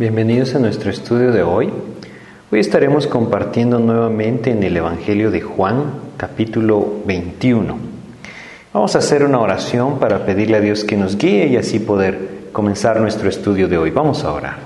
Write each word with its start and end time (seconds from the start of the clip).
Bienvenidos 0.00 0.54
a 0.54 0.58
nuestro 0.58 0.90
estudio 0.90 1.30
de 1.30 1.42
hoy. 1.42 1.70
Hoy 2.50 2.58
estaremos 2.58 3.06
compartiendo 3.06 3.78
nuevamente 3.78 4.50
en 4.50 4.62
el 4.62 4.74
Evangelio 4.74 5.30
de 5.30 5.42
Juan, 5.42 5.92
capítulo 6.16 7.02
21. 7.04 7.76
Vamos 8.72 8.96
a 8.96 9.00
hacer 9.00 9.24
una 9.24 9.40
oración 9.40 9.98
para 9.98 10.24
pedirle 10.24 10.56
a 10.56 10.60
Dios 10.60 10.84
que 10.84 10.96
nos 10.96 11.18
guíe 11.18 11.48
y 11.48 11.58
así 11.58 11.80
poder 11.80 12.18
comenzar 12.50 12.98
nuestro 12.98 13.28
estudio 13.28 13.68
de 13.68 13.76
hoy. 13.76 13.90
Vamos 13.90 14.24
a 14.24 14.32
orar. 14.32 14.56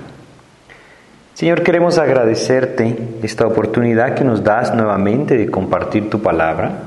Señor, 1.33 1.63
queremos 1.63 1.97
agradecerte 1.97 2.97
esta 3.21 3.45
oportunidad 3.45 4.15
que 4.15 4.23
nos 4.23 4.41
das 4.41 4.73
nuevamente 4.73 5.35
de 5.35 5.51
compartir 5.51 6.09
tu 6.09 6.21
palabra. 6.21 6.83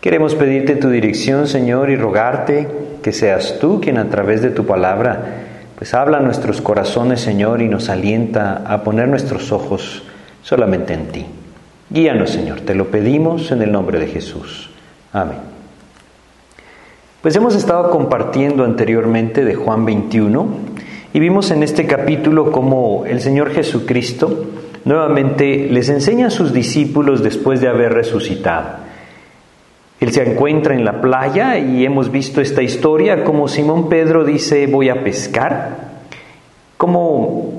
Queremos 0.00 0.36
pedirte 0.36 0.76
tu 0.76 0.90
dirección, 0.90 1.48
Señor, 1.48 1.90
y 1.90 1.96
rogarte 1.96 2.68
que 3.02 3.10
seas 3.10 3.58
tú 3.58 3.80
quien 3.80 3.98
a 3.98 4.08
través 4.08 4.42
de 4.42 4.50
tu 4.50 4.64
palabra 4.64 5.47
pues 5.78 5.94
habla 5.94 6.18
a 6.18 6.20
nuestros 6.20 6.60
corazones, 6.60 7.20
Señor, 7.20 7.62
y 7.62 7.68
nos 7.68 7.88
alienta 7.88 8.64
a 8.66 8.82
poner 8.82 9.06
nuestros 9.06 9.52
ojos 9.52 10.02
solamente 10.42 10.92
en 10.92 11.06
ti. 11.06 11.26
Guíanos, 11.88 12.30
Señor, 12.30 12.62
te 12.62 12.74
lo 12.74 12.90
pedimos 12.90 13.52
en 13.52 13.62
el 13.62 13.70
nombre 13.70 14.00
de 14.00 14.08
Jesús. 14.08 14.70
Amén. 15.12 15.38
Pues 17.22 17.36
hemos 17.36 17.54
estado 17.54 17.90
compartiendo 17.90 18.64
anteriormente 18.64 19.44
de 19.44 19.54
Juan 19.54 19.84
21 19.84 20.48
y 21.12 21.20
vimos 21.20 21.52
en 21.52 21.62
este 21.62 21.86
capítulo 21.86 22.50
cómo 22.50 23.04
el 23.06 23.20
Señor 23.20 23.50
Jesucristo 23.50 24.46
nuevamente 24.84 25.68
les 25.70 25.88
enseña 25.90 26.26
a 26.26 26.30
sus 26.30 26.52
discípulos 26.52 27.22
después 27.22 27.60
de 27.60 27.68
haber 27.68 27.92
resucitado. 27.92 28.87
Él 30.00 30.12
se 30.12 30.22
encuentra 30.22 30.74
en 30.74 30.84
la 30.84 31.00
playa 31.00 31.58
y 31.58 31.84
hemos 31.84 32.12
visto 32.12 32.40
esta 32.40 32.62
historia 32.62 33.24
como 33.24 33.48
Simón 33.48 33.88
Pedro 33.88 34.24
dice 34.24 34.66
voy 34.68 34.90
a 34.90 35.02
pescar, 35.02 35.76
como 36.76 37.58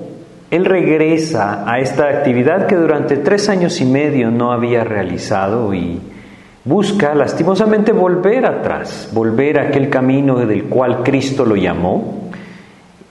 él 0.49 0.63
regresa 0.63 1.69
a 1.69 1.79
esta 1.79 2.05
actividad 2.05 2.65
que 2.65 2.75
durante 2.75 3.17
tres 3.17 3.49
años 3.49 3.81
y 3.81 3.85
medio 3.85 4.31
no 4.31 4.53
había 4.53 4.85
realizado 4.85 5.73
y 5.73 5.99
busca 6.63 7.13
lastimosamente 7.13 7.91
volver 7.91 8.45
atrás, 8.45 9.09
volver 9.13 9.59
a 9.59 9.63
aquel 9.63 9.89
camino 9.89 10.37
del 10.37 10.63
cual 10.65 11.03
Cristo 11.03 11.45
lo 11.45 11.57
llamó. 11.57 12.29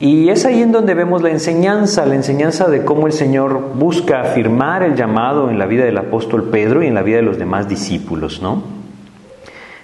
Y 0.00 0.30
es 0.30 0.46
ahí 0.46 0.62
en 0.62 0.72
donde 0.72 0.94
vemos 0.94 1.22
la 1.22 1.30
enseñanza, 1.30 2.06
la 2.06 2.14
enseñanza 2.14 2.68
de 2.68 2.84
cómo 2.84 3.06
el 3.06 3.12
Señor 3.12 3.72
busca 3.74 4.20
afirmar 4.20 4.84
el 4.84 4.94
llamado 4.94 5.50
en 5.50 5.58
la 5.58 5.66
vida 5.66 5.84
del 5.84 5.98
apóstol 5.98 6.44
Pedro 6.50 6.82
y 6.82 6.86
en 6.86 6.94
la 6.94 7.02
vida 7.02 7.16
de 7.16 7.22
los 7.22 7.36
demás 7.36 7.68
discípulos, 7.68 8.40
¿no? 8.40 8.77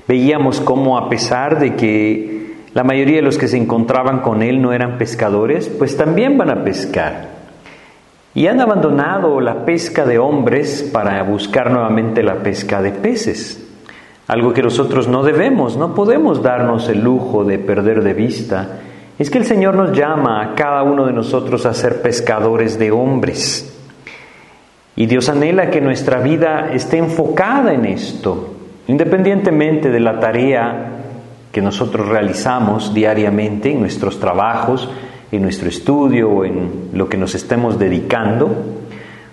Veíamos 0.06 0.60
cómo 0.60 0.98
a 0.98 1.08
pesar 1.08 1.58
de 1.58 1.76
que 1.76 2.56
la 2.74 2.84
mayoría 2.84 3.16
de 3.16 3.22
los 3.22 3.38
que 3.38 3.48
se 3.48 3.56
encontraban 3.56 4.20
con 4.20 4.42
él 4.42 4.60
no 4.60 4.72
eran 4.72 4.98
pescadores, 4.98 5.68
pues 5.68 5.96
también 5.96 6.36
van 6.36 6.50
a 6.50 6.64
pescar. 6.64 7.28
Y 8.34 8.48
han 8.48 8.60
abandonado 8.60 9.40
la 9.40 9.64
pesca 9.64 10.04
de 10.04 10.18
hombres 10.18 10.90
para 10.92 11.22
buscar 11.22 11.70
nuevamente 11.70 12.22
la 12.22 12.42
pesca 12.42 12.82
de 12.82 12.90
peces. 12.90 13.64
Algo 14.26 14.52
que 14.52 14.62
nosotros 14.62 15.06
no 15.06 15.22
debemos, 15.22 15.76
no 15.76 15.94
podemos 15.94 16.42
darnos 16.42 16.88
el 16.88 17.00
lujo 17.02 17.44
de 17.44 17.58
perder 17.58 18.02
de 18.02 18.14
vista. 18.14 18.80
Es 19.18 19.30
que 19.30 19.38
el 19.38 19.44
Señor 19.44 19.76
nos 19.76 19.96
llama 19.96 20.42
a 20.42 20.54
cada 20.54 20.82
uno 20.82 21.06
de 21.06 21.12
nosotros 21.12 21.64
a 21.66 21.74
ser 21.74 22.02
pescadores 22.02 22.78
de 22.78 22.90
hombres. 22.90 23.70
Y 24.96 25.06
Dios 25.06 25.28
anhela 25.28 25.70
que 25.70 25.80
nuestra 25.80 26.18
vida 26.18 26.70
esté 26.72 26.98
enfocada 26.98 27.72
en 27.72 27.84
esto, 27.84 28.54
Independientemente 28.86 29.90
de 29.90 30.00
la 30.00 30.20
tarea 30.20 30.90
que 31.50 31.62
nosotros 31.62 32.08
realizamos 32.08 32.92
diariamente 32.92 33.70
en 33.70 33.80
nuestros 33.80 34.20
trabajos, 34.20 34.90
en 35.32 35.42
nuestro 35.42 35.68
estudio 35.68 36.28
o 36.30 36.44
en 36.44 36.90
lo 36.92 37.08
que 37.08 37.16
nos 37.16 37.34
estemos 37.34 37.78
dedicando, 37.78 38.50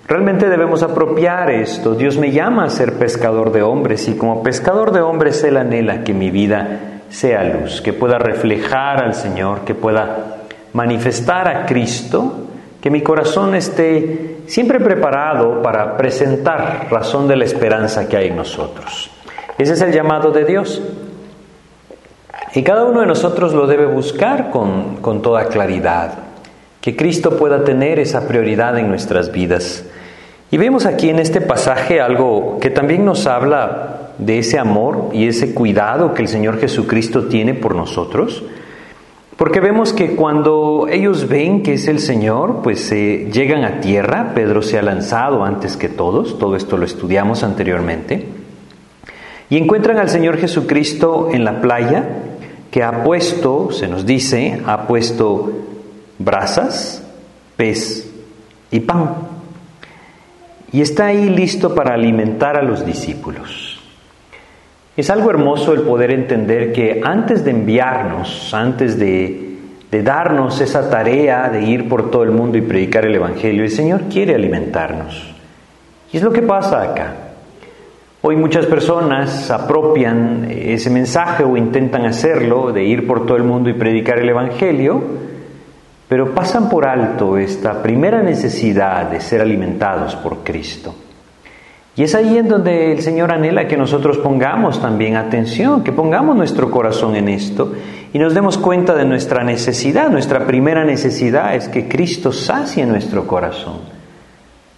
realmente 0.07 0.47
debemos 0.47 0.84
apropiar 0.84 1.50
esto. 1.50 1.95
Dios 1.95 2.17
me 2.17 2.31
llama 2.31 2.66
a 2.66 2.69
ser 2.69 2.94
pescador 2.94 3.51
de 3.51 3.63
hombres 3.63 4.07
y 4.07 4.16
como 4.16 4.44
pescador 4.44 4.91
de 4.91 5.01
hombres 5.01 5.44
Él 5.44 5.57
anhela 5.57 6.03
que 6.03 6.13
mi 6.13 6.31
vida 6.31 7.01
sea 7.09 7.44
luz, 7.44 7.81
que 7.81 7.91
pueda 7.91 8.17
reflejar 8.17 9.03
al 9.03 9.13
Señor, 9.13 9.61
que 9.61 9.75
pueda 9.75 10.38
manifestar 10.73 11.47
a 11.47 11.66
Cristo, 11.66 12.47
que 12.79 12.90
mi 12.90 13.01
corazón 13.01 13.53
esté 13.53 14.38
siempre 14.47 14.79
preparado 14.79 15.61
para 15.61 15.97
presentar 15.97 16.88
razón 16.90 17.28
de 17.28 17.35
la 17.35 17.45
esperanza 17.45 18.07
que 18.07 18.17
hay 18.17 18.28
en 18.28 18.38
nosotros. 18.38 19.11
Ese 19.61 19.73
es 19.73 19.81
el 19.81 19.91
llamado 19.91 20.31
de 20.31 20.44
Dios. 20.44 20.81
Y 22.55 22.63
cada 22.63 22.83
uno 22.83 23.01
de 23.01 23.05
nosotros 23.05 23.53
lo 23.53 23.67
debe 23.67 23.85
buscar 23.85 24.49
con, 24.49 24.95
con 25.01 25.22
toda 25.22 25.45
claridad, 25.49 26.16
que 26.81 26.95
Cristo 26.95 27.38
pueda 27.38 27.63
tener 27.63 27.99
esa 27.99 28.27
prioridad 28.27 28.79
en 28.79 28.89
nuestras 28.89 29.31
vidas. 29.31 29.85
Y 30.49 30.57
vemos 30.57 30.88
aquí 30.88 31.11
en 31.11 31.19
este 31.19 31.41
pasaje 31.41 32.01
algo 32.01 32.57
que 32.59 32.72
también 32.72 33.05
nos 33.05 33.27
habla 33.27 34.13
de 34.17 34.39
ese 34.39 34.57
amor 34.57 35.09
y 35.13 35.27
ese 35.27 35.53
cuidado 35.53 36.16
que 36.16 36.23
el 36.23 36.28
Señor 36.28 36.59
Jesucristo 36.59 37.25
tiene 37.25 37.53
por 37.53 37.75
nosotros. 37.75 38.43
Porque 39.38 39.59
vemos 39.59 39.93
que 39.93 40.16
cuando 40.16 40.88
ellos 40.89 41.29
ven 41.29 41.61
que 41.61 41.73
es 41.73 41.88
el 41.88 41.99
Señor, 41.99 42.61
pues 42.63 42.91
eh, 42.91 43.29
llegan 43.31 43.63
a 43.63 43.79
tierra, 43.79 44.31
Pedro 44.33 44.63
se 44.63 44.79
ha 44.79 44.81
lanzado 44.81 45.43
antes 45.43 45.78
que 45.78 45.88
todos, 45.88 46.39
todo 46.39 46.55
esto 46.55 46.78
lo 46.78 46.85
estudiamos 46.85 47.43
anteriormente. 47.43 48.41
Y 49.51 49.57
encuentran 49.57 49.97
al 49.97 50.07
Señor 50.07 50.38
Jesucristo 50.38 51.28
en 51.29 51.43
la 51.43 51.59
playa, 51.59 52.05
que 52.72 52.84
ha 52.84 53.03
puesto, 53.03 53.70
se 53.73 53.90
nos 53.90 54.05
dice, 54.05 54.61
ha 54.66 54.87
puesto 54.87 55.52
brasas, 56.17 57.05
pez 57.58 58.09
y 58.72 58.79
pan. 58.79 59.14
Y 60.72 60.79
está 60.79 61.08
ahí 61.08 61.28
listo 61.28 61.75
para 61.75 61.96
alimentar 61.96 62.55
a 62.55 62.64
los 62.64 62.85
discípulos. 62.85 63.81
Es 64.96 65.09
algo 65.09 65.29
hermoso 65.29 65.73
el 65.73 65.81
poder 65.81 66.11
entender 66.11 66.72
que 66.72 67.02
antes 67.03 67.43
de 67.43 67.52
enviarnos, 67.52 68.53
antes 68.53 68.97
de, 68.97 69.58
de 69.91 70.02
darnos 70.02 70.61
esa 70.61 70.90
tarea 70.90 71.49
de 71.49 71.61
ir 71.64 71.90
por 71.90 72.09
todo 72.09 72.23
el 72.23 72.31
mundo 72.31 72.58
y 72.58 72.61
predicar 72.61 73.05
el 73.05 73.16
Evangelio, 73.16 73.66
el 73.66 73.72
Señor 73.72 74.03
quiere 74.03 74.34
alimentarnos. 74.34 75.35
Y 76.14 76.16
es 76.16 76.23
lo 76.23 76.31
que 76.31 76.41
pasa 76.41 76.81
acá. 76.84 77.30
Hoy 78.23 78.35
muchas 78.35 78.68
personas 78.68 79.50
apropian 79.50 80.46
ese 80.52 80.91
mensaje 80.91 81.44
o 81.44 81.58
intentan 81.58 82.06
hacerlo, 82.06 82.72
de 82.72 82.84
ir 82.84 83.08
por 83.08 83.26
todo 83.26 83.35
el 83.35 83.44
mundo 83.44 83.68
y 83.68 83.73
predicar 83.73 84.20
el 84.20 84.29
Evangelio, 84.29 85.02
pero 86.08 86.35
pasan 86.35 86.70
por 86.70 86.88
alto 86.88 87.40
esta 87.40 87.82
primera 87.82 88.22
necesidad 88.22 89.09
de 89.09 89.22
ser 89.22 89.41
alimentados 89.41 90.16
por 90.18 90.44
Cristo. 90.44 90.94
Y 91.96 92.03
es 92.03 92.14
ahí 92.14 92.38
en 92.38 92.47
donde 92.47 92.91
el 92.91 93.02
Señor 93.02 93.32
anhela 93.32 93.68
que 93.68 93.76
nosotros 93.76 94.20
pongamos 94.20 94.79
también 94.79 95.16
atención, 95.16 95.84
que 95.84 95.91
pongamos 95.91 96.35
nuestro 96.35 96.70
corazón 96.70 97.16
en 97.16 97.28
esto 97.28 97.73
y 98.14 98.20
nos 98.20 98.35
demos 98.35 98.59
cuenta 98.59 98.94
de 98.94 99.06
nuestra 99.06 99.44
necesidad. 99.44 100.12
Nuestra 100.12 100.46
primera 100.46 100.85
necesidad 100.85 101.56
es 101.56 101.70
que 101.70 101.88
Cristo 101.88 102.32
sacie 102.32 102.85
nuestro 102.85 103.26
corazón. 103.26 103.79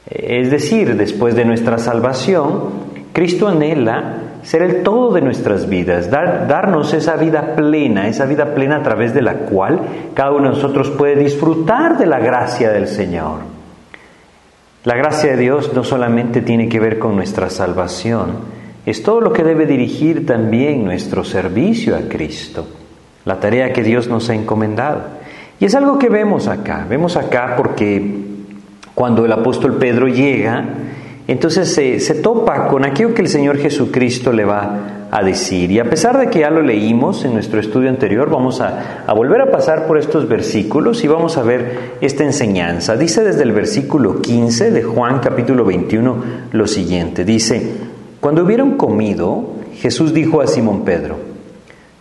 Es 0.10 0.50
decir, 0.50 0.96
después 0.96 1.36
de 1.36 1.44
nuestra 1.44 1.78
salvación, 1.78 2.93
Cristo 3.14 3.48
anhela 3.48 4.16
ser 4.42 4.64
el 4.64 4.84
todo 4.84 5.14
de 5.14 5.22
nuestras 5.22 5.70
vidas, 5.70 6.10
darnos 6.10 6.94
esa 6.94 7.16
vida 7.16 7.56
plena, 7.56 8.08
esa 8.08 8.26
vida 8.26 8.54
plena 8.54 8.78
a 8.78 8.84
través 8.84 9.14
de 9.14 9.22
la 9.22 9.36
cual 9.36 9.80
cada 10.14 10.32
uno 10.32 10.50
de 10.50 10.56
nosotros 10.56 10.90
puede 10.90 11.16
disfrutar 11.16 11.98
de 11.98 12.08
la 12.08 12.20
gracia 12.20 12.72
del 12.72 12.88
Señor. 12.88 13.40
La 14.84 14.96
gracia 14.96 15.32
de 15.32 15.38
Dios 15.38 15.72
no 15.74 15.84
solamente 15.84 16.42
tiene 16.42 16.68
que 16.68 16.80
ver 16.80 17.00
con 17.00 17.16
nuestra 17.16 17.50
salvación, 17.50 18.32
es 18.86 19.02
todo 19.02 19.22
lo 19.22 19.32
que 19.32 19.44
debe 19.44 19.66
dirigir 19.66 20.26
también 20.26 20.84
nuestro 20.84 21.24
servicio 21.24 21.96
a 21.96 22.10
Cristo, 22.10 22.68
la 23.24 23.40
tarea 23.40 23.72
que 23.72 23.84
Dios 23.84 24.10
nos 24.10 24.30
ha 24.30 24.34
encomendado. 24.34 25.04
Y 25.60 25.66
es 25.66 25.76
algo 25.76 25.98
que 25.98 26.10
vemos 26.10 26.48
acá, 26.50 26.86
vemos 26.90 27.16
acá 27.16 27.54
porque 27.56 28.24
cuando 28.94 29.24
el 29.24 29.32
apóstol 29.32 29.78
Pedro 29.78 30.08
llega, 30.08 30.66
entonces 31.28 31.74
se, 31.74 32.16
topa 32.16 32.68
con 32.68 32.84
aquello 32.84 33.14
que 33.14 33.22
el 33.22 33.30
Señor 33.30 33.58
Jesucristo 33.58 34.34
le 34.34 34.44
va 34.44 35.08
a 35.10 35.24
decir. 35.24 35.72
Y 35.72 35.80
a 35.80 35.90
pesar 35.90 36.18
de 36.18 36.28
que 36.28 36.40
ya 36.40 36.50
lo 36.50 36.62
leímos 36.62 37.24
en 37.24 37.34
nuestro 37.34 37.62
estudio 37.62 37.90
anterior, 37.90 38.30
vamos 38.30 38.60
a, 38.60 39.04
a 39.08 39.14
volver 39.14 39.40
a 39.42 39.52
pasar 39.52 39.88
por 39.88 39.98
estos 39.98 40.28
versículos 40.28 41.04
y 41.04 41.08
vamos 41.08 41.38
a 41.38 41.44
ver 41.44 41.94
esta 42.02 42.26
enseñanza. 42.26 42.98
Dice 42.98 43.24
desde 43.24 43.44
el 43.44 43.54
versículo 43.54 44.22
15 44.22 44.72
de 44.72 44.84
Juan 44.84 45.20
capítulo 45.20 45.64
21 45.64 46.16
lo 46.52 46.68
siguiente. 46.68 47.24
Dice, 47.24 47.72
cuando 48.20 48.44
hubieron 48.44 48.76
comido, 48.76 49.52
Jesús 49.76 50.14
dijo 50.14 50.42
a 50.42 50.48
Simón 50.48 50.84
Pedro, 50.84 51.16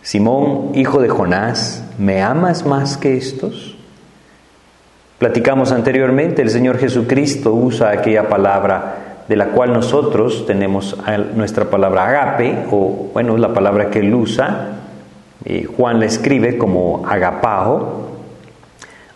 Simón, 0.01 0.71
hijo 0.73 1.01
de 1.01 1.07
Jonás, 1.07 1.85
¿me 1.97 2.21
amas 2.21 2.65
más 2.65 2.97
que 2.97 3.15
estos? 3.15 3.77
Platicamos 5.17 5.71
anteriormente, 5.71 6.41
el 6.41 6.49
Señor 6.49 6.77
Jesucristo 6.77 7.53
usa 7.53 7.91
aquella 7.91 8.27
palabra 8.27 9.02
de 9.27 9.35
la 9.35 9.47
cual 9.47 9.73
nosotros 9.73 10.45
tenemos 10.45 10.97
nuestra 11.35 11.65
palabra 11.65 12.07
agape, 12.07 12.65
o 12.71 13.09
bueno, 13.13 13.37
la 13.37 13.53
palabra 13.53 13.89
que 13.89 13.99
él 13.99 14.13
usa, 14.13 14.79
eh, 15.45 15.65
Juan 15.65 15.99
la 15.99 16.05
escribe 16.05 16.57
como 16.57 17.05
agapao, 17.07 18.03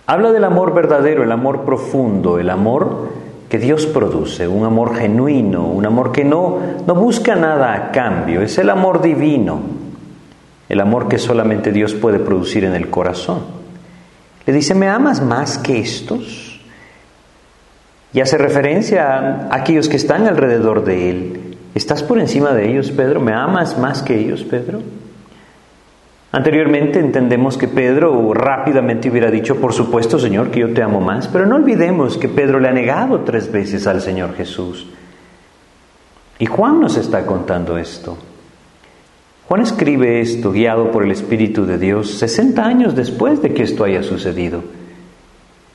Habla 0.09 0.31
del 0.31 0.45
amor 0.45 0.74
verdadero, 0.74 1.24
el 1.24 1.33
amor 1.33 1.65
profundo, 1.65 2.39
el 2.39 2.50
amor 2.50 3.09
que 3.50 3.59
Dios 3.59 3.86
produce, 3.86 4.48
un 4.48 4.63
amor 4.63 4.95
genuino, 4.95 5.65
un 5.68 5.86
amor 5.86 6.13
que 6.13 6.24
no, 6.24 6.59
no 6.88 6.95
busca 6.95 7.36
nada 7.36 7.74
a 7.74 7.92
cambio, 7.92 8.42
es 8.42 8.57
el 8.57 8.69
amor 8.69 9.01
divino, 9.01 9.59
el 10.69 10.80
amor 10.80 11.09
que 11.09 11.18
solamente 11.18 11.74
Dios 11.74 11.94
puede 11.94 12.19
producir 12.19 12.63
en 12.63 12.74
el 12.74 12.89
corazón. 12.89 13.39
Le 14.45 14.54
dice, 14.54 14.74
¿me 14.74 14.88
amas 14.88 15.21
más 15.21 15.57
que 15.57 15.77
estos? 15.77 16.47
Y 18.18 18.22
hace 18.22 18.40
referencia 18.40 19.14
a 19.14 19.56
aquellos 19.56 19.90
que 19.90 19.96
están 19.96 20.25
alrededor 20.25 20.84
de 20.84 21.12
Él. 21.12 21.58
¿Estás 21.75 22.02
por 22.02 22.18
encima 22.18 22.52
de 22.52 22.68
ellos, 22.68 22.90
Pedro? 22.90 23.19
¿Me 23.19 23.31
amas 23.31 23.78
más 23.78 24.02
que 24.02 24.18
ellos, 24.18 24.44
Pedro? 24.44 24.81
Anteriormente 26.31 26.98
entendemos 26.98 27.60
que 27.60 27.68
Pedro 27.68 28.34
rápidamente 28.34 29.12
hubiera 29.12 29.30
dicho, 29.30 29.58
por 29.58 29.72
supuesto 29.72 30.18
Señor, 30.18 30.50
que 30.50 30.62
yo 30.62 30.74
te 30.74 30.81
amo 30.81 31.00
más, 31.00 31.28
pero 31.28 31.46
no 31.46 31.58
olvidemos 31.58 32.18
que 32.18 32.28
Pedro 32.28 32.60
le 32.60 32.69
ha 32.69 32.72
negado 32.72 33.19
tres 33.19 33.52
veces 33.52 33.86
al 33.86 34.02
Señor 34.02 34.34
Jesús. 34.34 34.88
Y 36.40 36.48
Juan 36.48 36.81
nos 36.81 36.98
está 36.98 37.24
contando 37.24 37.78
esto. 37.78 38.18
Juan 39.48 39.62
escribe 39.62 40.22
esto 40.22 40.52
guiado 40.52 40.90
por 40.90 41.04
el 41.04 41.12
Espíritu 41.12 41.68
de 41.68 41.78
Dios 41.78 42.18
60 42.18 42.66
años 42.66 42.96
después 42.96 43.44
de 43.44 43.54
que 43.54 43.62
esto 43.62 43.84
haya 43.84 44.02
sucedido. 44.02 44.64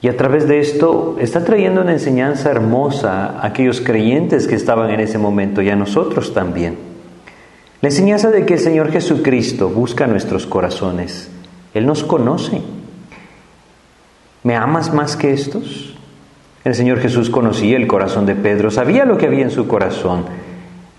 Y 0.02 0.08
a 0.08 0.16
través 0.16 0.48
de 0.48 0.58
esto 0.58 1.16
está 1.20 1.44
trayendo 1.44 1.80
una 1.80 1.92
enseñanza 1.92 2.50
hermosa 2.50 3.38
a 3.38 3.46
aquellos 3.46 3.80
creyentes 3.80 4.48
que 4.48 4.56
estaban 4.56 4.90
en 4.90 4.98
ese 4.98 5.16
momento 5.16 5.62
y 5.62 5.70
a 5.70 5.76
nosotros 5.76 6.34
también. 6.34 6.76
La 7.80 7.88
enseñanza 7.88 8.32
de 8.32 8.44
que 8.44 8.54
el 8.54 8.60
Señor 8.60 8.90
Jesucristo 8.90 9.68
busca 9.68 10.08
nuestros 10.08 10.44
corazones. 10.44 11.30
Él 11.72 11.86
nos 11.86 12.02
conoce. 12.02 12.60
¿Me 14.42 14.56
amas 14.56 14.92
más 14.92 15.16
que 15.16 15.32
estos? 15.32 15.94
El 16.64 16.74
Señor 16.74 16.98
Jesús 16.98 17.30
conocía 17.30 17.76
el 17.76 17.86
corazón 17.86 18.26
de 18.26 18.34
Pedro, 18.34 18.72
sabía 18.72 19.04
lo 19.04 19.18
que 19.18 19.26
había 19.26 19.42
en 19.42 19.50
su 19.50 19.68
corazón, 19.68 20.24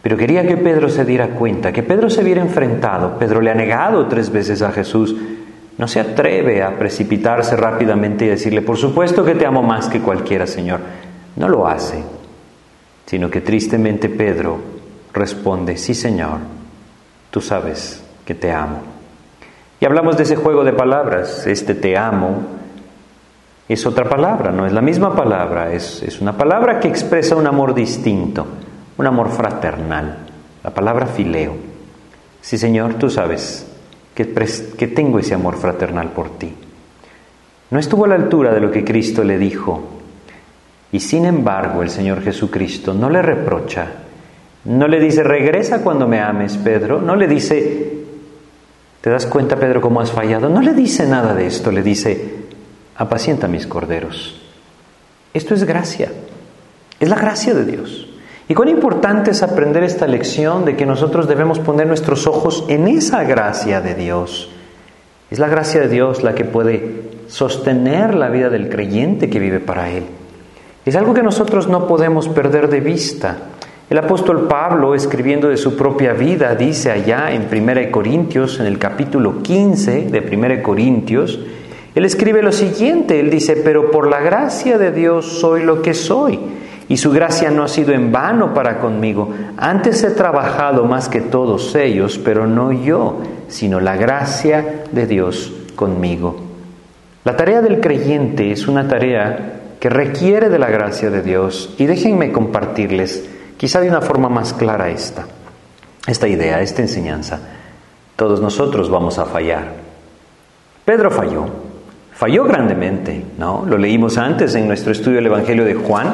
pero 0.02 0.18
quería 0.18 0.48
que 0.48 0.58
Pedro 0.58 0.88
se 0.90 1.04
diera 1.04 1.30
cuenta, 1.30 1.74
que 1.74 1.84
Pedro 1.84 2.10
se 2.10 2.24
viera 2.24 2.42
enfrentado. 2.42 3.18
Pedro 3.18 3.42
le 3.42 3.52
ha 3.52 3.56
negado 3.56 4.08
tres 4.08 4.30
veces 4.30 4.62
a 4.62 4.72
Jesús. 4.72 5.16
No 5.78 5.88
se 5.88 6.00
atreve 6.00 6.62
a 6.62 6.78
precipitarse 6.78 7.56
rápidamente 7.56 8.26
y 8.26 8.30
decirle, 8.30 8.62
por 8.62 8.78
supuesto 8.78 9.26
que 9.26 9.36
te 9.36 9.46
amo 9.46 9.64
más 9.64 9.88
que 9.88 10.02
cualquiera, 10.02 10.46
Señor. 10.46 10.80
No 11.36 11.50
lo 11.50 11.68
hace, 11.68 12.04
sino 13.06 13.30
que 13.30 13.42
tristemente 13.42 14.10
Pedro 14.10 14.60
responde, 15.14 15.78
sí, 15.78 15.96
Señor, 15.96 16.40
tú 17.32 17.42
sabes 17.42 18.04
que 18.26 18.36
te 18.36 18.52
amo. 18.52 18.82
Y 19.80 19.86
hablamos 19.86 20.16
de 20.18 20.24
ese 20.24 20.36
juego 20.36 20.64
de 20.64 20.74
palabras, 20.74 21.46
este 21.48 21.76
te 21.76 21.98
amo 21.98 22.44
es 23.68 23.86
otra 23.86 24.08
palabra, 24.08 24.52
no 24.52 24.66
es 24.68 24.74
la 24.74 24.82
misma 24.82 25.16
palabra, 25.16 25.74
es, 25.74 26.04
es 26.04 26.22
una 26.22 26.38
palabra 26.38 26.80
que 26.80 26.88
expresa 26.88 27.36
un 27.36 27.48
amor 27.48 27.74
distinto, 27.74 28.46
un 28.98 29.08
amor 29.08 29.30
fraternal, 29.30 30.18
la 30.64 30.70
palabra 30.70 31.08
fileo. 31.08 31.56
Sí, 32.42 32.58
Señor, 32.58 32.96
tú 32.96 33.10
sabes 33.10 33.73
que, 34.14 34.88
tengo 34.88 35.20
ese 35.20 35.34
amor 35.34 35.58
fraternal 35.58 36.10
por 36.10 36.38
ti. 36.38 36.54
No 37.72 37.80
estuvo 37.80 38.06
a 38.06 38.08
la 38.08 38.16
altura 38.16 38.54
de 38.54 38.62
lo 38.62 38.72
que 38.72 38.84
Cristo 38.84 39.24
le 39.24 39.38
dijo, 39.38 39.82
y 40.92 41.00
sin 41.00 41.26
embargo 41.26 41.82
el 41.82 41.90
Señor 41.90 42.22
Jesucristo 42.22 42.94
no 42.94 43.10
le 43.10 43.22
reprocha 43.22 44.04
no 44.66 44.88
le 44.88 45.00
dice, 45.00 45.24
regresa 45.24 45.82
cuando 45.82 46.08
me 46.08 46.22
ames, 46.22 46.58
Pedro. 46.58 47.02
No 47.02 47.16
le 47.16 47.28
dice, 47.28 47.92
¿te 49.02 49.10
das 49.10 49.26
cuenta, 49.26 49.58
Pedro, 49.58 49.82
cómo 49.82 50.00
has 50.00 50.12
fallado? 50.12 50.48
No 50.48 50.62
le 50.62 50.74
dice 50.74 51.06
nada 51.06 51.34
de 51.34 51.48
esto. 51.48 51.72
Le 51.72 51.84
dice, 51.84 52.36
apacienta 52.96 53.48
mis 53.48 53.68
corderos. 53.68 54.42
Esto 55.34 55.54
es 55.54 55.66
gracia. 55.66 56.12
Es 57.00 57.10
la 57.10 57.18
gracia 57.18 57.54
de 57.54 57.66
Dios. 57.66 58.08
Y 58.48 58.54
cuán 58.54 58.70
importante 58.70 59.32
es 59.32 59.42
aprender 59.42 59.84
esta 59.84 60.06
lección 60.06 60.66
de 60.66 60.76
que 60.76 60.86
nosotros 60.86 61.28
debemos 61.28 61.60
poner 61.60 61.88
nuestros 61.88 62.28
ojos 62.28 62.66
en 62.68 62.88
esa 62.88 63.24
gracia 63.24 63.80
de 63.80 63.96
Dios. 63.96 64.50
Es 65.32 65.40
la 65.40 65.48
gracia 65.48 65.82
de 65.82 65.88
Dios 65.88 66.24
la 66.24 66.36
que 66.36 66.44
puede 66.44 67.04
sostener 67.28 68.14
la 68.14 68.30
vida 68.30 68.50
del 68.50 68.70
creyente 68.70 69.30
que 69.30 69.40
vive 69.40 69.60
para 69.60 69.90
Él. 69.90 70.04
Es 70.86 70.96
algo 70.96 71.14
que 71.14 71.24
nosotros 71.24 71.70
no 71.70 71.88
podemos 71.88 72.28
perder 72.28 72.68
de 72.68 72.82
vista. 72.82 73.38
El 73.90 73.98
apóstol 73.98 74.48
Pablo, 74.48 74.96
escribiendo 74.96 75.48
de 75.48 75.58
su 75.58 75.78
propia 75.78 76.14
vida, 76.14 76.56
dice 76.56 76.92
allá 76.92 77.32
en 77.32 77.48
1 77.50 77.92
Corintios, 77.92 78.60
en 78.60 78.66
el 78.66 78.78
capítulo 78.78 79.42
15 79.42 80.10
de 80.10 80.20
1 80.20 80.62
Corintios, 80.62 81.40
él 81.96 82.06
escribe 82.06 82.42
lo 82.42 82.52
siguiente, 82.52 83.20
él 83.20 83.30
dice, 83.30 83.56
pero 83.58 83.92
por 83.92 84.10
la 84.10 84.20
gracia 84.20 84.78
de 84.78 84.92
Dios 84.92 85.40
soy 85.40 85.64
lo 85.64 85.82
que 85.82 85.94
soy, 85.94 86.40
y 86.90 86.98
su 86.98 87.12
gracia 87.12 87.50
no 87.50 87.64
ha 87.64 87.68
sido 87.68 87.94
en 87.94 88.12
vano 88.12 88.54
para 88.54 88.80
conmigo. 88.80 89.34
Antes 89.58 90.04
he 90.04 90.12
trabajado 90.12 90.86
más 90.86 91.10
que 91.10 91.22
todos 91.22 91.76
ellos, 91.76 92.18
pero 92.18 92.48
no 92.48 92.72
yo, 92.72 93.22
sino 93.48 93.80
la 93.80 93.96
gracia 93.96 94.84
de 94.92 95.08
Dios 95.08 95.54
conmigo. 95.76 96.36
La 97.24 97.36
tarea 97.38 97.62
del 97.62 97.80
creyente 97.80 98.52
es 98.52 98.68
una 98.68 98.88
tarea 98.88 99.62
que 99.80 99.90
requiere 99.90 100.50
de 100.50 100.60
la 100.60 100.70
gracia 100.70 101.10
de 101.10 101.22
Dios, 101.22 101.76
y 101.78 101.86
déjenme 101.86 102.32
compartirles 102.32 103.30
Quizá 103.64 103.80
de 103.80 103.88
una 103.88 104.02
forma 104.02 104.28
más 104.28 104.52
clara 104.54 104.90
esta, 104.90 105.26
esta 106.06 106.28
idea, 106.28 106.60
esta 106.60 106.82
enseñanza. 106.82 107.40
Todos 108.18 108.42
nosotros 108.42 108.90
vamos 108.90 109.20
a 109.20 109.26
fallar. 109.26 109.72
Pedro 110.84 111.10
falló, 111.10 111.46
falló 112.12 112.44
grandemente, 112.44 113.24
¿no? 113.38 113.64
Lo 113.66 113.78
leímos 113.78 114.18
antes 114.18 114.54
en 114.56 114.68
nuestro 114.68 114.92
estudio 114.92 115.16
del 115.16 115.28
Evangelio 115.28 115.64
de 115.64 115.76
Juan. 115.76 116.14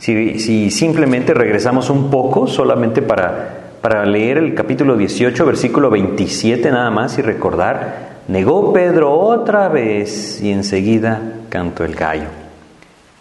Si, 0.00 0.38
si 0.38 0.70
simplemente 0.70 1.34
regresamos 1.34 1.90
un 1.90 2.10
poco, 2.10 2.46
solamente 2.46 3.02
para, 3.02 3.74
para 3.82 4.06
leer 4.06 4.38
el 4.38 4.54
capítulo 4.54 4.96
18, 4.96 5.44
versículo 5.44 5.90
27 5.90 6.70
nada 6.70 6.90
más 6.90 7.18
y 7.18 7.22
recordar, 7.22 8.22
negó 8.26 8.72
Pedro 8.72 9.12
otra 9.12 9.68
vez 9.68 10.40
y 10.40 10.52
enseguida 10.52 11.20
cantó 11.50 11.84
el 11.84 11.94
gallo. 11.94 12.28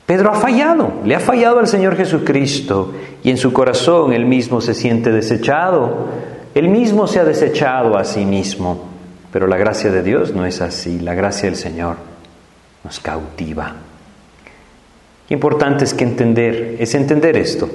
Pedro 0.06 0.32
ha 0.32 0.36
fallado, 0.36 0.94
le 1.04 1.16
ha 1.16 1.20
fallado 1.20 1.60
al 1.60 1.68
Señor 1.68 1.98
Jesucristo 1.98 2.94
y 3.24 3.30
en 3.30 3.38
su 3.38 3.52
corazón 3.52 4.14
él 4.14 4.26
mismo 4.26 4.62
se 4.62 4.74
siente 4.74 5.12
desechado, 5.12 6.08
él 6.56 6.70
mismo 6.70 7.08
se 7.08 7.20
ha 7.20 7.26
desechado 7.26 7.98
a 7.98 8.06
sí 8.06 8.24
mismo. 8.24 8.88
Pero 9.34 9.48
la 9.48 9.58
gracia 9.58 9.92
de 9.92 10.02
Dios 10.02 10.34
no 10.34 10.46
es 10.46 10.62
así, 10.62 10.98
la 10.98 11.14
gracia 11.14 11.50
del 11.50 11.58
Señor 11.58 11.98
nos 12.86 13.02
cautiva. 13.02 13.76
Importante 15.30 15.84
es 15.84 15.94
que 15.94 16.04
entender, 16.04 16.78
es 16.80 16.96
entender 16.96 17.38
esto, 17.38 17.70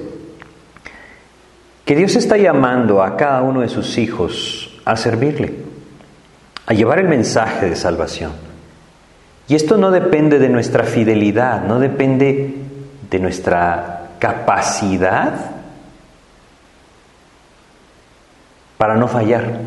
que 1.84 1.94
Dios 1.94 2.16
está 2.16 2.36
llamando 2.36 3.02
a 3.02 3.16
cada 3.16 3.42
uno 3.42 3.60
de 3.60 3.68
sus 3.68 3.98
hijos 3.98 4.80
a 4.84 4.96
servirle, 4.96 5.54
a 6.66 6.74
llevar 6.74 6.98
el 6.98 7.08
mensaje 7.08 7.68
de 7.68 7.76
salvación. 7.76 8.32
Y 9.46 9.54
esto 9.54 9.76
no 9.76 9.90
depende 9.90 10.38
de 10.38 10.48
nuestra 10.48 10.84
fidelidad, 10.84 11.64
no 11.64 11.78
depende 11.78 12.54
de 13.10 13.18
nuestra 13.18 14.10
capacidad 14.18 15.32
para 18.78 18.96
no 18.96 19.06
fallar. 19.06 19.60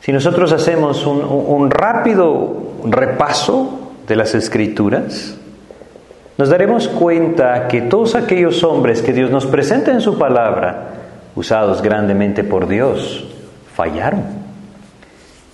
Si 0.00 0.12
nosotros 0.12 0.52
hacemos 0.52 1.06
un, 1.06 1.70
rápido 1.70 2.78
repaso 2.84 3.92
de 4.06 4.16
las 4.16 4.34
escrituras, 4.34 5.35
nos 6.38 6.50
daremos 6.50 6.88
cuenta 6.88 7.66
que 7.66 7.82
todos 7.82 8.14
aquellos 8.14 8.62
hombres 8.62 9.00
que 9.00 9.12
Dios 9.12 9.30
nos 9.30 9.46
presenta 9.46 9.92
en 9.92 10.00
su 10.00 10.18
palabra, 10.18 10.90
usados 11.34 11.80
grandemente 11.80 12.44
por 12.44 12.68
Dios, 12.68 13.26
fallaron. 13.74 14.22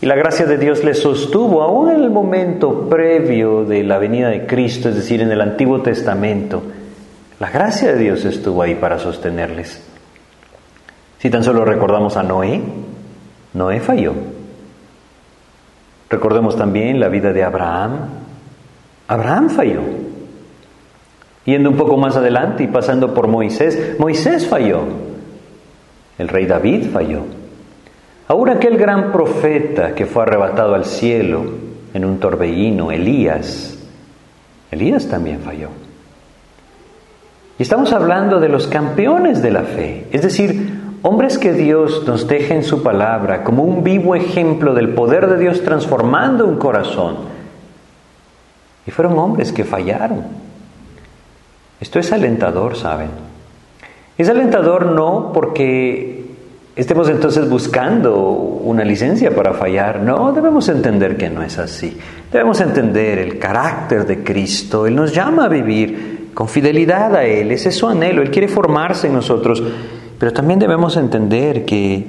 Y 0.01 0.07
la 0.07 0.17
gracia 0.17 0.47
de 0.47 0.59
Dios 0.59 0.83
les 0.83 1.01
sostuvo 1.01 1.63
aún 1.63 1.91
en 1.91 2.03
el 2.03 2.11
momento 2.11 2.89
previo 2.89 3.65
de 3.65 3.85
la 3.85 3.99
venida 3.99 4.31
de 4.31 4.47
Cristo, 4.47 4.89
es 4.89 4.97
decir, 4.97 5.21
en 5.21 5.31
el 5.31 5.41
Antiguo 5.41 5.81
Testamento. 5.81 6.61
La 7.39 7.51
gracia 7.51 7.93
de 7.93 7.99
Dios 7.99 8.25
estuvo 8.25 8.63
ahí 8.63 8.75
para 8.75 8.99
sostenerles. 8.99 9.81
Si 11.19 11.31
tan 11.31 11.45
solo 11.45 11.65
recordamos 11.65 12.17
a 12.17 12.25
Noé, 12.25 12.61
Noé 13.55 13.79
falló. 13.79 14.15
Recordemos 16.11 16.57
también 16.57 16.99
la 16.99 17.09
vida 17.09 17.33
de 17.33 17.45
Abraham. 17.45 18.09
Abraham 19.07 19.51
falló. 19.51 19.83
Yendo 21.45 21.71
un 21.71 21.77
poco 21.77 21.97
más 21.97 22.17
adelante 22.17 22.63
y 22.63 22.69
pasando 22.69 23.15
por 23.15 23.27
Moisés, 23.27 23.97
Moisés 23.99 24.47
falló. 24.47 24.83
El 26.19 26.29
rey 26.29 26.47
David 26.47 26.91
falló. 26.93 27.23
Aún 28.29 28.49
aquel 28.49 28.79
gran 28.79 29.11
profeta 29.11 29.95
que 29.95 30.07
fue 30.07 30.23
arrebatado 30.23 30.75
al 30.75 30.85
cielo 30.85 31.45
en 31.93 32.05
un 32.05 32.19
torbellino, 32.19 32.93
Elías, 32.93 33.79
Elías 34.71 35.09
también 35.09 35.41
falló. 35.41 35.69
Y 37.59 37.63
estamos 37.63 37.93
hablando 37.93 38.41
de 38.41 38.49
los 38.49 38.67
campeones 38.67 39.43
de 39.43 39.51
la 39.51 39.63
fe, 39.63 40.07
es 40.11 40.23
decir, 40.23 40.81
hombres 41.03 41.37
que 41.37 41.53
Dios 41.53 42.05
nos 42.07 42.27
deja 42.27 42.55
en 42.55 42.65
su 42.65 42.83
palabra 42.83 43.45
como 43.45 43.65
un 43.65 43.85
vivo 43.85 44.15
ejemplo 44.15 44.75
del 44.75 44.95
poder 44.95 45.27
de 45.27 45.39
Dios 45.39 45.63
transformando 45.63 46.47
un 46.47 46.57
corazón. 46.57 47.17
Y 48.87 48.91
fueron 48.91 49.19
hombres 49.19 49.53
que 49.53 49.65
fallaron. 49.65 50.42
Esto 51.83 51.99
es 51.99 52.13
alentador, 52.13 52.77
¿saben? 52.77 53.09
Es 54.17 54.29
alentador 54.29 54.87
no 54.87 55.33
porque 55.35 56.27
estemos 56.77 57.09
entonces 57.09 57.51
buscando 57.51 58.21
una 58.21 58.85
licencia 58.85 59.35
para 59.35 59.53
fallar. 59.53 59.99
No, 59.99 60.33
debemos 60.33 60.69
entender 60.69 61.17
que 61.17 61.29
no 61.29 61.43
es 61.43 61.59
así. 61.59 61.99
Debemos 62.31 62.61
entender 62.61 63.19
el 63.19 63.37
carácter 63.41 64.07
de 64.07 64.23
Cristo. 64.23 64.87
Él 64.87 64.95
nos 64.95 65.13
llama 65.13 65.47
a 65.47 65.49
vivir 65.49 66.31
con 66.35 66.47
fidelidad 66.47 67.17
a 67.17 67.25
Él. 67.25 67.51
Ese 67.51 67.71
es 67.71 67.79
su 67.79 67.89
anhelo. 67.89 68.23
Él 68.23 68.31
quiere 68.31 68.47
formarse 68.47 69.09
en 69.09 69.15
nosotros. 69.15 69.61
Pero 70.21 70.33
también 70.33 70.61
debemos 70.61 70.97
entender 70.97 71.65
que 71.65 72.07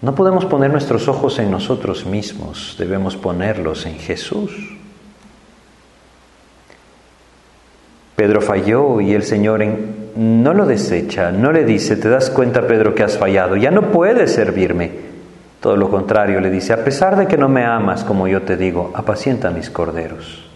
no 0.00 0.16
podemos 0.16 0.46
poner 0.46 0.72
nuestros 0.72 1.06
ojos 1.06 1.38
en 1.38 1.48
nosotros 1.48 2.06
mismos. 2.06 2.74
Debemos 2.76 3.16
ponerlos 3.16 3.86
en 3.86 3.94
Jesús. 4.00 4.50
Pedro 8.16 8.40
falló 8.40 9.00
y 9.00 9.14
el 9.14 9.22
Señor 9.22 9.64
no 10.16 10.54
lo 10.54 10.66
desecha, 10.66 11.32
no 11.32 11.52
le 11.52 11.64
dice, 11.64 11.96
te 11.96 12.08
das 12.08 12.30
cuenta 12.30 12.66
Pedro 12.66 12.94
que 12.94 13.02
has 13.02 13.16
fallado, 13.16 13.56
ya 13.56 13.70
no 13.70 13.90
puedes 13.90 14.32
servirme. 14.32 14.90
Todo 15.60 15.76
lo 15.76 15.90
contrario, 15.90 16.40
le 16.40 16.50
dice, 16.50 16.72
a 16.72 16.84
pesar 16.84 17.16
de 17.16 17.26
que 17.26 17.38
no 17.38 17.48
me 17.48 17.64
amas 17.64 18.04
como 18.04 18.26
yo 18.26 18.42
te 18.42 18.56
digo, 18.56 18.92
apacienta 18.94 19.50
mis 19.50 19.70
corderos. 19.70 20.48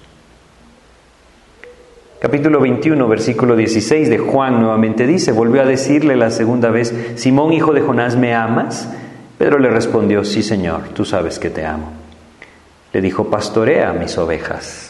Capítulo 2.19 2.61
21, 2.61 3.07
versículo 3.07 3.55
16 3.55 4.11
de 4.11 4.19
Juan 4.19 4.61
nuevamente 4.61 5.07
dice, 5.07 5.33
volvió 5.33 5.63
a 5.63 5.67
decirle 5.67 6.17
la 6.17 6.31
segunda 6.31 6.71
vez, 6.71 6.95
Simón, 7.15 7.53
hijo 7.53 7.73
de 7.73 7.83
Jonás, 7.83 8.17
¿me 8.17 8.35
amas? 8.35 8.89
Pedro 9.39 9.59
le 9.59 9.71
respondió, 9.71 10.25
sí, 10.25 10.43
Señor, 10.43 10.89
tú 10.95 11.05
sabes 11.05 11.39
que 11.39 11.51
te 11.51 11.65
amo. 11.65 11.93
Le 12.93 13.01
dijo, 13.01 13.31
pastorea 13.31 13.93
mis 13.93 14.17
ovejas. 14.19 14.86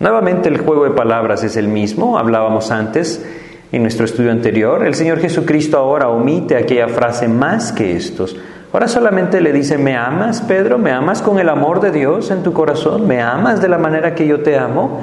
Nuevamente 0.00 0.48
el 0.48 0.58
juego 0.58 0.84
de 0.84 0.90
palabras 0.90 1.42
es 1.42 1.56
el 1.56 1.66
mismo, 1.66 2.18
hablábamos 2.18 2.70
antes 2.70 3.24
en 3.72 3.82
nuestro 3.82 4.04
estudio 4.04 4.30
anterior. 4.30 4.86
El 4.86 4.94
Señor 4.94 5.18
Jesucristo 5.18 5.76
ahora 5.76 6.08
omite 6.08 6.56
aquella 6.56 6.88
frase 6.88 7.26
más 7.26 7.72
que 7.72 7.96
estos. 7.96 8.36
Ahora 8.72 8.86
solamente 8.86 9.40
le 9.40 9.52
dice, 9.52 9.78
¿me 9.78 9.96
amas, 9.96 10.42
Pedro? 10.42 10.78
¿Me 10.78 10.92
amas 10.92 11.22
con 11.22 11.38
el 11.38 11.48
amor 11.48 11.80
de 11.80 11.90
Dios 11.90 12.30
en 12.30 12.42
tu 12.42 12.52
corazón? 12.52 13.08
¿Me 13.08 13.20
amas 13.20 13.60
de 13.60 13.68
la 13.68 13.78
manera 13.78 14.14
que 14.14 14.26
yo 14.26 14.40
te 14.40 14.56
amo? 14.56 15.00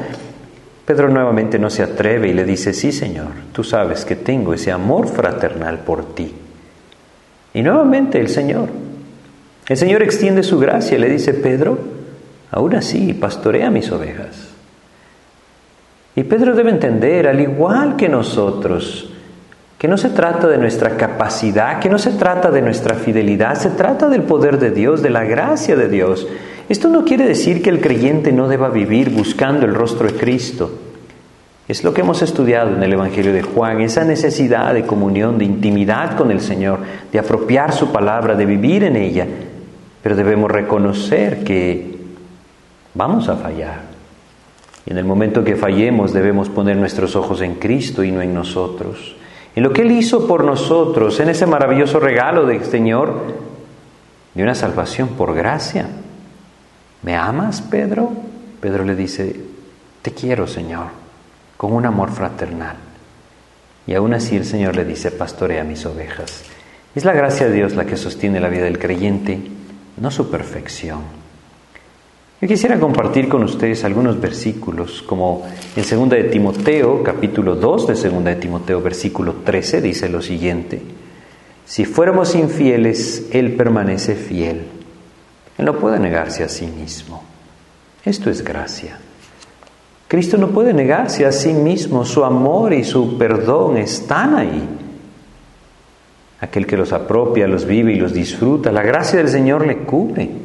Pedro 0.86 1.10
nuevamente 1.10 1.58
no 1.58 1.70
se 1.70 1.82
atreve 1.82 2.30
y 2.30 2.34
le 2.34 2.46
dice, 2.46 2.72
sí, 2.72 2.92
Señor, 2.92 3.30
tú 3.52 3.64
sabes 3.64 4.06
que 4.06 4.16
tengo 4.16 4.54
ese 4.54 4.72
amor 4.72 5.08
fraternal 5.08 5.80
por 5.80 6.14
ti. 6.14 6.32
Y 7.54 7.64
nuevamente 7.64 8.20
el 8.20 8.30
Señor. 8.30 8.70
El 9.68 9.78
Señor 9.78 10.04
extiende 10.04 10.44
su 10.44 10.60
gracia 10.60 10.98
y 10.98 11.02
le 11.02 11.10
dice, 11.10 11.34
Pedro, 11.34 11.80
aún 12.52 12.75
así 12.75 13.14
pastorea 13.14 13.72
mis 13.72 13.92
ovejas. 13.92 14.55
Y 16.15 16.24
Pedro 16.24 16.55
debe 16.55 16.69
entender, 16.69 17.27
al 17.27 17.41
igual 17.41 17.98
que 17.98 18.07
nosotros, 18.07 19.10
que 19.77 19.89
no 19.89 19.98
se 19.98 20.10
trata 20.10 20.48
de 20.48 20.57
nuestra 20.57 20.95
capacidad, 20.95 21.79
que 21.79 21.89
no 21.89 21.98
se 21.98 22.12
trata 22.12 22.51
de 22.51 22.62
nuestra 22.62 22.95
fidelidad, 22.95 23.55
se 23.55 23.72
trata 23.72 24.07
del 24.07 24.24
poder 24.24 24.57
de 24.57 24.72
Dios, 24.72 25.01
de 25.01 25.10
la 25.10 25.25
gracia 25.25 25.75
de 25.75 25.89
Dios. 25.89 26.25
Esto 26.69 26.88
no 26.88 27.03
quiere 27.03 27.27
decir 27.27 27.62
que 27.62 27.69
el 27.69 27.81
creyente 27.81 28.31
no 28.31 28.48
deba 28.48 28.69
vivir 28.69 29.10
buscando 29.10 29.65
el 29.65 29.75
rostro 29.75 30.07
de 30.07 30.17
Cristo. 30.17 30.79
Es 31.67 31.84
lo 31.84 31.93
que 31.93 32.01
hemos 32.01 32.22
estudiado 32.22 32.74
en 32.74 32.81
el 32.81 32.93
Evangelio 32.93 33.34
de 33.34 33.41
Juan, 33.41 33.81
esa 33.81 34.05
necesidad 34.05 34.74
de 34.74 34.86
comunión, 34.86 35.38
de 35.38 35.45
intimidad 35.45 36.15
con 36.15 36.31
el 36.31 36.39
Señor, 36.39 36.79
de 37.12 37.19
apropiar 37.19 37.74
su 37.74 37.91
palabra, 37.91 38.36
de 38.36 38.45
vivir 38.45 38.86
en 38.86 38.95
ella. 38.95 39.27
Pero 40.01 40.15
debemos 40.15 40.50
reconocer 40.50 41.43
que 41.43 41.98
vamos 42.93 43.27
a 43.27 43.36
fallar 43.36 43.95
y 44.86 44.92
en 44.92 44.98
el 44.98 45.06
momento 45.06 45.44
que 45.44 45.56
fallemos 45.56 46.13
debemos 46.13 46.50
poner 46.50 46.77
nuestros 46.77 47.15
ojos 47.15 47.42
en 47.42 47.56
Cristo 47.56 48.04
y 48.04 48.12
no 48.12 48.22
en 48.22 48.34
nosotros. 48.34 49.15
En 49.56 49.63
lo 49.63 49.74
que 49.74 49.82
Él 49.82 49.92
hizo 49.92 50.27
por 50.27 50.44
nosotros, 50.44 51.20
en 51.20 51.30
ese 51.30 51.46
maravilloso 51.46 52.00
regalo 52.00 52.46
del 52.46 52.63
Señor, 52.65 53.34
de 54.34 54.44
una 54.44 54.54
salvación 54.54 55.10
por 55.10 55.34
gracia. 55.34 55.88
¿Me 57.01 57.15
amas, 57.15 57.62
Pedro? 57.62 58.12
Pedro 58.60 58.84
le 58.84 58.96
dice, 58.96 59.36
te 60.01 60.12
quiero, 60.12 60.46
Señor, 60.46 60.88
con 61.58 61.74
un 61.74 61.86
amor 61.86 62.12
fraternal. 62.12 62.75
Y 63.88 63.94
aún 63.94 64.13
así 64.13 64.36
el 64.36 64.46
Señor 64.46 64.75
le 64.75 64.84
dice, 64.84 65.10
pastorea 65.12 65.63
mis 65.63 65.86
ovejas. 65.86 66.44
Es 66.94 67.06
la 67.06 67.13
gracia 67.13 67.48
de 67.48 67.54
Dios 67.54 67.75
la 67.75 67.86
que 67.86 67.98
sostiene 67.98 68.39
la 68.39 68.50
vida 68.50 68.63
del 68.63 68.80
creyente, 68.80 69.39
no 69.98 70.12
su 70.12 70.30
perfección. 70.30 71.25
Yo 72.42 72.50
quisiera 72.50 72.77
compartir 72.82 73.30
con 73.30 73.44
ustedes 73.44 73.86
algunos 73.86 74.20
versículos, 74.20 75.01
como 75.04 75.44
en 75.74 75.84
2 75.84 76.10
de 76.10 76.24
Timoteo, 76.25 77.01
capítulo 77.01 77.56
2 77.56 77.88
de 77.88 78.10
2 78.10 78.24
de 78.25 78.36
Timoteo, 78.36 78.82
versículo 78.82 79.36
13, 79.46 79.82
dice 79.82 80.10
lo 80.10 80.22
siguiente, 80.22 80.82
si 81.65 81.86
fuéramos 81.86 82.36
infieles, 82.36 83.27
Él 83.32 83.56
permanece 83.56 84.15
fiel. 84.15 84.63
Él 85.58 85.65
no 85.65 85.80
puede 85.80 85.98
negarse 85.98 86.44
a 86.44 86.50
sí 86.50 86.68
mismo. 86.68 87.24
Esto 88.04 88.30
es 88.30 88.44
gracia. 88.44 89.00
Cristo 90.10 90.38
no 90.38 90.50
puede 90.50 90.74
negarse 90.74 91.25
a 91.25 91.32
sí 91.32 91.54
mismo, 91.54 92.04
su 92.04 92.25
amor 92.25 92.74
y 92.74 92.84
su 92.84 93.18
perdón 93.18 93.77
están 93.77 94.36
ahí. 94.36 94.68
Aquel 96.42 96.68
que 96.68 96.75
los 96.75 96.92
apropia, 96.92 97.48
los 97.48 97.65
vive 97.65 97.94
y 97.94 98.00
los 98.00 98.13
disfruta, 98.13 98.74
la 98.74 98.84
gracia 98.84 99.20
del 99.20 99.30
Señor 99.30 99.65
le 99.65 99.77
cubre. 99.80 100.45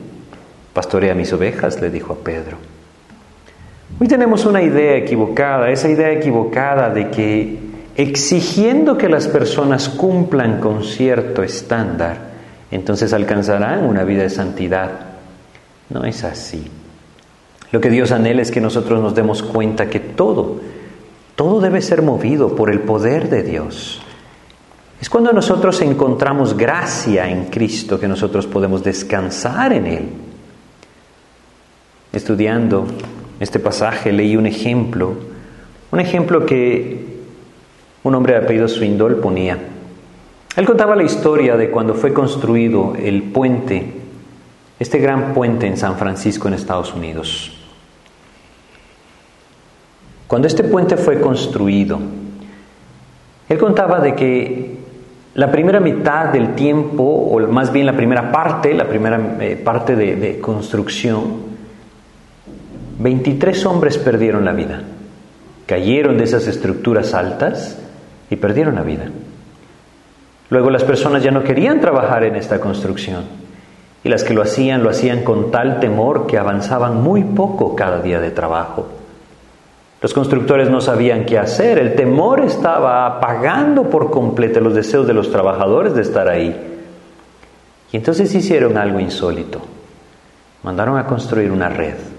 Pastorea 0.81 1.15
mis 1.15 1.31
ovejas, 1.35 1.79
le 1.79 1.91
dijo 1.91 2.15
a 2.15 2.17
Pedro. 2.17 2.57
Hoy 4.01 4.09
tenemos 4.09 4.47
una 4.47 4.63
idea 4.63 4.97
equivocada, 4.97 5.69
esa 5.69 5.91
idea 5.91 6.11
equivocada 6.11 6.89
de 6.89 7.11
que 7.11 7.59
exigiendo 7.97 8.97
que 8.97 9.11
las 9.11 9.29
personas 9.29 9.91
cumplan 9.91 10.59
con 10.59 10.83
cierto 10.83 11.43
estándar, 11.43 12.17
entonces 12.71 13.13
alcanzarán 13.13 13.85
una 13.85 14.05
vida 14.05 14.23
de 14.23 14.31
santidad. 14.31 14.91
No 15.91 16.07
es 16.07 16.25
así. 16.25 16.67
Lo 17.73 17.83
que 17.83 17.91
Dios 17.91 18.11
anhela 18.11 18.41
es 18.41 18.51
que 18.51 18.63
nosotros 18.63 19.03
nos 19.03 19.15
demos 19.15 19.43
cuenta 19.43 19.91
que 19.91 20.01
todo, 20.01 20.63
todo 21.37 21.61
debe 21.61 21.83
ser 21.83 22.01
movido 22.01 22.57
por 22.57 22.71
el 22.71 22.81
poder 22.81 23.29
de 23.29 23.43
Dios. 23.43 24.01
Es 24.99 25.11
cuando 25.11 25.31
nosotros 25.35 25.79
encontramos 25.83 26.57
gracia 26.57 27.29
en 27.29 27.51
Cristo 27.51 28.01
que 28.01 28.09
nosotros 28.09 28.47
podemos 28.47 28.83
descansar 28.83 29.75
en 29.75 29.87
Él. 29.87 30.09
Estudiando 32.13 32.87
este 33.39 33.61
pasaje 33.61 34.13
leí 34.13 34.37
un 34.37 34.47
ejemplo, 34.47 35.15
un 35.93 36.01
ejemplo 36.01 36.45
que 36.45 37.21
un 38.03 38.15
hombre 38.15 38.35
de 38.35 38.41
apellido 38.41 38.67
Swindol 38.67 39.17
ponía. 39.17 39.59
Él 40.57 40.67
contaba 40.67 40.97
la 40.97 41.05
historia 41.05 41.57
de 41.57 41.71
cuando 41.71 41.95
fue 41.95 42.13
construido 42.13 42.95
el 43.01 43.23
puente, 43.23 43.93
este 44.79 44.99
gran 44.99 45.33
puente 45.33 45.67
en 45.67 45.77
San 45.77 45.97
Francisco 45.97 46.49
en 46.49 46.55
Estados 46.55 46.93
Unidos. 46.93 47.57
Cuando 50.27 50.49
este 50.49 50.65
puente 50.65 50.97
fue 50.97 51.21
construido, 51.21 52.01
él 53.49 53.59
contaba 53.59 54.01
de 54.01 54.15
que 54.15 54.79
la 55.35 55.51
primera 55.53 55.81
mitad 55.81 56.27
del 56.27 56.55
tiempo, 56.55 57.03
o 57.03 57.39
más 57.49 57.73
bien 57.73 57.87
la 57.87 57.97
primera 57.97 58.33
parte, 58.33 58.75
la 58.75 58.89
primera 58.89 59.37
eh, 59.41 59.57
parte 59.57 59.95
de, 59.95 60.17
de 60.17 60.41
construcción, 60.41 61.50
23 63.01 63.65
hombres 63.65 63.97
perdieron 63.97 64.45
la 64.45 64.53
vida. 64.53 64.83
Cayeron 65.67 66.19
de 66.19 66.25
esas 66.25 66.47
estructuras 66.47 67.15
altas 67.15 67.79
y 68.29 68.37
perdieron 68.37 68.75
la 68.75 68.83
vida. 68.83 69.07
Luego 70.51 70.69
las 70.69 70.85
personas 70.85 71.23
ya 71.23 71.31
no 71.31 71.43
querían 71.43 71.81
trabajar 71.81 72.25
en 72.25 72.37
esta 72.37 72.61
construcción 72.61 73.25
y 74.05 74.11
las 74.11 74.23
que 74.23 74.35
lo 74.35 74.43
hacían 74.43 74.83
lo 74.83 74.91
hacían 74.91 75.25
con 75.25 75.51
tal 75.51 75.81
temor 75.81 76.27
que 76.27 76.37
avanzaban 76.37 77.03
muy 77.03 77.25
poco 77.25 77.75
cada 77.75 78.03
día 78.03 78.21
de 78.21 78.33
trabajo. 78.33 78.89
Los 80.03 80.13
constructores 80.13 80.69
no 80.69 80.83
sabían 80.83 81.25
qué 81.25 81.39
hacer, 81.39 81.79
el 81.79 81.95
temor 81.95 82.41
estaba 82.41 83.07
apagando 83.07 83.89
por 83.89 84.11
completo 84.11 84.61
los 84.61 84.75
deseos 84.75 85.07
de 85.07 85.15
los 85.15 85.31
trabajadores 85.31 85.95
de 85.95 86.03
estar 86.03 86.29
ahí. 86.29 86.55
Y 87.93 87.97
entonces 87.97 88.35
hicieron 88.35 88.77
algo 88.77 89.01
insólito. 89.01 89.61
Mandaron 90.63 90.99
a 90.99 91.07
construir 91.07 91.51
una 91.51 91.71
red 91.71 92.10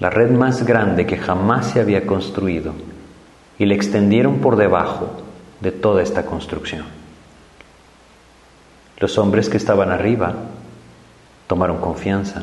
la 0.00 0.10
red 0.10 0.30
más 0.30 0.64
grande 0.64 1.06
que 1.06 1.16
jamás 1.16 1.70
se 1.70 1.80
había 1.80 2.06
construido, 2.06 2.72
y 3.58 3.66
la 3.66 3.74
extendieron 3.74 4.38
por 4.38 4.56
debajo 4.56 5.10
de 5.60 5.72
toda 5.72 6.02
esta 6.02 6.24
construcción. 6.24 6.84
Los 8.98 9.18
hombres 9.18 9.48
que 9.48 9.56
estaban 9.56 9.90
arriba 9.90 10.34
tomaron 11.46 11.78
confianza. 11.78 12.42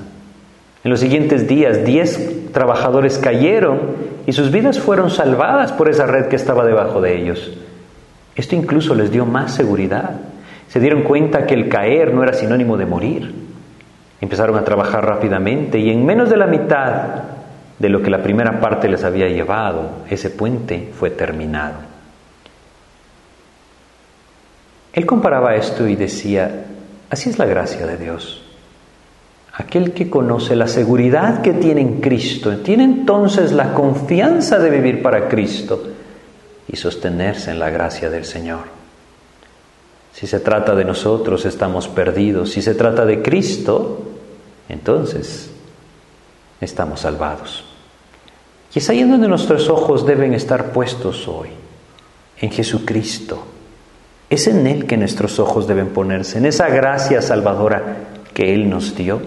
En 0.84 0.92
los 0.92 1.00
siguientes 1.00 1.48
días, 1.48 1.84
diez 1.86 2.52
trabajadores 2.52 3.18
cayeron 3.18 3.80
y 4.28 4.34
sus 4.34 4.52
vidas 4.52 4.80
fueron 4.80 5.10
salvadas 5.10 5.72
por 5.72 5.90
esa 5.90 6.06
red 6.06 6.28
que 6.28 6.36
estaba 6.36 6.66
debajo 6.66 7.02
de 7.02 7.18
ellos. 7.22 7.58
Esto 8.36 8.56
incluso 8.56 8.96
les 8.96 9.12
dio 9.12 9.26
más 9.26 9.54
seguridad. 9.54 10.12
Se 10.68 10.80
dieron 10.80 11.04
cuenta 11.04 11.46
que 11.46 11.54
el 11.54 11.70
caer 11.70 12.14
no 12.14 12.24
era 12.24 12.34
sinónimo 12.34 12.78
de 12.78 12.86
morir. 12.86 13.34
Empezaron 14.22 14.58
a 14.58 14.64
trabajar 14.64 15.06
rápidamente 15.06 15.80
y 15.80 15.90
en 15.90 16.06
menos 16.06 16.30
de 16.30 16.38
la 16.38 16.48
mitad 16.48 17.35
de 17.79 17.89
lo 17.89 18.01
que 18.01 18.10
la 18.10 18.24
primera 18.24 18.60
parte 18.60 18.88
les 18.88 19.03
había 19.03 19.27
llevado, 19.27 20.03
ese 20.10 20.29
puente 20.29 20.91
fue 20.98 21.10
terminado. 21.10 21.75
Él 24.94 25.05
comparaba 25.05 25.55
esto 25.55 25.88
y 25.88 25.96
decía, 25.96 26.65
así 27.10 27.29
es 27.29 27.38
la 27.38 27.46
gracia 27.46 27.86
de 27.86 27.98
Dios. 27.98 28.41
Aquel 29.53 29.94
que 29.94 30.10
conoce 30.10 30.55
la 30.55 30.67
seguridad 30.67 31.41
que 31.41 31.53
tiene 31.53 31.82
en 31.82 32.00
Cristo, 32.00 32.58
tiene 32.58 32.86
entonces 32.86 33.51
la 33.51 33.74
confianza 33.74 34.58
de 34.58 34.70
vivir 34.70 35.01
para 35.01 35.27
Cristo 35.27 35.84
y 36.67 36.75
sostenerse 36.77 37.51
en 37.51 37.60
la 37.60 37.70
gracia 37.70 38.10
del 38.10 38.25
Señor. 38.25 38.75
Si 40.13 40.27
se 40.27 40.39
trata 40.39 40.75
de 40.75 40.86
nosotros, 40.86 41.46
estamos 41.46 41.89
perdidos. 41.89 42.51
Si 42.51 42.62
se 42.62 42.74
trata 42.74 43.05
de 43.05 43.22
Cristo, 43.22 44.01
entonces 44.70 45.51
estamos 46.62 47.02
salvados. 47.02 47.64
Y 48.74 48.80
es 48.80 48.90
ahí 48.90 49.04
donde 49.04 49.28
nuestros 49.28 49.70
ojos 49.70 50.06
deben 50.06 50.34
estar 50.34 50.72
puestos 50.72 51.28
hoy, 51.28 51.50
en 52.42 52.52
Jesucristo. 52.52 53.44
Es 54.30 54.48
en 54.48 54.68
Él 54.68 54.86
que 54.86 54.98
nuestros 54.98 55.40
ojos 55.40 55.68
deben 55.68 55.90
ponerse, 55.90 56.38
en 56.38 56.46
esa 56.46 56.68
gracia 56.68 57.22
salvadora 57.22 57.98
que 58.34 58.54
Él 58.54 58.70
nos 58.70 58.96
dio. 58.96 59.22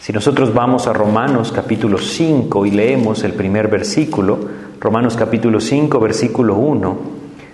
Si 0.00 0.12
nosotros 0.12 0.52
vamos 0.52 0.86
a 0.86 0.92
Romanos 0.92 1.52
capítulo 1.52 1.98
5 1.98 2.66
y 2.66 2.72
leemos 2.72 3.22
el 3.22 3.32
primer 3.32 3.68
versículo, 3.68 4.38
Romanos 4.80 5.16
capítulo 5.16 5.60
5, 5.60 6.00
versículo 6.00 6.56
1, 6.56 6.98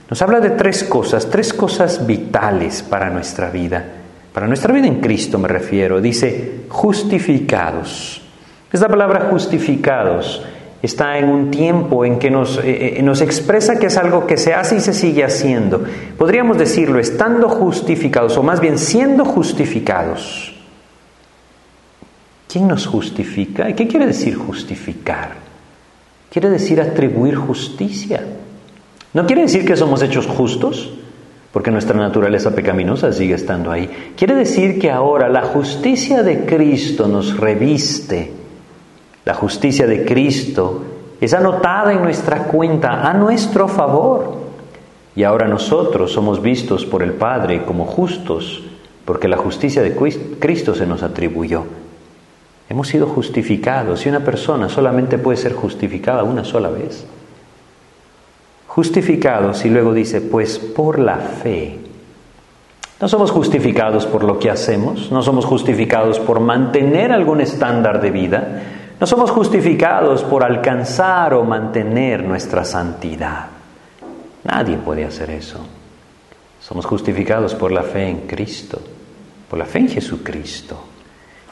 nos 0.08 0.22
habla 0.22 0.40
de 0.40 0.50
tres 0.50 0.82
cosas, 0.82 1.30
tres 1.30 1.52
cosas 1.52 2.04
vitales 2.06 2.82
para 2.82 3.10
nuestra 3.10 3.50
vida. 3.50 3.84
Para 4.32 4.48
nuestra 4.48 4.72
vida 4.72 4.86
en 4.86 5.00
Cristo 5.00 5.38
me 5.38 5.46
refiero. 5.46 6.00
Dice, 6.00 6.62
justificados. 6.68 8.20
Esta 8.72 8.88
palabra 8.88 9.28
justificados 9.30 10.42
está 10.82 11.18
en 11.18 11.28
un 11.28 11.50
tiempo 11.50 12.04
en 12.04 12.18
que 12.18 12.30
nos, 12.30 12.58
eh, 12.58 12.98
eh, 12.98 13.02
nos, 13.02 13.20
expresa 13.20 13.78
que 13.78 13.86
es 13.86 13.96
algo 13.96 14.26
que 14.26 14.36
se 14.36 14.54
hace 14.54 14.76
y 14.76 14.80
se 14.80 14.92
sigue 14.92 15.24
haciendo. 15.24 15.84
Podríamos 16.16 16.56
decirlo, 16.56 16.98
estando 16.98 17.48
justificados, 17.48 18.36
o 18.36 18.42
más 18.42 18.60
bien 18.60 18.78
siendo 18.78 19.24
justificados. 19.24 20.54
¿Quién 22.48 22.68
nos 22.68 22.86
justifica? 22.86 23.72
¿Qué 23.74 23.86
quiere 23.86 24.06
decir 24.06 24.36
justificar? 24.36 25.32
Quiere 26.30 26.48
decir 26.48 26.80
atribuir 26.80 27.34
justicia. 27.36 28.24
No 29.12 29.26
quiere 29.26 29.42
decir 29.42 29.64
que 29.64 29.76
somos 29.76 30.02
hechos 30.02 30.26
justos, 30.26 30.92
porque 31.52 31.72
nuestra 31.72 31.98
naturaleza 31.98 32.54
pecaminosa 32.54 33.12
sigue 33.12 33.34
estando 33.34 33.70
ahí. 33.70 34.14
Quiere 34.16 34.34
decir 34.36 34.78
que 34.78 34.90
ahora 34.90 35.28
la 35.28 35.42
justicia 35.42 36.22
de 36.22 36.44
Cristo 36.44 37.08
nos 37.08 37.36
reviste. 37.36 38.39
La 39.24 39.34
justicia 39.34 39.86
de 39.86 40.04
Cristo 40.04 40.82
es 41.20 41.34
anotada 41.34 41.92
en 41.92 42.02
nuestra 42.02 42.44
cuenta 42.44 43.08
a 43.08 43.12
nuestro 43.14 43.68
favor. 43.68 44.40
Y 45.14 45.24
ahora 45.24 45.48
nosotros 45.48 46.12
somos 46.12 46.40
vistos 46.40 46.86
por 46.86 47.02
el 47.02 47.12
Padre 47.12 47.64
como 47.64 47.84
justos, 47.84 48.62
porque 49.04 49.28
la 49.28 49.36
justicia 49.36 49.82
de 49.82 49.94
Cristo 50.38 50.74
se 50.74 50.86
nos 50.86 51.02
atribuyó. 51.02 51.64
Hemos 52.68 52.88
sido 52.88 53.06
justificados 53.06 54.06
y 54.06 54.08
una 54.08 54.20
persona 54.20 54.68
solamente 54.68 55.18
puede 55.18 55.36
ser 55.36 55.54
justificada 55.54 56.22
una 56.22 56.44
sola 56.44 56.70
vez 56.70 57.06
justificados 58.70 59.64
y 59.64 59.68
luego 59.68 59.92
dice, 59.92 60.20
pues 60.20 60.60
por 60.60 61.00
la 61.00 61.16
fe. 61.16 61.76
No 63.00 63.08
somos 63.08 63.32
justificados 63.32 64.06
por 64.06 64.22
lo 64.22 64.38
que 64.38 64.48
hacemos, 64.48 65.10
no 65.10 65.22
somos 65.22 65.44
justificados 65.44 66.20
por 66.20 66.38
mantener 66.38 67.10
algún 67.10 67.40
estándar 67.40 68.00
de 68.00 68.10
vida, 68.12 68.62
no 69.00 69.06
somos 69.06 69.30
justificados 69.30 70.22
por 70.24 70.44
alcanzar 70.44 71.32
o 71.32 71.42
mantener 71.42 72.22
nuestra 72.22 72.64
santidad. 72.66 73.46
Nadie 74.44 74.76
puede 74.76 75.04
hacer 75.04 75.30
eso. 75.30 75.58
Somos 76.60 76.84
justificados 76.84 77.54
por 77.54 77.72
la 77.72 77.82
fe 77.82 78.08
en 78.08 78.18
Cristo, 78.26 78.78
por 79.48 79.58
la 79.58 79.64
fe 79.64 79.78
en 79.78 79.88
Jesucristo. 79.88 80.84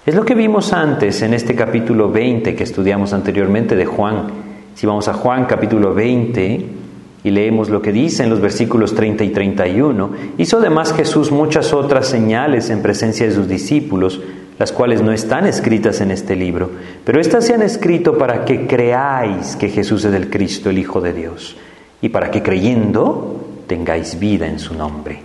Es 0.05 0.15
lo 0.15 0.25
que 0.25 0.35
vimos 0.35 0.75
antes 0.75 1.23
en 1.23 1.33
este 1.33 1.55
capítulo 1.55 2.11
20 2.11 2.55
que 2.55 2.65
estudiamos 2.65 3.15
anteriormente 3.15 3.75
de 3.77 3.87
Juan. 3.87 4.27
Si 4.75 4.87
vamos 4.87 5.09
a 5.09 5.15
Juan 5.15 5.47
capítulo 5.47 5.95
20, 5.95 6.79
y 7.25 7.31
leemos 7.31 7.69
lo 7.69 7.83
que 7.83 7.93
dice 7.93 8.23
en 8.23 8.31
los 8.31 8.41
versículos 8.41 8.95
30 8.95 9.25
y 9.25 9.31
31, 9.31 10.11
hizo 10.39 10.59
además 10.59 10.93
Jesús 10.93 11.33
muchas 11.33 11.73
otras 11.73 12.07
señales 12.07 12.71
en 12.71 12.83
presencia 12.83 13.27
de 13.27 13.35
sus 13.35 13.49
discípulos, 13.49 14.21
las 14.59 14.73
cuales 14.73 15.03
no 15.03 15.13
están 15.13 15.47
escritas 15.47 16.01
en 16.01 16.11
este 16.11 16.35
libro, 16.35 16.71
pero 17.05 17.21
éstas 17.21 17.47
se 17.47 17.55
han 17.55 17.63
escrito 17.63 18.19
para 18.19 18.45
que 18.45 18.67
creáis 18.67 19.55
que 19.57 19.69
Jesús 19.69 20.05
es 20.05 20.15
el 20.15 20.31
Cristo, 20.31 20.71
el 20.71 20.79
Hijo 20.79 21.01
de 21.01 21.13
Dios, 21.13 21.57
y 22.03 22.09
para 22.09 22.31
que 22.31 22.43
creyendo 22.43 23.45
tengáis 23.67 24.19
vida 24.19 24.47
en 24.47 24.59
su 24.59 24.75
nombre. 24.75 25.21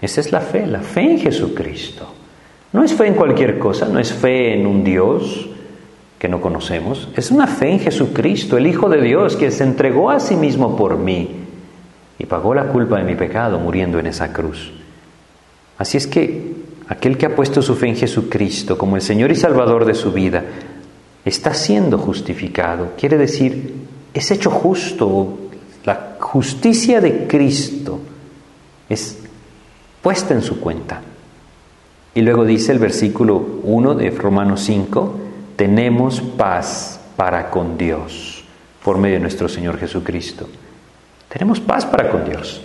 Esa 0.00 0.20
es 0.20 0.32
la 0.32 0.40
fe, 0.40 0.66
la 0.66 0.80
fe 0.80 1.12
en 1.12 1.18
Jesucristo. 1.18 2.12
No 2.72 2.82
es 2.82 2.92
fe 2.92 3.06
en 3.06 3.14
cualquier 3.14 3.58
cosa, 3.58 3.88
no 3.88 3.98
es 3.98 4.12
fe 4.12 4.54
en 4.54 4.66
un 4.66 4.84
Dios, 4.84 5.48
que 6.18 6.28
no 6.28 6.40
conocemos, 6.40 7.08
es 7.16 7.30
una 7.30 7.46
fe 7.46 7.70
en 7.70 7.80
Jesucristo, 7.80 8.56
el 8.56 8.66
Hijo 8.66 8.88
de 8.88 9.00
Dios, 9.02 9.36
que 9.36 9.50
se 9.50 9.64
entregó 9.64 10.10
a 10.10 10.20
sí 10.20 10.36
mismo 10.36 10.76
por 10.76 10.96
mí 10.96 11.30
y 12.18 12.26
pagó 12.26 12.54
la 12.54 12.64
culpa 12.68 12.98
de 12.98 13.04
mi 13.04 13.14
pecado 13.14 13.58
muriendo 13.58 13.98
en 13.98 14.06
esa 14.06 14.32
cruz. 14.32 14.72
Así 15.76 15.98
es 15.98 16.06
que 16.06 16.63
aquel 16.88 17.16
que 17.16 17.26
ha 17.26 17.34
puesto 17.34 17.62
su 17.62 17.74
fe 17.74 17.88
en 17.88 17.96
Jesucristo 17.96 18.76
como 18.76 18.96
el 18.96 19.02
Señor 19.02 19.30
y 19.30 19.36
Salvador 19.36 19.84
de 19.84 19.94
su 19.94 20.12
vida, 20.12 20.44
está 21.24 21.54
siendo 21.54 21.98
justificado. 21.98 22.92
Quiere 22.98 23.16
decir, 23.16 23.74
es 24.12 24.30
hecho 24.30 24.50
justo. 24.50 25.38
La 25.84 26.16
justicia 26.18 27.00
de 27.00 27.26
Cristo 27.26 28.00
es 28.88 29.18
puesta 30.02 30.34
en 30.34 30.42
su 30.42 30.60
cuenta. 30.60 31.02
Y 32.14 32.22
luego 32.22 32.44
dice 32.44 32.72
el 32.72 32.78
versículo 32.78 33.36
1 33.64 33.94
de 33.96 34.10
Romanos 34.10 34.62
5, 34.62 35.14
tenemos 35.56 36.20
paz 36.20 37.00
para 37.16 37.50
con 37.50 37.76
Dios 37.76 38.44
por 38.82 38.98
medio 38.98 39.16
de 39.16 39.20
nuestro 39.20 39.48
Señor 39.48 39.78
Jesucristo. 39.78 40.48
Tenemos 41.28 41.58
paz 41.58 41.84
para 41.86 42.10
con 42.10 42.24
Dios. 42.24 42.60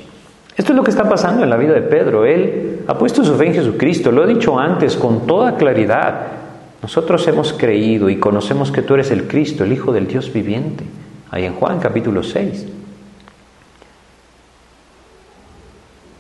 Esto 0.56 0.74
es 0.74 0.76
lo 0.76 0.84
que 0.84 0.92
está 0.92 1.08
pasando 1.08 1.44
en 1.44 1.50
la 1.50 1.58
vida 1.58 1.74
de 1.74 1.82
Pedro. 1.82 2.26
Él 2.26 2.82
ha 2.88 2.98
puesto 2.98 3.24
su 3.24 3.36
fe 3.36 3.48
en 3.48 3.54
Jesucristo, 3.54 4.12
lo 4.12 4.24
he 4.24 4.34
dicho 4.34 4.60
antes 4.60 4.96
con 4.98 5.26
toda 5.26 5.56
claridad. 5.56 6.28
Nosotros 6.82 7.28
hemos 7.28 7.54
creído 7.54 8.10
y 8.10 8.18
conocemos 8.18 8.72
que 8.72 8.82
tú 8.82 8.94
eres 8.96 9.12
el 9.12 9.28
Cristo, 9.28 9.64
el 9.64 9.74
Hijo 9.74 9.92
del 9.92 10.08
Dios 10.08 10.32
viviente. 10.32 10.84
Ahí 11.32 11.46
en 11.46 11.54
Juan 11.54 11.80
capítulo 11.80 12.24
6. 12.24 12.68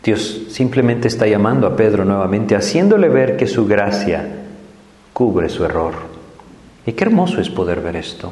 Dios 0.03 0.43
simplemente 0.49 1.07
está 1.07 1.27
llamando 1.27 1.67
a 1.67 1.75
Pedro 1.75 2.05
nuevamente, 2.05 2.55
haciéndole 2.55 3.09
ver 3.09 3.35
que 3.35 3.47
su 3.47 3.67
gracia 3.67 4.25
cubre 5.13 5.49
su 5.49 5.65
error. 5.65 5.93
Y 6.85 6.93
qué 6.93 7.03
hermoso 7.03 7.41
es 7.41 7.49
poder 7.49 7.81
ver 7.81 7.97
esto. 7.97 8.31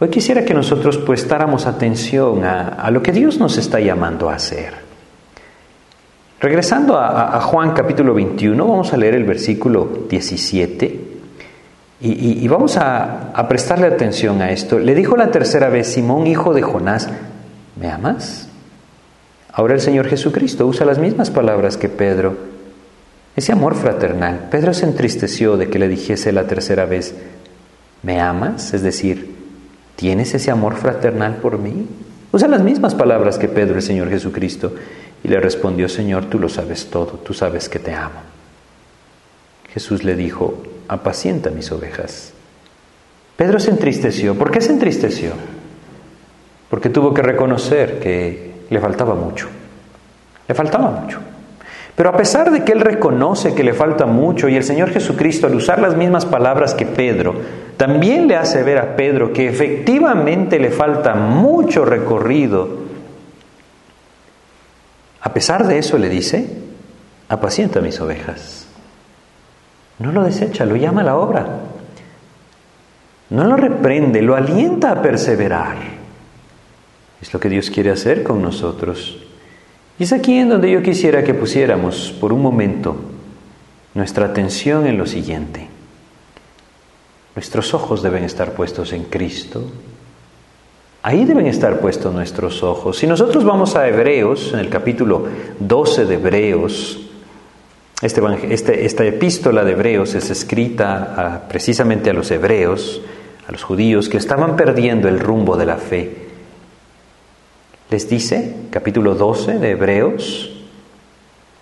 Hoy 0.00 0.08
quisiera 0.08 0.44
que 0.44 0.54
nosotros 0.54 0.98
prestáramos 0.98 1.66
atención 1.66 2.44
a, 2.44 2.90
lo 2.90 3.02
que 3.02 3.12
Dios 3.12 3.38
nos 3.38 3.58
está 3.58 3.80
llamando 3.80 4.28
a 4.28 4.34
hacer. 4.34 4.74
Regresando 6.40 6.98
a, 6.98 7.40
Juan 7.40 7.72
capítulo 7.72 8.12
21, 8.14 8.66
vamos 8.66 8.92
a 8.92 8.96
leer 8.96 9.14
el 9.14 9.24
versículo 9.24 10.06
17 10.08 11.00
y, 12.00 12.48
vamos 12.48 12.76
a, 12.76 13.30
a 13.32 13.48
prestarle 13.48 13.86
atención 13.86 14.42
a 14.42 14.50
esto. 14.50 14.78
Le 14.78 14.94
dijo 14.94 15.16
la 15.16 15.30
tercera 15.30 15.68
vez, 15.68 15.86
Simón, 15.92 16.26
hijo 16.26 16.52
de 16.52 16.62
Jonás, 16.62 17.08
¿me 17.80 17.88
amas? 17.88 18.48
Ahora 19.52 19.74
el 19.74 19.80
Señor 19.80 20.08
Jesucristo 20.08 20.66
usa 20.66 20.84
las 20.84 20.98
mismas 20.98 21.30
palabras 21.30 21.76
que 21.76 21.88
Pedro 21.88 22.54
ese 23.36 23.52
amor 23.52 23.74
fraternal. 23.74 24.48
Pedro 24.50 24.74
se 24.74 24.86
entristeció 24.86 25.56
de 25.56 25.68
que 25.68 25.78
le 25.78 25.88
dijese 25.88 26.32
la 26.32 26.46
tercera 26.46 26.84
vez, 26.84 27.14
¿me 28.02 28.20
amas? 28.20 28.74
Es 28.74 28.82
decir, 28.82 29.33
¿tienes 29.96 30.34
ese 30.34 30.50
amor 30.50 30.76
fraternal 30.76 31.36
por 31.36 31.58
mí? 31.58 31.86
Usa 32.32 32.48
las 32.48 32.62
mismas 32.62 32.94
palabras 32.94 33.38
que 33.38 33.48
Pedro, 33.48 33.76
el 33.76 33.82
Señor 33.82 34.10
Jesucristo, 34.10 34.72
y 35.22 35.28
le 35.28 35.40
respondió, 35.40 35.88
Señor, 35.88 36.26
tú 36.26 36.38
lo 36.38 36.48
sabes 36.48 36.90
todo, 36.90 37.12
tú 37.12 37.32
sabes 37.32 37.68
que 37.68 37.78
te 37.78 37.94
amo. 37.94 38.20
Jesús 39.72 40.04
le 40.04 40.14
dijo, 40.14 40.62
apacienta 40.88 41.50
mis 41.50 41.72
ovejas. 41.72 42.32
Pedro 43.36 43.58
se 43.58 43.70
entristeció. 43.70 44.36
¿Por 44.36 44.50
qué 44.50 44.60
se 44.60 44.72
entristeció? 44.72 45.32
Porque 46.70 46.90
tuvo 46.90 47.12
que 47.12 47.22
reconocer 47.22 47.98
que 47.98 48.52
le 48.70 48.80
faltaba 48.80 49.14
mucho. 49.14 49.48
Le 50.46 50.54
faltaba 50.54 50.90
mucho. 50.90 51.18
Pero 51.96 52.08
a 52.08 52.16
pesar 52.16 52.50
de 52.50 52.64
que 52.64 52.72
él 52.72 52.80
reconoce 52.80 53.54
que 53.54 53.62
le 53.62 53.72
falta 53.72 54.04
mucho 54.06 54.48
y 54.48 54.56
el 54.56 54.64
Señor 54.64 54.90
Jesucristo 54.90 55.46
al 55.46 55.54
usar 55.54 55.80
las 55.80 55.96
mismas 55.96 56.26
palabras 56.26 56.74
que 56.74 56.86
Pedro, 56.86 57.34
también 57.76 58.26
le 58.26 58.36
hace 58.36 58.62
ver 58.64 58.78
a 58.78 58.96
Pedro 58.96 59.32
que 59.32 59.48
efectivamente 59.48 60.58
le 60.58 60.70
falta 60.70 61.14
mucho 61.14 61.84
recorrido, 61.84 62.84
a 65.20 65.32
pesar 65.32 65.66
de 65.66 65.78
eso 65.78 65.96
le 65.96 66.08
dice, 66.08 66.48
apacienta 67.28 67.80
mis 67.80 68.00
ovejas. 68.00 68.66
No 69.98 70.10
lo 70.10 70.24
desecha, 70.24 70.66
lo 70.66 70.76
llama 70.76 71.02
a 71.02 71.04
la 71.04 71.16
obra. 71.16 71.46
no 73.30 73.44
lo 73.44 73.56
reprende, 73.56 74.20
lo 74.20 74.36
alienta 74.36 74.90
a 74.90 75.02
perseverar. 75.02 75.76
Es 77.22 77.32
lo 77.32 77.40
que 77.40 77.48
Dios 77.48 77.70
quiere 77.70 77.90
hacer 77.90 78.22
con 78.22 78.42
nosotros. 78.42 79.23
Y 79.98 80.04
es 80.04 80.12
aquí 80.12 80.38
en 80.38 80.48
donde 80.48 80.70
yo 80.70 80.82
quisiera 80.82 81.22
que 81.22 81.34
pusiéramos 81.34 82.14
por 82.20 82.32
un 82.32 82.42
momento 82.42 82.96
nuestra 83.94 84.26
atención 84.26 84.86
en 84.86 84.98
lo 84.98 85.06
siguiente. 85.06 85.68
Nuestros 87.36 87.74
ojos 87.74 88.02
deben 88.02 88.24
estar 88.24 88.52
puestos 88.52 88.92
en 88.92 89.04
Cristo. 89.04 89.62
Ahí 91.02 91.24
deben 91.24 91.46
estar 91.46 91.80
puestos 91.80 92.12
nuestros 92.12 92.62
ojos. 92.62 92.98
Si 92.98 93.06
nosotros 93.06 93.44
vamos 93.44 93.76
a 93.76 93.86
Hebreos, 93.86 94.52
en 94.52 94.60
el 94.60 94.68
capítulo 94.68 95.26
12 95.60 96.06
de 96.06 96.14
Hebreos, 96.14 97.00
este, 98.02 98.22
este, 98.52 98.84
esta 98.84 99.04
epístola 99.04 99.64
de 99.64 99.72
Hebreos 99.72 100.14
es 100.14 100.30
escrita 100.30 101.46
precisamente 101.48 102.10
a 102.10 102.12
los 102.12 102.30
hebreos, 102.30 103.00
a 103.46 103.52
los 103.52 103.62
judíos 103.62 104.08
que 104.08 104.16
estaban 104.16 104.56
perdiendo 104.56 105.08
el 105.08 105.20
rumbo 105.20 105.56
de 105.56 105.66
la 105.66 105.76
fe. 105.76 106.23
Les 107.90 108.08
dice, 108.08 108.54
capítulo 108.70 109.14
12 109.14 109.58
de 109.58 109.70
Hebreos, 109.72 110.50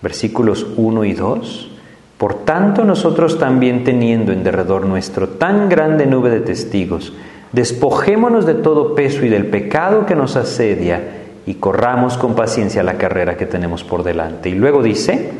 versículos 0.01 0.67
1 0.77 1.05
y 1.05 1.13
2, 1.15 1.71
por 2.17 2.45
tanto 2.45 2.85
nosotros 2.85 3.39
también 3.39 3.83
teniendo 3.83 4.33
en 4.33 4.45
derredor 4.45 4.87
nuestro 4.87 5.29
tan 5.29 5.69
grande 5.69 6.07
nube 6.07 6.31
de 6.31 6.41
testigos, 6.41 7.13
despojémonos 7.53 8.47
de 8.47 8.55
todo 8.55 8.95
peso 8.95 9.25
y 9.25 9.29
del 9.29 9.47
pecado 9.47 10.07
que 10.07 10.15
nos 10.15 10.37
asedia 10.37 11.03
y 11.45 11.55
corramos 11.55 12.17
con 12.17 12.35
paciencia 12.35 12.85
la 12.85 12.99
carrera 12.99 13.37
que 13.37 13.47
tenemos 13.47 13.83
por 13.83 14.05
delante. 14.05 14.49
Y 14.49 14.55
luego 14.55 14.83
dice, 14.83 15.31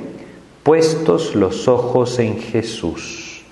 puestos 0.65 1.37
los 1.37 1.69
ojos 1.69 2.19
en 2.19 2.39
Jesús. 2.39 3.45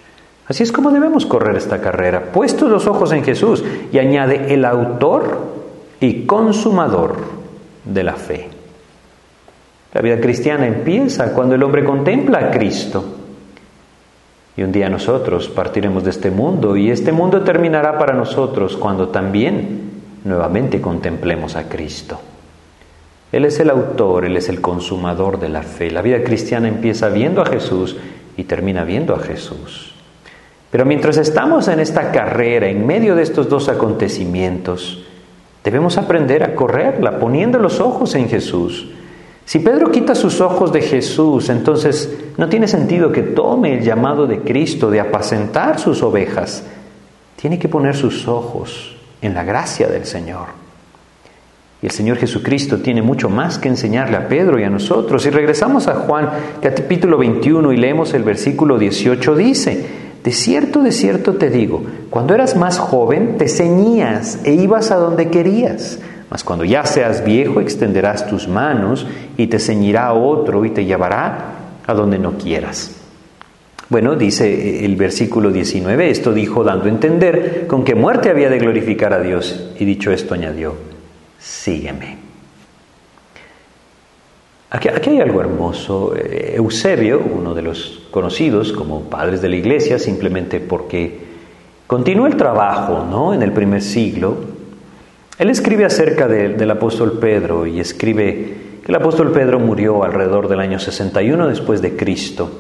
Así 0.49 0.64
es 0.64 0.73
como 0.73 0.90
debemos 0.90 1.27
correr 1.27 1.55
esta 1.55 1.81
carrera, 1.81 2.33
puestos 2.33 2.69
los 2.69 2.88
ojos 2.88 3.12
en 3.12 3.23
Jesús. 3.23 3.62
Y 3.93 3.99
añade 3.99 4.53
el 4.53 4.64
autor 4.64 5.60
y 6.01 6.25
consumador 6.25 7.17
de 7.85 8.03
la 8.03 8.15
fe. 8.15 8.49
La 9.93 10.01
vida 10.01 10.21
cristiana 10.21 10.67
empieza 10.67 11.35
cuando 11.35 11.55
el 11.55 11.63
hombre 11.63 11.85
contempla 11.85 12.39
a 12.39 12.51
Cristo. 12.51 13.05
Y 14.57 14.63
un 14.63 14.73
día 14.73 14.89
nosotros 14.89 15.49
partiremos 15.49 16.05
de 16.05 16.11
este 16.11 16.31
mundo 16.31 16.77
y 16.77 16.91
este 16.91 17.13
mundo 17.13 17.43
terminará 17.43 17.99
para 17.99 18.15
nosotros 18.15 18.77
cuando 18.77 19.09
también 19.09 19.91
nuevamente 20.25 20.81
contemplemos 20.81 21.57
a 21.57 21.69
Cristo. 21.69 22.21
Él 23.33 23.45
es 23.45 23.61
el 23.61 23.71
autor, 23.71 24.25
Él 24.25 24.37
es 24.37 24.49
el 24.49 24.61
consumador 24.61 25.39
de 25.39 25.49
la 25.49 25.63
fe. 25.63 25.91
La 25.91 26.03
vida 26.03 26.23
cristiana 26.23 26.69
empieza 26.69 27.09
viendo 27.09 27.43
a 27.43 27.47
Jesús 27.47 27.97
y 28.37 28.45
termina 28.45 28.85
viendo 28.85 29.15
a 29.15 29.21
Jesús. 29.21 29.95
Pero 30.71 30.85
mientras 30.85 31.17
estamos 31.17 31.69
en 31.69 31.81
esta 31.81 32.13
carrera, 32.13 32.69
en 32.69 32.87
medio 32.87 33.15
de 33.17 33.23
estos 33.23 33.49
dos 33.49 33.69
acontecimientos, 33.69 35.05
debemos 35.64 35.99
aprender 35.99 36.42
a 36.42 36.55
correrla 36.55 37.18
poniendo 37.18 37.59
los 37.59 37.81
ojos 37.81 38.14
en 38.14 38.29
Jesús. 38.29 38.88
Si 39.44 39.59
Pedro 39.59 39.90
quita 39.90 40.14
sus 40.14 40.40
ojos 40.40 40.73
de 40.73 40.81
Jesús, 40.81 41.49
entonces 41.49 42.16
no 42.37 42.49
tiene 42.49 42.68
sentido 42.68 43.11
que 43.11 43.23
tome 43.23 43.75
el 43.75 43.85
llamado 43.85 44.27
de 44.27 44.38
Cristo 44.38 44.90
de 44.90 45.01
apacentar 45.01 45.79
sus 45.81 46.03
ovejas. 46.03 46.64
Tiene 47.35 47.59
que 47.59 47.68
poner 47.68 47.96
sus 47.96 48.29
ojos 48.29 48.96
en 49.20 49.35
la 49.35 49.42
gracia 49.42 49.88
del 49.88 50.05
Señor. 50.05 50.61
Y 51.83 51.87
el 51.87 51.92
Señor 51.92 52.18
Jesucristo 52.18 52.79
tiene 52.79 53.01
mucho 53.01 53.31
más 53.31 53.59
que 53.59 53.68
enseñarle 53.68 54.18
a 54.18 54.29
Pedro 54.29 54.59
y 54.59 54.64
a 54.64 54.70
nosotros. 54.70 55.23
Si 55.23 55.31
regresamos 55.31 55.88
a 55.88 55.94
Juan 55.94 56.29
capítulo 56.62 57.16
21 57.16 57.73
y 57.73 57.77
leemos 57.77 58.12
el 58.12 58.23
versículo 58.23 58.79
18, 58.79 59.35
dice, 59.35 59.87
de 60.25 60.33
cierto, 60.33 60.83
de 60.83 60.93
cierto 60.93 61.35
te 61.35 61.49
digo, 61.49 61.83
cuando 62.11 62.35
eras 62.35 62.57
más 62.57 62.79
joven 62.79 63.39
te 63.39 63.49
ceñías 63.49 64.39
e 64.45 64.53
ibas 64.53 64.91
a 64.91 64.97
donde 64.97 65.31
querías, 65.31 65.99
mas 66.31 66.45
cuando 66.45 66.65
ya 66.65 66.85
seas 66.85 67.25
viejo 67.25 67.61
extenderás 67.61 68.27
tus 68.29 68.47
manos 68.47 69.07
y 69.37 69.47
te 69.47 69.59
ceñirá 69.59 70.13
otro 70.13 70.65
y 70.65 70.71
te 70.71 70.85
llevará 70.85 71.55
a 71.87 71.95
donde 71.95 72.19
no 72.19 72.39
quieras. 72.39 72.97
Bueno, 73.89 74.15
dice 74.15 74.85
el 74.85 74.95
versículo 74.95 75.51
19, 75.51 76.11
esto 76.11 76.33
dijo 76.33 76.63
dando 76.63 76.85
a 76.85 76.91
entender 76.91 77.67
con 77.67 77.83
qué 77.83 77.97
muerte 77.97 78.31
había 78.31 78.49
de 78.49 78.59
glorificar 78.59 79.13
a 79.13 79.21
Dios, 79.21 79.73
y 79.81 79.85
dicho 79.85 80.13
esto 80.13 80.35
añadió, 80.35 80.75
sígueme. 81.41 82.30
Aquí, 84.71 85.11
hay 85.11 85.21
algo 85.21 85.41
hermoso. 85.41 86.15
Eh, 86.17 86.55
Eusebio, 86.57 87.21
uno 87.21 87.55
de 87.55 87.63
los 87.63 88.03
conocidos 88.11 88.73
como 88.73 89.03
padres 89.03 89.43
de 89.43 89.49
la 89.49 89.57
iglesia, 89.57 89.99
simplemente 89.99 90.61
porque 90.61 91.19
continúa 91.87 92.29
el 92.29 92.37
trabajo 92.37 93.05
¿no? 93.11 93.35
en 93.35 93.43
el 93.43 93.53
primer 93.53 93.83
siglo, 93.83 94.37
él 95.39 95.51
escribe 95.51 95.85
acerca 95.85 96.29
del 96.29 96.71
apóstol 96.71 97.19
Pedro 97.19 97.67
y 97.67 97.81
escribe 97.81 98.55
que 98.85 98.93
el 98.93 98.95
apóstol 98.95 99.33
Pedro 99.33 99.59
murió 99.59 100.05
alrededor 100.05 100.49
del 100.49 100.61
año 100.61 100.79
61 100.79 101.49
después 101.49 101.83
de 101.83 101.97
Cristo. 101.97 102.51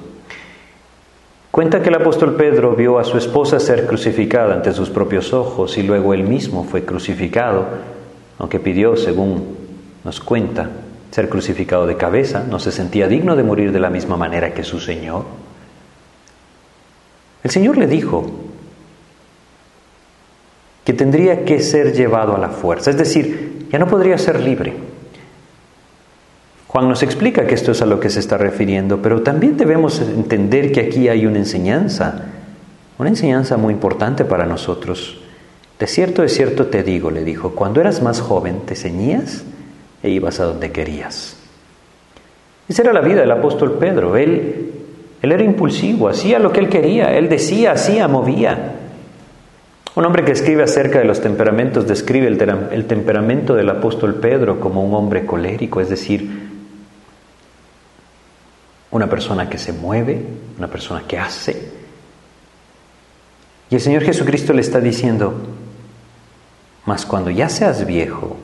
Cuenta 1.50 1.82
que 1.82 1.90
el 1.90 1.96
apóstol 1.96 2.36
Pedro 2.36 2.74
vio 2.74 2.98
a 2.98 3.04
su 3.04 3.18
esposa 3.18 3.60
ser 3.60 3.86
crucificada 3.86 4.54
ante 4.54 4.72
sus 4.72 4.88
propios 4.88 5.32
ojos 5.34 5.76
y 5.76 5.82
luego 5.82 6.14
él 6.14 6.24
mismo 6.24 6.64
fue 6.64 6.84
crucificado 6.84 7.66
aunque 8.40 8.58
pidió, 8.58 8.96
según 8.96 9.54
nos 10.02 10.18
cuenta, 10.18 10.70
ser 11.10 11.28
crucificado 11.28 11.86
de 11.86 11.96
cabeza, 11.96 12.44
no 12.48 12.58
se 12.58 12.72
sentía 12.72 13.08
digno 13.08 13.36
de 13.36 13.42
morir 13.42 13.72
de 13.72 13.80
la 13.80 13.90
misma 13.90 14.16
manera 14.16 14.54
que 14.54 14.62
su 14.62 14.80
Señor. 14.80 15.24
El 17.42 17.50
Señor 17.50 17.78
le 17.78 17.86
dijo 17.86 18.30
que 20.84 20.92
tendría 20.92 21.44
que 21.44 21.60
ser 21.60 21.92
llevado 21.94 22.34
a 22.34 22.38
la 22.38 22.50
fuerza, 22.50 22.90
es 22.90 22.96
decir, 22.96 23.66
ya 23.70 23.78
no 23.78 23.88
podría 23.88 24.18
ser 24.18 24.40
libre. 24.40 24.74
Juan 26.68 26.88
nos 26.88 27.02
explica 27.02 27.46
que 27.46 27.54
esto 27.54 27.72
es 27.72 27.82
a 27.82 27.86
lo 27.86 27.98
que 27.98 28.10
se 28.10 28.20
está 28.20 28.38
refiriendo, 28.38 29.02
pero 29.02 29.22
también 29.22 29.56
debemos 29.56 30.00
entender 30.00 30.70
que 30.70 30.80
aquí 30.80 31.08
hay 31.08 31.26
una 31.26 31.38
enseñanza, 31.38 32.26
una 32.98 33.08
enseñanza 33.08 33.56
muy 33.56 33.74
importante 33.74 34.24
para 34.24 34.46
nosotros. 34.46 35.20
De 35.80 35.88
cierto, 35.88 36.22
de 36.22 36.28
cierto 36.28 36.66
te 36.66 36.84
digo, 36.84 37.10
le 37.10 37.24
dijo, 37.24 37.56
cuando 37.56 37.80
eras 37.80 38.02
más 38.02 38.20
joven 38.20 38.60
te 38.66 38.76
ceñías 38.76 39.44
e 40.02 40.10
ibas 40.10 40.40
a 40.40 40.44
donde 40.44 40.72
querías. 40.72 41.36
Esa 42.68 42.82
era 42.82 42.92
la 42.92 43.00
vida 43.00 43.20
del 43.20 43.30
apóstol 43.30 43.78
Pedro. 43.78 44.16
Él, 44.16 44.72
él 45.20 45.32
era 45.32 45.42
impulsivo, 45.42 46.08
hacía 46.08 46.38
lo 46.38 46.52
que 46.52 46.60
él 46.60 46.68
quería, 46.68 47.16
él 47.16 47.28
decía, 47.28 47.72
hacía, 47.72 48.06
movía. 48.08 48.76
Un 49.96 50.04
hombre 50.04 50.24
que 50.24 50.32
escribe 50.32 50.62
acerca 50.62 51.00
de 51.00 51.04
los 51.04 51.20
temperamentos 51.20 51.86
describe 51.86 52.28
el, 52.28 52.40
el 52.70 52.86
temperamento 52.86 53.54
del 53.54 53.68
apóstol 53.70 54.14
Pedro 54.14 54.60
como 54.60 54.84
un 54.84 54.94
hombre 54.94 55.26
colérico, 55.26 55.80
es 55.80 55.88
decir, 55.88 56.48
una 58.92 59.08
persona 59.08 59.48
que 59.48 59.58
se 59.58 59.72
mueve, 59.72 60.22
una 60.56 60.68
persona 60.68 61.02
que 61.06 61.18
hace. 61.18 61.72
Y 63.68 63.74
el 63.74 63.80
Señor 63.80 64.02
Jesucristo 64.02 64.52
le 64.52 64.60
está 64.60 64.80
diciendo, 64.80 65.34
mas 66.86 67.04
cuando 67.06 67.30
ya 67.30 67.48
seas 67.48 67.84
viejo, 67.84 68.36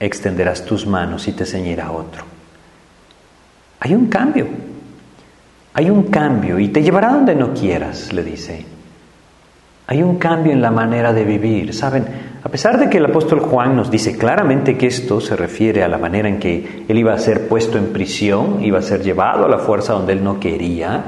extenderás 0.00 0.64
tus 0.64 0.86
manos 0.86 1.28
y 1.28 1.32
te 1.32 1.44
ceñirá 1.44 1.90
otro. 1.90 2.24
Hay 3.80 3.94
un 3.94 4.06
cambio, 4.06 4.46
hay 5.74 5.90
un 5.90 6.04
cambio 6.04 6.58
y 6.58 6.68
te 6.68 6.82
llevará 6.82 7.12
donde 7.12 7.34
no 7.34 7.54
quieras, 7.54 8.12
le 8.12 8.24
dice. 8.24 8.64
Hay 9.86 10.02
un 10.02 10.18
cambio 10.18 10.52
en 10.52 10.60
la 10.60 10.70
manera 10.70 11.12
de 11.12 11.24
vivir. 11.24 11.72
Saben, 11.72 12.04
a 12.44 12.48
pesar 12.50 12.78
de 12.78 12.90
que 12.90 12.98
el 12.98 13.06
apóstol 13.06 13.40
Juan 13.40 13.74
nos 13.74 13.90
dice 13.90 14.18
claramente 14.18 14.76
que 14.76 14.88
esto 14.88 15.20
se 15.20 15.34
refiere 15.34 15.82
a 15.82 15.88
la 15.88 15.96
manera 15.96 16.28
en 16.28 16.38
que 16.38 16.84
él 16.86 16.98
iba 16.98 17.14
a 17.14 17.18
ser 17.18 17.48
puesto 17.48 17.78
en 17.78 17.86
prisión, 17.86 18.62
iba 18.62 18.78
a 18.80 18.82
ser 18.82 19.02
llevado 19.02 19.46
a 19.46 19.48
la 19.48 19.58
fuerza 19.58 19.94
donde 19.94 20.12
él 20.12 20.22
no 20.22 20.38
quería, 20.38 21.04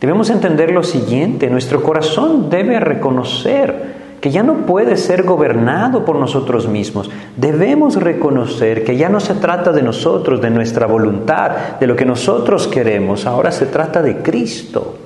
debemos 0.00 0.30
entender 0.30 0.70
lo 0.70 0.82
siguiente, 0.82 1.50
nuestro 1.50 1.82
corazón 1.82 2.48
debe 2.48 2.80
reconocer 2.80 3.97
que 4.20 4.30
ya 4.30 4.42
no 4.42 4.66
puede 4.66 4.96
ser 4.96 5.22
gobernado 5.22 6.04
por 6.04 6.16
nosotros 6.16 6.68
mismos. 6.68 7.10
Debemos 7.36 7.96
reconocer 7.96 8.84
que 8.84 8.96
ya 8.96 9.08
no 9.08 9.20
se 9.20 9.34
trata 9.34 9.72
de 9.72 9.82
nosotros, 9.82 10.40
de 10.40 10.50
nuestra 10.50 10.86
voluntad, 10.86 11.78
de 11.78 11.86
lo 11.86 11.94
que 11.94 12.04
nosotros 12.04 12.66
queremos, 12.66 13.26
ahora 13.26 13.52
se 13.52 13.66
trata 13.66 14.02
de 14.02 14.18
Cristo. 14.18 14.98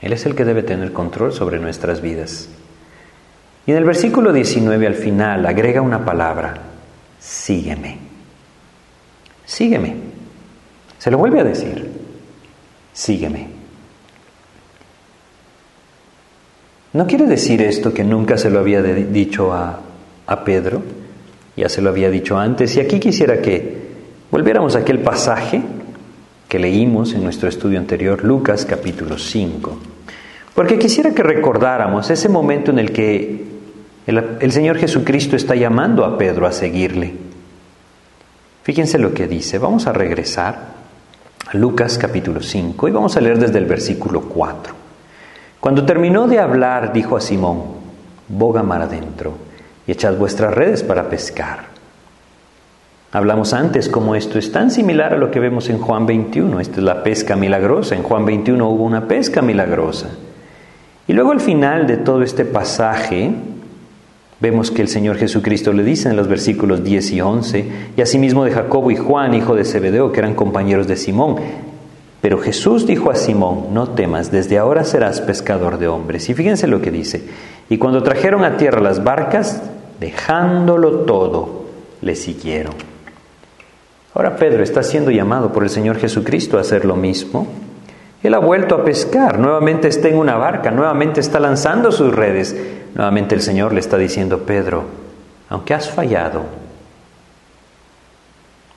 Él 0.00 0.12
es 0.12 0.26
el 0.26 0.34
que 0.34 0.44
debe 0.44 0.64
tener 0.64 0.92
control 0.92 1.32
sobre 1.32 1.60
nuestras 1.60 2.00
vidas. 2.00 2.48
Y 3.64 3.70
en 3.70 3.76
el 3.76 3.84
versículo 3.84 4.32
19 4.32 4.86
al 4.88 4.94
final 4.94 5.46
agrega 5.46 5.80
una 5.80 6.04
palabra, 6.04 6.54
sígueme. 7.20 7.98
Sígueme. 9.44 9.96
Se 10.98 11.10
lo 11.10 11.18
vuelve 11.18 11.40
a 11.40 11.44
decir, 11.44 11.90
sígueme. 12.92 13.51
No 16.92 17.06
quiere 17.06 17.26
decir 17.26 17.62
esto 17.62 17.94
que 17.94 18.04
nunca 18.04 18.36
se 18.36 18.50
lo 18.50 18.58
había 18.58 18.82
dicho 18.82 19.52
a, 19.52 19.80
a 20.26 20.44
Pedro, 20.44 20.82
ya 21.56 21.68
se 21.68 21.80
lo 21.80 21.88
había 21.88 22.10
dicho 22.10 22.38
antes, 22.38 22.76
y 22.76 22.80
aquí 22.80 23.00
quisiera 23.00 23.40
que 23.40 23.92
volviéramos 24.30 24.76
a 24.76 24.80
aquel 24.80 24.98
pasaje 24.98 25.62
que 26.48 26.58
leímos 26.58 27.14
en 27.14 27.24
nuestro 27.24 27.48
estudio 27.48 27.78
anterior, 27.78 28.22
Lucas 28.22 28.66
capítulo 28.66 29.16
5. 29.16 29.78
Porque 30.54 30.78
quisiera 30.78 31.14
que 31.14 31.22
recordáramos 31.22 32.10
ese 32.10 32.28
momento 32.28 32.70
en 32.70 32.78
el 32.78 32.92
que 32.92 33.46
el, 34.06 34.24
el, 34.40 34.52
Señor 34.52 34.76
Jesucristo 34.76 35.34
está 35.34 35.54
llamando 35.54 36.04
a 36.04 36.18
Pedro 36.18 36.46
a 36.46 36.52
seguirle. 36.52 37.14
Fíjense 38.64 38.98
lo 38.98 39.14
que 39.14 39.26
dice. 39.26 39.58
Vamos 39.58 39.86
a 39.86 39.94
regresar 39.94 40.74
a 41.46 41.56
Lucas 41.56 41.96
capítulo 41.96 42.42
5 42.42 42.86
y 42.86 42.90
vamos 42.90 43.16
a 43.16 43.22
leer 43.22 43.38
desde 43.38 43.58
el 43.58 43.64
versículo 43.64 44.20
4. 44.22 44.81
Cuando 45.62 45.86
terminó 45.86 46.26
de 46.26 46.40
hablar, 46.40 46.92
dijo 46.92 47.16
a 47.16 47.20
Simón, 47.20 47.62
boga 48.26 48.64
mar 48.64 48.82
adentro 48.82 49.34
y 49.86 49.92
echad 49.92 50.16
vuestras 50.16 50.52
redes 50.52 50.82
para 50.82 51.08
pescar. 51.08 51.66
Hablamos 53.12 53.52
antes 53.52 53.88
como 53.88 54.16
esto 54.16 54.40
es 54.40 54.50
tan 54.50 54.72
similar 54.72 55.14
a 55.14 55.18
lo 55.18 55.30
que 55.30 55.38
vemos 55.38 55.70
en 55.70 55.78
Juan 55.78 56.04
21. 56.04 56.58
Esta 56.58 56.78
es 56.78 56.82
la 56.82 57.04
pesca 57.04 57.36
milagrosa. 57.36 57.94
En 57.94 58.02
Juan 58.02 58.26
21 58.26 58.68
hubo 58.68 58.82
una 58.82 59.06
pesca 59.06 59.40
milagrosa. 59.40 60.08
Y 61.06 61.12
luego 61.12 61.30
al 61.30 61.38
final 61.38 61.86
de 61.86 61.98
todo 61.98 62.24
este 62.24 62.44
pasaje, 62.44 63.30
vemos 64.40 64.72
que 64.72 64.82
el 64.82 64.88
Señor 64.88 65.16
Jesucristo 65.16 65.72
le 65.72 65.84
dice 65.84 66.08
en 66.08 66.16
los 66.16 66.26
versículos 66.26 66.82
10 66.82 67.12
y 67.12 67.20
11, 67.20 67.72
y 67.96 68.00
asimismo 68.00 68.44
de 68.44 68.50
Jacobo 68.50 68.90
y 68.90 68.96
Juan, 68.96 69.32
hijo 69.34 69.54
de 69.54 69.64
Zebedeo, 69.64 70.10
que 70.10 70.18
eran 70.18 70.34
compañeros 70.34 70.88
de 70.88 70.96
Simón. 70.96 71.36
Pero 72.22 72.38
Jesús 72.38 72.86
dijo 72.86 73.10
a 73.10 73.16
Simón, 73.16 73.74
no 73.74 73.90
temas, 73.90 74.30
desde 74.30 74.56
ahora 74.56 74.84
serás 74.84 75.20
pescador 75.20 75.76
de 75.78 75.88
hombres. 75.88 76.30
Y 76.30 76.34
fíjense 76.34 76.68
lo 76.68 76.80
que 76.80 76.92
dice. 76.92 77.24
Y 77.68 77.78
cuando 77.78 78.04
trajeron 78.04 78.44
a 78.44 78.56
tierra 78.56 78.80
las 78.80 79.02
barcas, 79.02 79.60
dejándolo 79.98 81.00
todo, 81.00 81.64
le 82.00 82.14
siguieron. 82.14 82.74
Ahora 84.14 84.36
Pedro 84.36 84.62
está 84.62 84.84
siendo 84.84 85.10
llamado 85.10 85.52
por 85.52 85.64
el 85.64 85.70
Señor 85.70 85.98
Jesucristo 85.98 86.58
a 86.58 86.60
hacer 86.60 86.84
lo 86.84 86.94
mismo. 86.94 87.48
Él 88.22 88.34
ha 88.34 88.38
vuelto 88.38 88.76
a 88.76 88.84
pescar, 88.84 89.40
nuevamente 89.40 89.88
está 89.88 90.06
en 90.06 90.16
una 90.16 90.36
barca, 90.36 90.70
nuevamente 90.70 91.18
está 91.18 91.40
lanzando 91.40 91.90
sus 91.90 92.14
redes. 92.14 92.54
Nuevamente 92.94 93.34
el 93.34 93.42
Señor 93.42 93.72
le 93.72 93.80
está 93.80 93.98
diciendo, 93.98 94.44
Pedro, 94.44 94.84
aunque 95.48 95.74
has 95.74 95.90
fallado, 95.90 96.44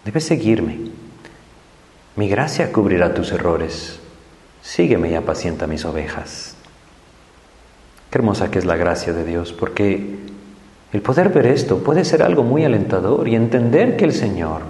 debes 0.03 0.23
seguirme. 0.23 0.94
Mi 2.15 2.29
gracia 2.29 2.71
cubrirá 2.71 3.13
tus 3.13 3.31
errores. 3.31 3.99
Sígueme 4.61 5.11
y 5.11 5.15
apacienta 5.15 5.67
mis 5.67 5.83
ovejas. 5.83 6.55
Qué 8.09 8.17
hermosa 8.17 8.49
que 8.49 8.59
es 8.59 8.65
la 8.65 8.77
gracia 8.77 9.11
de 9.11 9.25
Dios, 9.25 9.51
porque 9.51 10.15
el 10.93 11.01
poder 11.01 11.29
ver 11.29 11.47
esto 11.47 11.79
puede 11.79 12.05
ser 12.05 12.23
algo 12.23 12.43
muy 12.43 12.63
alentador 12.63 13.27
y 13.27 13.35
entender 13.35 13.97
que 13.97 14.05
el 14.05 14.13
Señor 14.13 14.61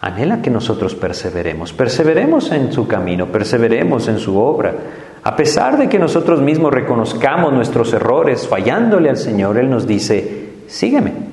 anhela 0.00 0.40
que 0.40 0.50
nosotros 0.50 0.94
perseveremos, 0.94 1.72
perseveremos 1.72 2.52
en 2.52 2.72
su 2.72 2.86
camino, 2.86 3.26
perseveremos 3.26 4.08
en 4.08 4.18
su 4.18 4.38
obra. 4.38 4.74
A 5.22 5.36
pesar 5.36 5.76
de 5.76 5.88
que 5.88 5.98
nosotros 5.98 6.40
mismos 6.40 6.72
reconozcamos 6.72 7.52
nuestros 7.52 7.92
errores, 7.92 8.46
fallándole 8.46 9.10
al 9.10 9.18
Señor, 9.18 9.58
Él 9.58 9.68
nos 9.68 9.86
dice, 9.86 10.52
sígueme. 10.68 11.29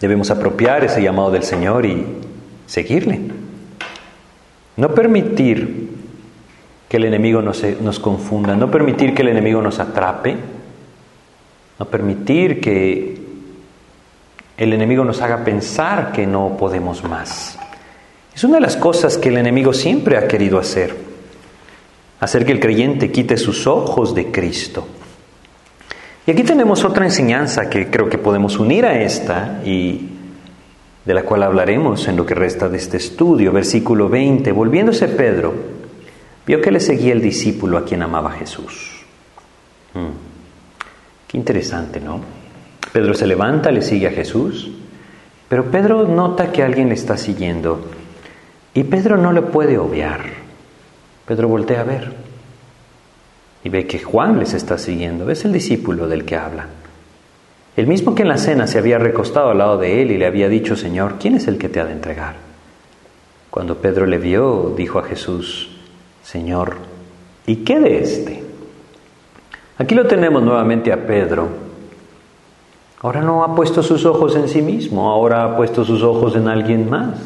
Debemos 0.00 0.30
apropiar 0.30 0.84
ese 0.84 1.02
llamado 1.02 1.30
del 1.30 1.42
Señor 1.42 1.84
y 1.84 2.06
seguirle. 2.66 3.20
No 4.76 4.94
permitir 4.94 5.90
que 6.88 6.96
el 6.96 7.04
enemigo 7.04 7.42
nos, 7.42 7.62
nos 7.80 8.00
confunda, 8.00 8.56
no 8.56 8.70
permitir 8.70 9.14
que 9.14 9.22
el 9.22 9.28
enemigo 9.28 9.60
nos 9.60 9.78
atrape, 9.78 10.36
no 11.78 11.86
permitir 11.86 12.60
que 12.60 13.20
el 14.56 14.72
enemigo 14.72 15.04
nos 15.04 15.20
haga 15.22 15.44
pensar 15.44 16.12
que 16.12 16.26
no 16.26 16.56
podemos 16.58 17.04
más. 17.04 17.58
Es 18.34 18.44
una 18.44 18.56
de 18.56 18.60
las 18.60 18.76
cosas 18.76 19.18
que 19.18 19.28
el 19.28 19.38
enemigo 19.38 19.72
siempre 19.72 20.16
ha 20.16 20.26
querido 20.28 20.58
hacer, 20.58 20.96
hacer 22.20 22.46
que 22.46 22.52
el 22.52 22.60
creyente 22.60 23.10
quite 23.10 23.36
sus 23.36 23.66
ojos 23.66 24.14
de 24.14 24.30
Cristo. 24.30 24.86
Y 26.26 26.30
aquí 26.32 26.42
tenemos 26.42 26.84
otra 26.84 27.04
enseñanza 27.04 27.70
que 27.70 27.90
creo 27.90 28.08
que 28.08 28.18
podemos 28.18 28.58
unir 28.58 28.84
a 28.84 29.00
esta 29.00 29.60
y 29.64 30.08
de 31.04 31.14
la 31.14 31.22
cual 31.22 31.42
hablaremos 31.42 32.06
en 32.08 32.16
lo 32.16 32.26
que 32.26 32.34
resta 32.34 32.68
de 32.68 32.76
este 32.76 32.98
estudio. 32.98 33.52
Versículo 33.52 34.08
20, 34.08 34.52
volviéndose 34.52 35.08
Pedro, 35.08 35.54
vio 36.46 36.60
que 36.60 36.70
le 36.70 36.80
seguía 36.80 37.12
el 37.12 37.22
discípulo 37.22 37.78
a 37.78 37.84
quien 37.84 38.02
amaba 38.02 38.32
Jesús. 38.32 39.02
Mm. 39.94 40.30
Qué 41.26 41.38
interesante, 41.38 42.00
¿no? 42.00 42.20
Pedro 42.92 43.14
se 43.14 43.26
levanta, 43.26 43.70
le 43.70 43.82
sigue 43.82 44.08
a 44.08 44.12
Jesús, 44.12 44.70
pero 45.48 45.70
Pedro 45.70 46.06
nota 46.06 46.52
que 46.52 46.62
alguien 46.62 46.88
le 46.88 46.94
está 46.94 47.16
siguiendo 47.16 47.88
y 48.74 48.84
Pedro 48.84 49.16
no 49.16 49.32
le 49.32 49.42
puede 49.42 49.78
obviar. 49.78 50.20
Pedro 51.26 51.48
voltea 51.48 51.80
a 51.80 51.84
ver 51.84 52.29
y 53.62 53.68
ve 53.68 53.86
que 53.86 53.98
Juan 53.98 54.38
les 54.38 54.54
está 54.54 54.78
siguiendo, 54.78 55.30
es 55.30 55.44
el 55.44 55.52
discípulo 55.52 56.08
del 56.08 56.24
que 56.24 56.36
habla. 56.36 56.66
El 57.76 57.86
mismo 57.86 58.14
que 58.14 58.22
en 58.22 58.28
la 58.28 58.38
cena 58.38 58.66
se 58.66 58.78
había 58.78 58.98
recostado 58.98 59.50
al 59.50 59.58
lado 59.58 59.78
de 59.78 60.02
él 60.02 60.10
y 60.10 60.18
le 60.18 60.26
había 60.26 60.48
dicho, 60.48 60.76
Señor, 60.76 61.16
¿quién 61.20 61.34
es 61.34 61.46
el 61.46 61.58
que 61.58 61.68
te 61.68 61.80
ha 61.80 61.84
de 61.84 61.92
entregar? 61.92 62.34
Cuando 63.50 63.76
Pedro 63.76 64.06
le 64.06 64.18
vio, 64.18 64.74
dijo 64.76 64.98
a 64.98 65.04
Jesús, 65.04 65.76
Señor, 66.22 66.76
¿y 67.46 67.56
qué 67.56 67.80
de 67.80 67.98
este? 67.98 68.44
Aquí 69.78 69.94
lo 69.94 70.06
tenemos 70.06 70.42
nuevamente 70.42 70.92
a 70.92 71.06
Pedro 71.06 71.70
Ahora 73.02 73.22
no 73.22 73.42
ha 73.42 73.54
puesto 73.54 73.82
sus 73.82 74.04
ojos 74.04 74.36
en 74.36 74.46
sí 74.46 74.60
mismo, 74.60 75.10
ahora 75.10 75.44
ha 75.44 75.56
puesto 75.56 75.84
sus 75.84 76.02
ojos 76.02 76.36
en 76.36 76.48
alguien 76.48 76.90
más. 76.90 77.18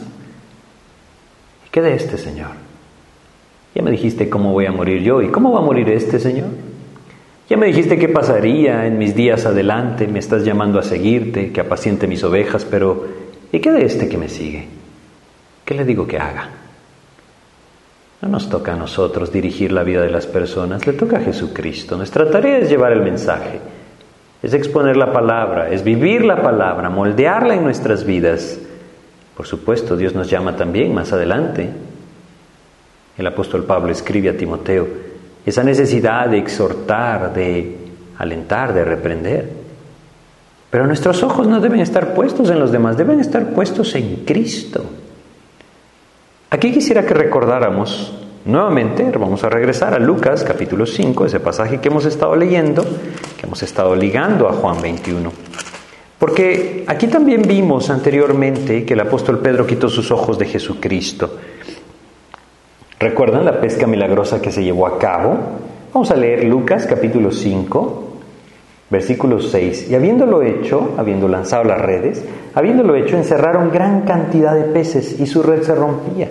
¿Y 1.66 1.70
qué 1.70 1.82
de 1.82 1.94
este 1.94 2.16
Señor? 2.16 2.63
Ya 3.74 3.82
me 3.82 3.90
dijiste 3.90 4.28
cómo 4.30 4.52
voy 4.52 4.66
a 4.66 4.72
morir 4.72 5.02
yo 5.02 5.20
y 5.22 5.28
cómo 5.28 5.52
va 5.52 5.58
a 5.58 5.62
morir 5.62 5.88
este 5.90 6.18
Señor. 6.18 6.48
Ya 7.48 7.56
me 7.56 7.66
dijiste 7.66 7.98
qué 7.98 8.08
pasaría 8.08 8.86
en 8.86 8.98
mis 8.98 9.14
días 9.14 9.44
adelante, 9.44 10.06
me 10.06 10.18
estás 10.18 10.44
llamando 10.44 10.78
a 10.78 10.82
seguirte, 10.82 11.52
que 11.52 11.60
apaciente 11.60 12.06
mis 12.06 12.24
ovejas, 12.24 12.64
pero 12.64 13.06
¿y 13.52 13.58
qué 13.58 13.70
de 13.70 13.84
este 13.84 14.08
que 14.08 14.16
me 14.16 14.28
sigue? 14.28 14.66
¿Qué 15.64 15.74
le 15.74 15.84
digo 15.84 16.06
que 16.06 16.18
haga? 16.18 16.48
No 18.22 18.28
nos 18.28 18.48
toca 18.48 18.72
a 18.72 18.76
nosotros 18.76 19.30
dirigir 19.30 19.72
la 19.72 19.82
vida 19.82 20.00
de 20.00 20.10
las 20.10 20.26
personas, 20.26 20.86
le 20.86 20.94
toca 20.94 21.18
a 21.18 21.20
Jesucristo. 21.20 21.96
Nuestra 21.96 22.30
tarea 22.30 22.58
es 22.58 22.70
llevar 22.70 22.92
el 22.92 23.02
mensaje 23.02 23.60
es 24.44 24.52
exponer 24.52 24.98
la 24.98 25.10
palabra, 25.10 25.70
es 25.70 25.82
vivir 25.82 26.22
la 26.22 26.42
palabra, 26.42 26.90
moldearla 26.90 27.54
en 27.54 27.64
nuestras 27.64 28.04
vidas. 28.04 28.60
Por 29.34 29.46
supuesto, 29.46 29.96
Dios 29.96 30.14
nos 30.14 30.28
llama 30.28 30.54
también 30.54 30.92
más 30.92 31.14
adelante. 31.14 31.70
El 33.16 33.26
apóstol 33.26 33.64
Pablo 33.64 33.92
escribe 33.92 34.30
a 34.30 34.36
Timoteo 34.36 34.86
esa 35.46 35.62
necesidad 35.62 36.28
de 36.28 36.38
exhortar, 36.38 37.34
de 37.34 37.76
alentar, 38.18 38.72
de 38.72 38.84
reprender. 38.84 39.50
Pero 40.70 40.86
nuestros 40.86 41.22
ojos 41.22 41.46
no 41.46 41.60
deben 41.60 41.80
estar 41.80 42.14
puestos 42.14 42.50
en 42.50 42.58
los 42.58 42.72
demás, 42.72 42.96
deben 42.96 43.20
estar 43.20 43.50
puestos 43.50 43.94
en 43.94 44.24
Cristo. 44.24 44.84
Aquí 46.50 46.72
quisiera 46.72 47.04
que 47.04 47.14
recordáramos 47.14 48.14
Nuevamente 48.44 49.10
vamos 49.18 49.42
a 49.42 49.48
regresar 49.48 49.94
a 49.94 49.98
Lucas 49.98 50.44
capítulo 50.44 50.84
5, 50.84 51.24
ese 51.24 51.40
pasaje 51.40 51.80
que 51.80 51.88
hemos 51.88 52.04
estado 52.04 52.36
leyendo, 52.36 52.84
que 52.84 53.46
hemos 53.46 53.62
estado 53.62 53.96
ligando 53.96 54.46
a 54.46 54.52
Juan 54.52 54.82
21. 54.82 55.32
Porque 56.18 56.84
aquí 56.86 57.06
también 57.06 57.40
vimos 57.40 57.88
anteriormente 57.88 58.84
que 58.84 58.92
el 58.92 59.00
apóstol 59.00 59.38
Pedro 59.38 59.66
quitó 59.66 59.88
sus 59.88 60.10
ojos 60.10 60.38
de 60.38 60.44
Jesucristo. 60.44 61.38
¿Recuerdan 63.04 63.44
la 63.44 63.60
pesca 63.60 63.86
milagrosa 63.86 64.40
que 64.40 64.50
se 64.50 64.64
llevó 64.64 64.86
a 64.86 64.98
cabo? 64.98 65.36
Vamos 65.92 66.10
a 66.10 66.16
leer 66.16 66.44
Lucas 66.44 66.86
capítulo 66.86 67.32
5, 67.32 68.02
versículo 68.88 69.42
6. 69.42 69.90
Y 69.90 69.94
habiéndolo 69.94 70.40
hecho, 70.40 70.94
habiendo 70.96 71.28
lanzado 71.28 71.64
las 71.64 71.82
redes, 71.82 72.24
habiéndolo 72.54 72.96
hecho, 72.96 73.18
encerraron 73.18 73.70
gran 73.70 74.06
cantidad 74.06 74.54
de 74.54 74.72
peces 74.72 75.20
y 75.20 75.26
su 75.26 75.42
red 75.42 75.64
se 75.64 75.74
rompía. 75.74 76.30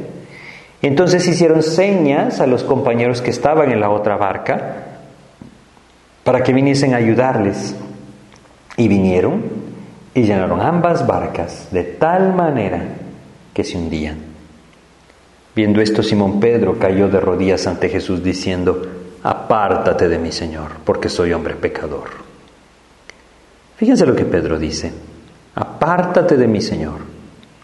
Entonces 0.81 1.27
hicieron 1.27 1.61
señas 1.61 2.41
a 2.41 2.47
los 2.47 2.63
compañeros 2.63 3.21
que 3.21 3.29
estaban 3.29 3.71
en 3.71 3.79
la 3.79 3.91
otra 3.91 4.17
barca 4.17 4.77
para 6.23 6.41
que 6.41 6.53
viniesen 6.53 6.95
a 6.95 6.97
ayudarles. 6.97 7.75
Y 8.77 8.87
vinieron 8.87 9.43
y 10.15 10.23
llenaron 10.23 10.59
ambas 10.59 11.05
barcas 11.05 11.67
de 11.69 11.83
tal 11.83 12.33
manera 12.33 12.81
que 13.53 13.63
se 13.63 13.77
hundían. 13.77 14.32
Viendo 15.55 15.81
esto, 15.81 16.01
Simón 16.01 16.39
Pedro 16.39 16.79
cayó 16.79 17.07
de 17.09 17.19
rodillas 17.19 17.67
ante 17.67 17.89
Jesús 17.89 18.23
diciendo, 18.23 18.81
apártate 19.21 20.09
de 20.09 20.17
mí, 20.17 20.31
Señor, 20.31 20.71
porque 20.83 21.09
soy 21.09 21.31
hombre 21.33 21.55
pecador. 21.55 22.09
Fíjense 23.77 24.05
lo 24.05 24.15
que 24.15 24.25
Pedro 24.25 24.57
dice, 24.57 24.91
apártate 25.55 26.37
de 26.37 26.47
mí, 26.47 26.61
Señor, 26.61 26.99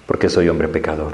porque 0.05 0.29
soy 0.29 0.49
hombre 0.49 0.67
pecador. 0.67 1.13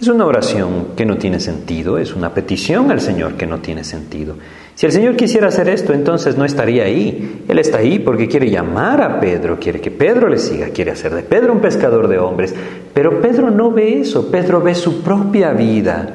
Es 0.00 0.08
una 0.08 0.26
oración 0.26 0.88
que 0.96 1.06
no 1.06 1.16
tiene 1.16 1.38
sentido, 1.38 1.96
es 1.96 2.12
una 2.12 2.34
petición 2.34 2.90
al 2.90 3.00
Señor 3.00 3.34
que 3.34 3.46
no 3.46 3.60
tiene 3.60 3.84
sentido. 3.84 4.34
Si 4.74 4.86
el 4.86 4.92
Señor 4.92 5.16
quisiera 5.16 5.48
hacer 5.48 5.68
esto, 5.68 5.92
entonces 5.92 6.36
no 6.36 6.44
estaría 6.44 6.84
ahí. 6.84 7.44
Él 7.46 7.58
está 7.58 7.78
ahí 7.78 7.98
porque 7.98 8.28
quiere 8.28 8.50
llamar 8.50 9.02
a 9.02 9.20
Pedro, 9.20 9.58
quiere 9.60 9.80
que 9.80 9.90
Pedro 9.90 10.28
le 10.28 10.38
siga, 10.38 10.70
quiere 10.70 10.92
hacer 10.92 11.14
de 11.14 11.22
Pedro 11.22 11.52
un 11.52 11.60
pescador 11.60 12.08
de 12.08 12.18
hombres. 12.18 12.54
Pero 12.94 13.20
Pedro 13.20 13.50
no 13.50 13.70
ve 13.70 14.00
eso, 14.00 14.30
Pedro 14.30 14.60
ve 14.60 14.74
su 14.74 15.02
propia 15.02 15.52
vida. 15.52 16.08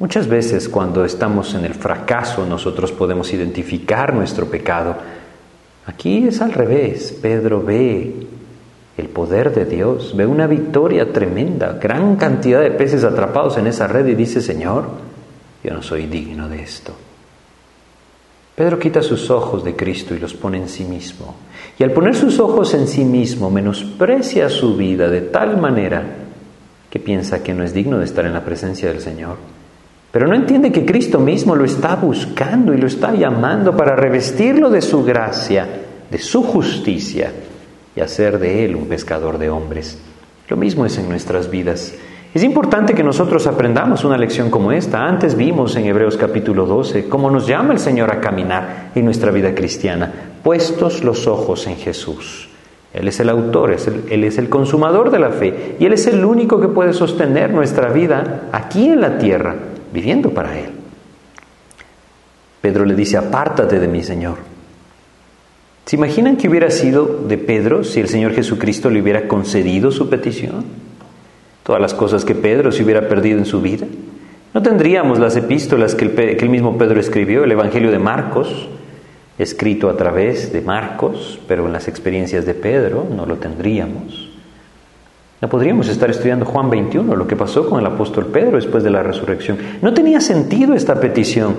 Muchas 0.00 0.28
veces 0.28 0.68
cuando 0.68 1.04
estamos 1.04 1.54
en 1.54 1.64
el 1.64 1.74
fracaso 1.74 2.46
nosotros 2.46 2.92
podemos 2.92 3.32
identificar 3.32 4.14
nuestro 4.14 4.46
pecado. 4.46 4.96
Aquí 5.86 6.28
es 6.28 6.40
al 6.40 6.52
revés, 6.52 7.16
Pedro 7.20 7.62
ve 7.62 8.26
el 8.96 9.08
poder 9.08 9.54
de 9.54 9.64
Dios, 9.64 10.14
ve 10.16 10.26
una 10.26 10.46
victoria 10.46 11.12
tremenda, 11.12 11.78
gran 11.80 12.16
cantidad 12.16 12.60
de 12.60 12.72
peces 12.72 13.04
atrapados 13.04 13.56
en 13.56 13.66
esa 13.66 13.86
red 13.86 14.06
y 14.06 14.14
dice, 14.14 14.40
Señor, 14.40 15.07
yo 15.62 15.74
no 15.74 15.82
soy 15.82 16.06
digno 16.06 16.48
de 16.48 16.62
esto. 16.62 16.94
Pedro 18.54 18.78
quita 18.78 19.02
sus 19.02 19.30
ojos 19.30 19.62
de 19.64 19.76
Cristo 19.76 20.14
y 20.14 20.18
los 20.18 20.34
pone 20.34 20.58
en 20.58 20.68
sí 20.68 20.84
mismo. 20.84 21.36
Y 21.78 21.84
al 21.84 21.92
poner 21.92 22.16
sus 22.16 22.40
ojos 22.40 22.74
en 22.74 22.88
sí 22.88 23.04
mismo, 23.04 23.50
menosprecia 23.50 24.48
su 24.48 24.76
vida 24.76 25.08
de 25.08 25.20
tal 25.20 25.58
manera 25.58 26.02
que 26.90 26.98
piensa 26.98 27.42
que 27.42 27.54
no 27.54 27.62
es 27.62 27.72
digno 27.72 27.98
de 27.98 28.04
estar 28.04 28.26
en 28.26 28.32
la 28.32 28.44
presencia 28.44 28.88
del 28.88 29.00
Señor. 29.00 29.36
Pero 30.10 30.26
no 30.26 30.34
entiende 30.34 30.72
que 30.72 30.84
Cristo 30.84 31.20
mismo 31.20 31.54
lo 31.54 31.64
está 31.64 31.94
buscando 31.96 32.74
y 32.74 32.78
lo 32.78 32.86
está 32.86 33.14
llamando 33.14 33.76
para 33.76 33.94
revestirlo 33.94 34.70
de 34.70 34.82
su 34.82 35.04
gracia, 35.04 35.68
de 36.10 36.18
su 36.18 36.42
justicia 36.42 37.30
y 37.94 38.00
hacer 38.00 38.38
de 38.38 38.64
él 38.64 38.74
un 38.74 38.86
pescador 38.86 39.38
de 39.38 39.50
hombres. 39.50 39.98
Lo 40.48 40.56
mismo 40.56 40.86
es 40.86 40.96
en 40.98 41.08
nuestras 41.08 41.50
vidas. 41.50 41.94
Es 42.34 42.44
importante 42.44 42.92
que 42.92 43.02
nosotros 43.02 43.46
aprendamos 43.46 44.04
una 44.04 44.18
lección 44.18 44.50
como 44.50 44.70
esta. 44.70 45.06
Antes 45.06 45.34
vimos 45.34 45.74
en 45.76 45.86
Hebreos 45.86 46.18
capítulo 46.18 46.66
12 46.66 47.08
cómo 47.08 47.30
nos 47.30 47.46
llama 47.46 47.72
el 47.72 47.78
Señor 47.78 48.12
a 48.12 48.20
caminar 48.20 48.92
en 48.94 49.06
nuestra 49.06 49.30
vida 49.30 49.54
cristiana, 49.54 50.12
puestos 50.42 51.02
los 51.04 51.26
ojos 51.26 51.66
en 51.66 51.76
Jesús. 51.76 52.50
Él 52.92 53.08
es 53.08 53.18
el 53.20 53.30
autor, 53.30 53.74
Él 54.10 54.24
es 54.24 54.36
el 54.36 54.50
consumador 54.50 55.10
de 55.10 55.18
la 55.18 55.30
fe 55.30 55.76
y 55.78 55.86
Él 55.86 55.94
es 55.94 56.06
el 56.06 56.22
único 56.22 56.60
que 56.60 56.68
puede 56.68 56.92
sostener 56.92 57.50
nuestra 57.50 57.88
vida 57.88 58.48
aquí 58.52 58.88
en 58.88 59.00
la 59.00 59.16
tierra, 59.16 59.56
viviendo 59.92 60.30
para 60.30 60.58
Él. 60.58 60.70
Pedro 62.60 62.84
le 62.84 62.94
dice, 62.94 63.16
apártate 63.16 63.80
de 63.80 63.88
mí, 63.88 64.02
Señor. 64.02 64.36
¿Se 65.86 65.96
imaginan 65.96 66.36
que 66.36 66.48
hubiera 66.48 66.70
sido 66.70 67.06
de 67.26 67.38
Pedro 67.38 67.84
si 67.84 68.00
el 68.00 68.08
Señor 68.08 68.34
Jesucristo 68.34 68.90
le 68.90 69.00
hubiera 69.00 69.28
concedido 69.28 69.90
su 69.90 70.10
petición? 70.10 70.87
Todas 71.68 71.82
las 71.82 71.92
cosas 71.92 72.24
que 72.24 72.34
Pedro 72.34 72.72
se 72.72 72.82
hubiera 72.82 73.08
perdido 73.08 73.36
en 73.36 73.44
su 73.44 73.60
vida. 73.60 73.86
No 74.54 74.62
tendríamos 74.62 75.18
las 75.18 75.36
epístolas 75.36 75.94
que 75.94 76.06
el, 76.06 76.48
mismo 76.48 76.78
Pedro 76.78 76.98
escribió, 76.98 77.44
el 77.44 77.52
Evangelio 77.52 77.90
de 77.90 77.98
Marcos, 77.98 78.70
escrito 79.38 79.90
a 79.90 79.96
través 79.98 80.50
de 80.50 80.62
Marcos, 80.62 81.38
pero 81.46 81.66
en 81.66 81.74
las 81.74 81.86
experiencias 81.86 82.46
de 82.46 82.54
Pedro 82.54 83.06
no 83.14 83.26
lo 83.26 83.36
tendríamos. 83.36 84.30
No 85.42 85.48
podríamos 85.50 85.88
estar 85.88 86.08
estudiando 86.08 86.46
Juan 86.46 86.70
21, 86.70 87.14
lo 87.14 87.26
que 87.26 87.36
pasó 87.36 87.68
con 87.68 87.80
el 87.80 87.86
apóstol 87.86 88.28
Pedro 88.28 88.56
después 88.56 88.82
de 88.82 88.88
la 88.88 89.02
resurrección. 89.02 89.58
No 89.82 89.92
tenía 89.92 90.22
sentido 90.22 90.72
esta 90.72 90.98
petición. 90.98 91.54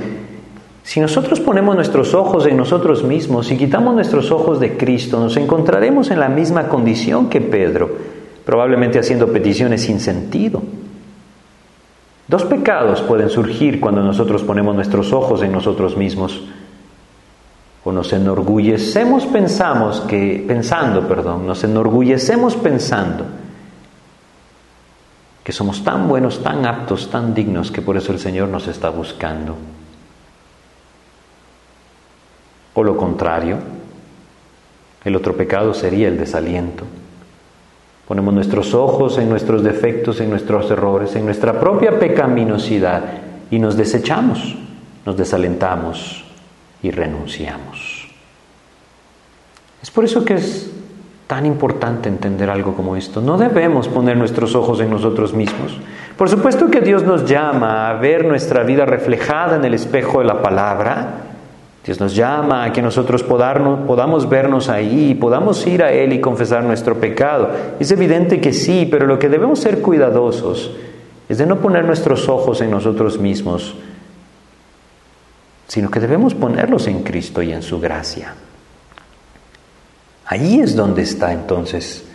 Si 0.82 1.00
nosotros 1.00 1.40
ponemos 1.40 1.76
nuestros 1.76 2.16
ojos 2.16 2.48
en 2.48 2.58
nosotros 2.58 3.04
mismos 3.04 3.52
y 3.52 3.58
quitamos 3.58 3.94
nuestros 3.94 4.32
ojos 4.32 4.60
de 4.60 4.76
Cristo, 4.76 5.20
nos 5.20 5.38
encontraremos 5.38 6.10
en 6.10 6.20
la 6.20 6.30
misma 6.30 6.68
condición 6.68 7.30
que 7.30 7.42
Pedro, 7.42 8.19
probablemente 8.50 8.98
haciendo 8.98 9.32
peticiones 9.32 9.84
sin 9.84 10.00
sentido. 10.00 10.64
Dos 12.28 12.46
pecados 12.46 13.00
pueden 13.04 13.30
surgir 13.30 13.80
cuando 13.80 14.02
nosotros 14.02 14.42
ponemos 14.42 14.74
nuestros 14.74 15.14
ojos 15.14 15.44
en 15.44 15.52
nosotros 15.52 15.96
mismos. 15.96 16.42
O 17.84 17.92
nos 17.92 18.12
enorgullecemos 18.12 19.28
pensamos 19.28 20.00
que 20.02 20.44
pensando, 20.48 21.08
perdón, 21.08 21.46
nos 21.46 21.64
enorgullecemos 21.64 22.56
pensando 22.56 23.26
que 25.44 25.52
somos 25.52 25.84
tan 25.84 26.08
buenos, 26.08 26.42
tan 26.42 26.66
aptos, 26.66 27.08
tan 27.12 27.36
dignos 27.36 27.70
que 27.70 27.84
por 27.84 27.98
eso 27.98 28.12
el 28.12 28.18
Señor 28.18 28.50
nos 28.50 28.68
está 28.68 28.90
buscando. 28.90 29.56
O 32.74 32.84
lo 32.84 32.98
contrario, 32.98 33.60
el 35.06 35.16
otro 35.16 35.38
pecado 35.38 35.72
sería 35.76 36.08
el 36.08 36.18
desaliento. 36.18 36.86
Ponemos 38.10 38.34
nuestros 38.34 38.74
ojos 38.74 39.20
en 39.20 39.30
nuestros 39.30 39.64
defectos, 39.64 40.20
en 40.20 40.32
nuestros 40.32 40.72
errores, 40.72 41.16
en 41.16 41.26
nuestra 41.26 41.60
propia 41.60 42.00
pecaminosidad 42.00 43.04
y 43.52 43.60
nos 43.60 43.78
desechamos, 43.78 44.56
nos 45.06 45.16
desalentamos 45.16 46.24
y 46.82 46.90
renunciamos. 46.90 48.08
Es 49.84 49.92
por 49.92 50.06
eso 50.06 50.26
que 50.26 50.34
es 50.34 50.72
tan 51.28 51.46
importante 51.46 52.10
entender 52.10 52.50
algo 52.50 52.74
como 52.74 52.96
esto. 52.96 53.22
No 53.22 53.38
debemos 53.38 53.88
poner 53.88 54.18
nuestros 54.18 54.56
ojos 54.56 54.80
en 54.80 54.90
nosotros 54.90 55.36
mismos. 55.36 55.78
Por 56.18 56.30
supuesto 56.30 56.72
que 56.72 56.82
Dios 56.82 57.04
nos 57.04 57.30
llama 57.30 57.92
a 57.92 57.94
ver 57.94 58.26
nuestra 58.26 58.64
vida 58.64 58.88
reflejada 58.88 59.58
en 59.58 59.66
el 59.66 59.76
espejo 59.76 60.18
de 60.18 60.26
la 60.26 60.42
palabra, 60.42 61.29
Dios 61.86 62.00
nos 62.00 62.16
llama 62.16 62.66
a 62.66 62.74
que 62.74 62.82
nosotros 62.82 63.24
podamos 63.24 64.30
vernos 64.30 64.70
ahí, 64.70 65.16
podamos 65.16 65.66
ir 65.66 65.82
a 65.82 65.92
Él 65.92 66.14
y 66.14 66.22
confesar 66.22 66.64
nuestro 66.64 67.00
pecado. 67.00 67.50
Es 67.80 67.90
evidente 67.92 68.42
que 68.42 68.54
sí, 68.54 68.88
pero 68.90 69.08
lo 69.08 69.18
que 69.18 69.30
debemos 69.30 69.60
ser 69.60 69.82
cuidadosos 69.82 70.72
es 71.30 71.38
de 71.38 71.46
no 71.46 71.60
poner 71.60 71.86
nuestros 71.86 72.28
ojos 72.28 72.60
en 72.62 72.72
nosotros 72.72 73.20
mismos, 73.20 73.76
sino 75.68 75.90
que 75.90 76.00
debemos 76.00 76.34
ponerlos 76.34 76.88
en 76.88 77.04
Cristo 77.04 77.42
y 77.42 77.54
en 77.54 77.62
su 77.62 77.80
gracia. 77.80 78.34
Ahí 80.26 80.60
es 80.60 80.76
donde 80.76 81.04
está 81.04 81.32
entonces 81.32 82.06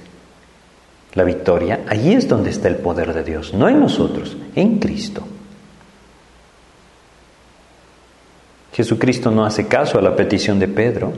la 1.14 1.24
victoria, 1.24 1.84
ahí 1.88 2.12
es 2.12 2.28
donde 2.28 2.50
está 2.50 2.68
el 2.68 2.76
poder 2.76 3.14
de 3.14 3.24
Dios, 3.24 3.54
no 3.54 3.68
en 3.68 3.80
nosotros, 3.80 4.36
en 4.54 4.78
Cristo. 4.78 5.22
Jesucristo 8.74 9.30
no 9.30 9.46
hace 9.46 9.68
caso 9.68 9.98
a 9.98 10.02
la 10.02 10.16
petición 10.16 10.58
de 10.58 10.66
Pedro. 10.66 11.12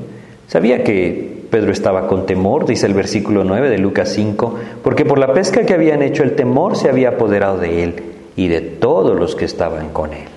Sabía 0.46 0.84
que 0.84 1.46
Pedro 1.50 1.72
estaba 1.72 2.06
con 2.06 2.26
temor, 2.26 2.66
dice 2.66 2.86
el 2.86 2.92
versículo 2.92 3.44
9 3.44 3.70
de 3.70 3.78
Lucas 3.78 4.10
5, 4.10 4.58
porque 4.84 5.06
por 5.06 5.18
la 5.18 5.32
pesca 5.32 5.64
que 5.64 5.72
habían 5.72 6.02
hecho 6.02 6.22
el 6.22 6.36
temor 6.36 6.76
se 6.76 6.90
había 6.90 7.10
apoderado 7.10 7.56
de 7.56 7.82
él 7.82 8.02
y 8.36 8.48
de 8.48 8.60
todos 8.60 9.18
los 9.18 9.34
que 9.34 9.46
estaban 9.46 9.88
con 9.88 10.12
él. 10.12 10.28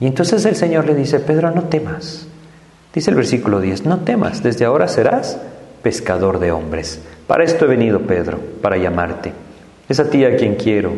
Y 0.00 0.06
entonces 0.06 0.46
el 0.46 0.56
Señor 0.56 0.86
le 0.86 0.94
dice, 0.94 1.20
Pedro, 1.20 1.50
no 1.50 1.64
temas. 1.64 2.26
Dice 2.94 3.10
el 3.10 3.16
versículo 3.16 3.60
10, 3.60 3.84
no 3.84 3.98
temas, 3.98 4.42
desde 4.42 4.64
ahora 4.64 4.88
serás 4.88 5.38
pescador 5.82 6.38
de 6.38 6.52
hombres. 6.52 7.02
Para 7.26 7.44
esto 7.44 7.66
he 7.66 7.68
venido, 7.68 8.00
Pedro, 8.00 8.38
para 8.62 8.78
llamarte. 8.78 9.34
Es 9.90 10.00
a 10.00 10.08
ti 10.08 10.24
a 10.24 10.36
quien 10.36 10.54
quiero, 10.54 10.94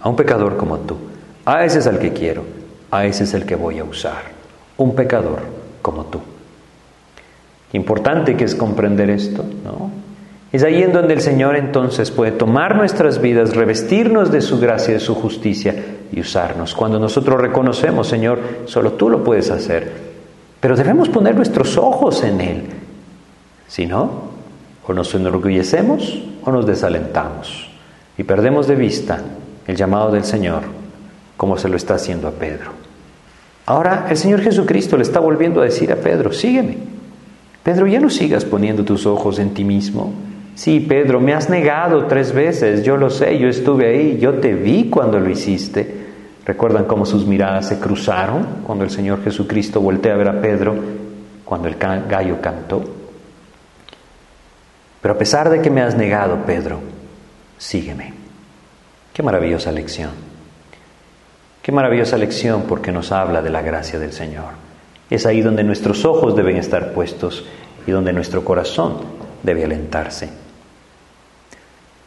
a 0.00 0.08
un 0.08 0.16
pecador 0.16 0.56
como 0.56 0.78
tú. 0.78 0.96
A 1.44 1.66
ese 1.66 1.80
es 1.80 1.86
al 1.86 1.98
que 1.98 2.14
quiero 2.14 2.59
a 2.90 3.06
ese 3.06 3.24
es 3.24 3.34
el 3.34 3.46
que 3.46 3.56
voy 3.56 3.78
a 3.78 3.84
usar, 3.84 4.22
un 4.76 4.94
pecador 4.94 5.40
como 5.82 6.04
tú. 6.06 6.20
Importante 7.72 8.36
que 8.36 8.44
es 8.44 8.54
comprender 8.54 9.10
esto, 9.10 9.44
¿no? 9.64 9.90
Es 10.52 10.64
ahí 10.64 10.82
en 10.82 10.92
donde 10.92 11.14
el 11.14 11.20
Señor 11.20 11.54
entonces 11.54 12.10
puede 12.10 12.32
tomar 12.32 12.74
nuestras 12.74 13.20
vidas, 13.20 13.54
revestirnos 13.54 14.32
de 14.32 14.40
su 14.40 14.58
gracia 14.58 14.94
de 14.94 15.00
su 15.00 15.14
justicia 15.14 15.74
y 16.10 16.20
usarnos. 16.20 16.74
Cuando 16.74 16.98
nosotros 16.98 17.40
reconocemos, 17.40 18.08
Señor, 18.08 18.40
solo 18.66 18.94
tú 18.94 19.08
lo 19.08 19.22
puedes 19.22 19.50
hacer, 19.50 19.92
pero 20.58 20.74
debemos 20.74 21.08
poner 21.08 21.36
nuestros 21.36 21.76
ojos 21.76 22.24
en 22.24 22.40
Él. 22.40 22.62
Si 23.68 23.86
no, 23.86 24.30
o 24.84 24.92
nos 24.92 25.14
enorgullecemos 25.14 26.20
o 26.42 26.50
nos 26.50 26.66
desalentamos 26.66 27.68
y 28.18 28.24
perdemos 28.24 28.66
de 28.66 28.74
vista 28.74 29.20
el 29.68 29.76
llamado 29.76 30.10
del 30.10 30.24
Señor 30.24 30.62
como 31.36 31.56
se 31.56 31.68
lo 31.68 31.76
está 31.76 31.94
haciendo 31.94 32.26
a 32.26 32.32
Pedro. 32.32 32.79
Ahora 33.70 34.06
el 34.10 34.16
Señor 34.16 34.40
Jesucristo 34.40 34.96
le 34.96 35.04
está 35.04 35.20
volviendo 35.20 35.60
a 35.60 35.64
decir 35.64 35.92
a 35.92 35.94
Pedro, 35.94 36.32
sígueme. 36.32 36.76
Pedro, 37.62 37.86
ya 37.86 38.00
no 38.00 38.10
sigas 38.10 38.44
poniendo 38.44 38.84
tus 38.84 39.06
ojos 39.06 39.38
en 39.38 39.54
ti 39.54 39.62
mismo. 39.62 40.12
Sí, 40.56 40.80
Pedro, 40.80 41.20
me 41.20 41.34
has 41.34 41.48
negado 41.48 42.06
tres 42.06 42.32
veces, 42.32 42.82
yo 42.82 42.96
lo 42.96 43.10
sé, 43.10 43.38
yo 43.38 43.46
estuve 43.46 43.86
ahí, 43.86 44.18
yo 44.18 44.40
te 44.40 44.54
vi 44.54 44.90
cuando 44.90 45.20
lo 45.20 45.30
hiciste. 45.30 45.86
¿Recuerdan 46.44 46.86
cómo 46.86 47.06
sus 47.06 47.24
miradas 47.24 47.68
se 47.68 47.78
cruzaron 47.78 48.44
cuando 48.66 48.82
el 48.82 48.90
Señor 48.90 49.22
Jesucristo 49.22 49.80
voltea 49.80 50.14
a 50.14 50.16
ver 50.16 50.28
a 50.30 50.40
Pedro 50.40 50.74
cuando 51.44 51.68
el 51.68 51.76
gallo 51.76 52.40
cantó? 52.40 52.82
Pero 55.00 55.14
a 55.14 55.16
pesar 55.16 55.48
de 55.48 55.62
que 55.62 55.70
me 55.70 55.80
has 55.80 55.96
negado, 55.96 56.38
Pedro, 56.44 56.80
sígueme. 57.56 58.14
Qué 59.12 59.22
maravillosa 59.22 59.70
lección. 59.70 60.29
Qué 61.62 61.72
maravillosa 61.72 62.16
lección 62.16 62.64
porque 62.68 62.92
nos 62.92 63.12
habla 63.12 63.42
de 63.42 63.50
la 63.50 63.60
gracia 63.60 63.98
del 63.98 64.12
Señor. 64.12 64.54
Es 65.10 65.26
ahí 65.26 65.42
donde 65.42 65.62
nuestros 65.62 66.04
ojos 66.04 66.34
deben 66.34 66.56
estar 66.56 66.92
puestos 66.92 67.44
y 67.86 67.90
donde 67.90 68.12
nuestro 68.12 68.44
corazón 68.44 68.96
debe 69.42 69.64
alentarse. 69.64 70.30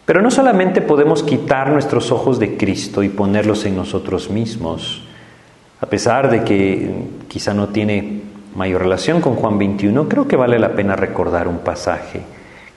Pero 0.06 0.22
no 0.22 0.32
solamente 0.32 0.82
podemos 0.82 1.24
quitar 1.24 1.70
nuestros 1.70 2.12
ojos 2.12 2.40
de 2.40 2.58
Cristo 2.58 3.04
y 3.04 3.10
ponerlos 3.10 3.66
en 3.66 3.76
nosotros 3.76 4.30
mismos, 4.30 5.04
a 5.80 5.86
pesar 5.86 6.30
de 6.30 6.44
que 6.44 6.92
quizá 7.28 7.54
no 7.54 7.70
tiene 7.70 8.22
mayor 8.56 8.82
relación 8.82 9.22
con 9.22 9.36
Juan 9.36 9.58
21, 9.58 10.10
creo 10.10 10.28
que 10.28 10.36
vale 10.36 10.60
la 10.60 10.74
pena 10.74 10.96
recordar 10.96 11.48
un 11.48 11.60
pasaje 11.60 12.22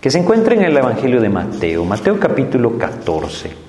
que 0.01 0.11
se 0.11 0.19
encuentra 0.19 0.55
en 0.55 0.63
el 0.63 0.77
Evangelio 0.77 1.21
de 1.21 1.29
Mateo, 1.29 1.85
Mateo 1.85 2.21
capítulo 2.21 2.79
14. 2.79 3.66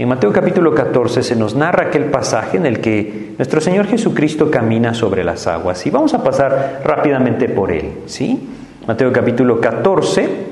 En 0.00 0.08
Mateo 0.08 0.32
capítulo 0.32 0.74
14 0.74 1.22
se 1.22 1.36
nos 1.36 1.54
narra 1.54 1.88
aquel 1.88 2.06
pasaje 2.06 2.56
en 2.56 2.64
el 2.64 2.80
que 2.80 3.34
nuestro 3.36 3.60
Señor 3.60 3.86
Jesucristo 3.86 4.50
camina 4.50 4.94
sobre 4.94 5.22
las 5.24 5.46
aguas 5.46 5.84
y 5.86 5.90
vamos 5.90 6.14
a 6.14 6.24
pasar 6.24 6.80
rápidamente 6.82 7.50
por 7.50 7.70
él, 7.70 7.92
¿sí? 8.06 8.48
Mateo 8.86 9.12
capítulo 9.12 9.60
14, 9.60 10.48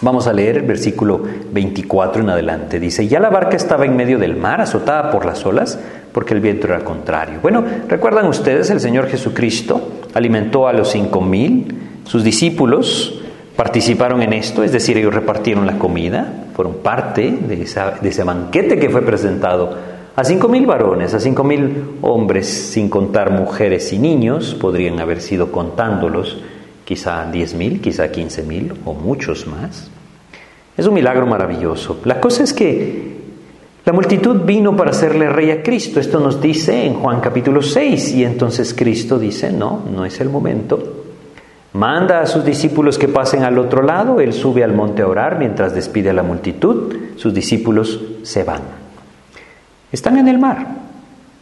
Vamos 0.00 0.26
a 0.26 0.32
leer 0.32 0.56
el 0.56 0.62
versículo 0.62 1.20
24 1.52 2.22
en 2.22 2.30
adelante. 2.30 2.80
Dice, 2.80 3.06
ya 3.06 3.20
la 3.20 3.28
barca 3.28 3.54
estaba 3.54 3.84
en 3.84 3.96
medio 3.96 4.18
del 4.18 4.34
mar, 4.34 4.62
azotada 4.62 5.10
por 5.10 5.26
las 5.26 5.44
olas, 5.44 5.78
porque 6.10 6.32
el 6.32 6.40
viento 6.40 6.68
era 6.68 6.82
contrario. 6.82 7.38
Bueno, 7.42 7.62
recuerdan 7.86 8.26
ustedes, 8.28 8.70
el 8.70 8.80
Señor 8.80 9.08
Jesucristo 9.08 9.90
alimentó 10.14 10.66
a 10.66 10.72
los 10.72 10.88
cinco 10.88 11.20
mil, 11.20 11.76
sus 12.04 12.24
discípulos 12.24 13.20
participaron 13.56 14.22
en 14.22 14.32
esto, 14.32 14.62
es 14.62 14.72
decir, 14.72 14.96
ellos 14.96 15.14
repartieron 15.14 15.66
la 15.66 15.78
comida, 15.78 16.46
fueron 16.54 16.76
parte 16.76 17.30
de, 17.30 17.62
ese 17.62 18.24
banquete 18.24 18.78
que 18.78 18.90
fue 18.90 19.02
presentado 19.02 19.76
a 20.16 20.24
cinco 20.24 20.48
mil 20.48 20.66
varones, 20.66 21.14
a 21.14 21.20
cinco 21.20 21.44
mil 21.44 21.98
hombres, 22.02 22.46
sin 22.46 22.88
contar 22.88 23.30
mujeres 23.30 23.92
y 23.92 23.98
niños, 23.98 24.54
podrían 24.54 25.00
haber 25.00 25.20
sido 25.20 25.52
contándolos 25.52 26.38
quizá 26.84 27.30
10.000, 27.30 27.80
quizá 27.80 28.10
15.000 28.10 28.72
o 28.84 28.94
muchos 28.94 29.46
más. 29.46 29.88
Es 30.76 30.86
un 30.86 30.94
milagro 30.94 31.24
maravilloso. 31.26 32.00
La 32.04 32.20
cosa 32.20 32.42
es 32.42 32.52
que 32.52 33.20
la 33.84 33.92
multitud 33.92 34.42
vino 34.44 34.76
para 34.76 34.90
hacerle 34.90 35.28
rey 35.28 35.50
a 35.52 35.62
Cristo. 35.62 36.00
Esto 36.00 36.20
nos 36.20 36.40
dice 36.40 36.84
en 36.84 36.94
Juan 36.94 37.20
capítulo 37.20 37.62
6 37.62 38.14
y 38.14 38.24
entonces 38.24 38.74
Cristo 38.74 39.18
dice, 39.18 39.52
no, 39.52 39.84
no 39.90 40.04
es 40.04 40.20
el 40.20 40.28
momento. 40.28 40.99
Manda 41.72 42.20
a 42.20 42.26
sus 42.26 42.44
discípulos 42.44 42.98
que 42.98 43.06
pasen 43.06 43.44
al 43.44 43.58
otro 43.58 43.82
lado, 43.82 44.20
él 44.20 44.32
sube 44.32 44.64
al 44.64 44.72
monte 44.72 45.02
a 45.02 45.06
orar 45.06 45.38
mientras 45.38 45.72
despide 45.72 46.10
a 46.10 46.14
la 46.14 46.24
multitud, 46.24 46.96
sus 47.16 47.32
discípulos 47.32 48.00
se 48.22 48.42
van. 48.42 48.62
Están 49.92 50.18
en 50.18 50.28
el 50.28 50.38
mar. 50.38 50.66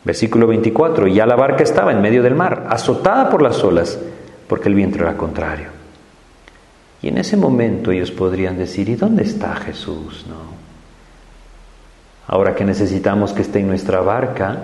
Versículo 0.04 0.46
24, 0.46 1.06
ya 1.06 1.26
la 1.26 1.36
barca 1.36 1.62
estaba 1.62 1.92
en 1.92 2.02
medio 2.02 2.22
del 2.22 2.34
mar, 2.34 2.66
azotada 2.68 3.30
por 3.30 3.42
las 3.42 3.62
olas, 3.64 3.98
porque 4.48 4.68
el 4.68 4.74
viento 4.74 4.98
era 4.98 5.16
contrario. 5.16 5.68
Y 7.00 7.08
en 7.08 7.18
ese 7.18 7.36
momento 7.36 7.90
ellos 7.90 8.10
podrían 8.10 8.58
decir, 8.58 8.88
¿y 8.88 8.96
dónde 8.96 9.22
está 9.22 9.54
Jesús? 9.56 10.26
No. 10.28 10.58
Ahora 12.26 12.54
que 12.54 12.64
necesitamos 12.64 13.32
que 13.32 13.42
esté 13.42 13.60
en 13.60 13.68
nuestra 13.68 14.00
barca, 14.00 14.58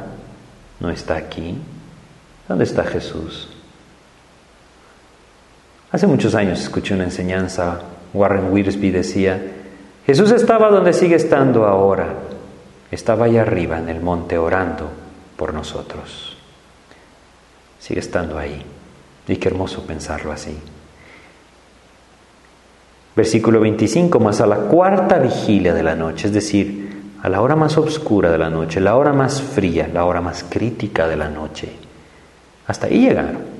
no 0.81 0.91
está 0.91 1.17
aquí. 1.17 1.57
¿Dónde 2.47 2.65
está 2.65 2.85
Jesús? 2.85 3.54
Hace 5.95 6.09
muchos 6.09 6.35
años 6.35 6.61
escuché 6.61 6.93
una 6.93 7.05
enseñanza, 7.05 7.79
Warren 8.13 8.53
Wiersbe 8.53 8.91
decía, 8.91 9.41
Jesús 10.05 10.33
estaba 10.33 10.69
donde 10.69 10.93
sigue 10.93 11.15
estando 11.15 11.67
ahora, 11.67 12.15
estaba 12.91 13.27
allá 13.27 13.43
arriba 13.43 13.79
en 13.79 13.89
el 13.89 14.01
monte 14.01 14.37
orando 14.37 14.91
por 15.37 15.55
nosotros. 15.55 16.37
Sigue 17.79 18.01
estando 18.01 18.37
ahí. 18.37 18.61
Y 19.29 19.37
qué 19.37 19.47
hermoso 19.47 19.87
pensarlo 19.87 20.33
así. 20.33 20.59
Versículo 23.15 23.61
25, 23.61 24.19
más 24.19 24.41
a 24.41 24.49
la 24.49 24.57
cuarta 24.57 25.21
vigilia 25.21 25.75
de 25.75 25.85
la 25.85 25.95
noche, 25.95 26.27
es 26.27 26.35
decir, 26.35 27.13
a 27.23 27.29
la 27.29 27.41
hora 27.41 27.55
más 27.55 27.79
oscura 27.79 28.33
de 28.33 28.39
la 28.39 28.51
noche, 28.51 28.81
la 28.81 28.97
hora 28.97 29.13
más 29.13 29.41
fría, 29.41 29.89
la 29.95 30.07
hora 30.07 30.21
más 30.21 30.43
crítica 30.43 31.07
de 31.07 31.17
la 31.17 31.29
noche. 31.29 31.69
Hasta 32.67 32.89
ahí 32.89 32.99
llegaron. 32.99 33.54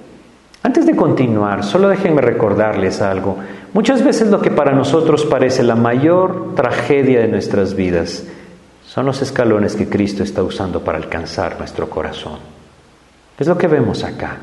Antes 0.67 0.87
de 0.87 0.97
continuar, 0.97 1.63
solo 1.63 1.91
déjenme 1.91 2.23
recordarles 2.23 3.03
algo. 3.03 3.37
Muchas 3.75 4.03
veces 4.03 4.31
lo 4.31 4.41
que 4.41 4.51
para 4.51 4.73
nosotros 4.73 5.27
parece 5.27 5.63
la 5.63 5.75
mayor 5.75 6.55
tragedia 6.55 7.21
de 7.21 7.29
nuestras 7.29 7.75
vidas 7.75 8.25
son 8.87 9.05
los 9.05 9.21
escalones 9.21 9.77
que 9.77 9.91
Cristo 9.91 10.23
está 10.23 10.43
usando 10.43 10.81
para 10.81 10.97
alcanzar 10.97 11.59
nuestro 11.59 11.91
corazón. 11.91 12.39
Es 13.39 13.47
lo 13.47 13.59
que 13.59 13.69
vemos 13.69 14.05
acá. 14.05 14.39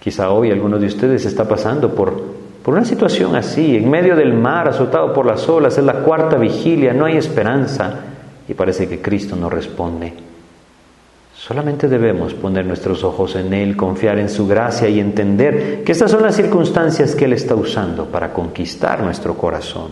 Quizá 0.00 0.30
hoy 0.30 0.50
alguno 0.50 0.80
de 0.80 0.88
ustedes 0.88 1.24
está 1.24 1.46
pasando 1.46 1.94
por, 1.94 2.20
por 2.64 2.74
una 2.74 2.84
situación 2.84 3.36
así, 3.36 3.76
en 3.76 3.88
medio 3.88 4.16
del 4.16 4.34
mar, 4.34 4.66
azotado 4.66 5.12
por 5.12 5.24
las 5.24 5.48
olas, 5.48 5.78
es 5.78 5.84
la 5.84 6.00
cuarta 6.00 6.36
vigilia, 6.36 6.92
no 6.92 7.04
hay 7.04 7.16
esperanza 7.16 8.00
y 8.48 8.54
parece 8.54 8.88
que 8.88 9.00
Cristo 9.00 9.36
no 9.36 9.48
responde. 9.48 10.33
Solamente 11.46 11.88
debemos 11.88 12.32
poner 12.32 12.64
nuestros 12.64 13.04
ojos 13.04 13.36
en 13.36 13.52
Él, 13.52 13.76
confiar 13.76 14.18
en 14.18 14.30
su 14.30 14.46
gracia 14.46 14.88
y 14.88 14.98
entender 14.98 15.84
que 15.84 15.92
estas 15.92 16.10
son 16.10 16.22
las 16.22 16.36
circunstancias 16.36 17.14
que 17.14 17.26
Él 17.26 17.34
está 17.34 17.54
usando 17.54 18.06
para 18.06 18.32
conquistar 18.32 19.02
nuestro 19.02 19.34
corazón. 19.36 19.90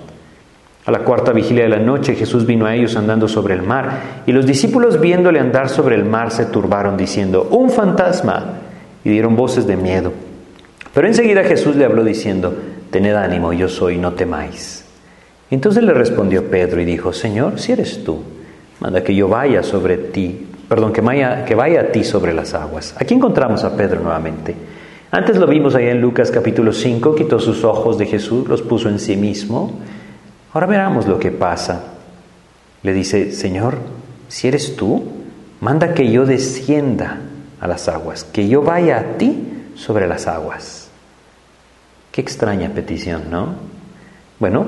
A 0.86 0.90
la 0.90 1.00
cuarta 1.00 1.30
vigilia 1.30 1.64
de 1.64 1.68
la 1.68 1.78
noche 1.78 2.14
Jesús 2.14 2.46
vino 2.46 2.64
a 2.64 2.74
ellos 2.74 2.96
andando 2.96 3.28
sobre 3.28 3.52
el 3.52 3.60
mar 3.60 4.22
y 4.24 4.32
los 4.32 4.46
discípulos 4.46 4.98
viéndole 4.98 5.40
andar 5.40 5.68
sobre 5.68 5.94
el 5.94 6.06
mar 6.06 6.30
se 6.30 6.46
turbaron 6.46 6.96
diciendo, 6.96 7.46
un 7.50 7.68
fantasma 7.68 8.54
y 9.04 9.10
dieron 9.10 9.36
voces 9.36 9.66
de 9.66 9.76
miedo. 9.76 10.10
Pero 10.94 11.06
enseguida 11.06 11.44
Jesús 11.44 11.76
le 11.76 11.84
habló 11.84 12.02
diciendo, 12.02 12.56
Tened 12.90 13.14
ánimo, 13.14 13.52
yo 13.52 13.68
soy, 13.68 13.98
no 13.98 14.14
temáis. 14.14 14.86
Entonces 15.50 15.84
le 15.84 15.92
respondió 15.92 16.50
Pedro 16.50 16.80
y 16.80 16.86
dijo, 16.86 17.12
Señor, 17.12 17.60
si 17.60 17.72
eres 17.72 18.02
tú, 18.04 18.22
manda 18.80 19.04
que 19.04 19.14
yo 19.14 19.28
vaya 19.28 19.62
sobre 19.62 19.98
ti, 19.98 20.46
perdón, 20.72 20.90
que 20.94 21.02
vaya, 21.02 21.44
que 21.44 21.54
vaya 21.54 21.82
a 21.82 21.92
ti 21.92 22.02
sobre 22.02 22.32
las 22.32 22.54
aguas. 22.54 22.94
Aquí 22.98 23.12
encontramos 23.12 23.62
a 23.62 23.76
Pedro 23.76 24.00
nuevamente. 24.00 24.54
Antes 25.10 25.36
lo 25.36 25.46
vimos 25.46 25.74
ahí 25.74 25.88
en 25.88 26.00
Lucas 26.00 26.30
capítulo 26.30 26.72
5, 26.72 27.14
quitó 27.14 27.38
sus 27.38 27.62
ojos 27.62 27.98
de 27.98 28.06
Jesús, 28.06 28.48
los 28.48 28.62
puso 28.62 28.88
en 28.88 28.98
sí 28.98 29.14
mismo. 29.14 29.70
Ahora 30.54 30.66
veramos 30.66 31.06
lo 31.06 31.18
que 31.18 31.30
pasa. 31.30 31.82
Le 32.82 32.94
dice, 32.94 33.32
Señor, 33.32 33.76
si 34.28 34.48
eres 34.48 34.74
tú, 34.74 35.04
manda 35.60 35.92
que 35.92 36.10
yo 36.10 36.24
descienda 36.24 37.18
a 37.60 37.66
las 37.66 37.86
aguas, 37.88 38.24
que 38.24 38.48
yo 38.48 38.62
vaya 38.62 38.98
a 38.98 39.18
ti 39.18 39.46
sobre 39.74 40.06
las 40.06 40.26
aguas. 40.26 40.88
Qué 42.12 42.22
extraña 42.22 42.70
petición, 42.70 43.24
¿no? 43.30 43.56
Bueno, 44.40 44.64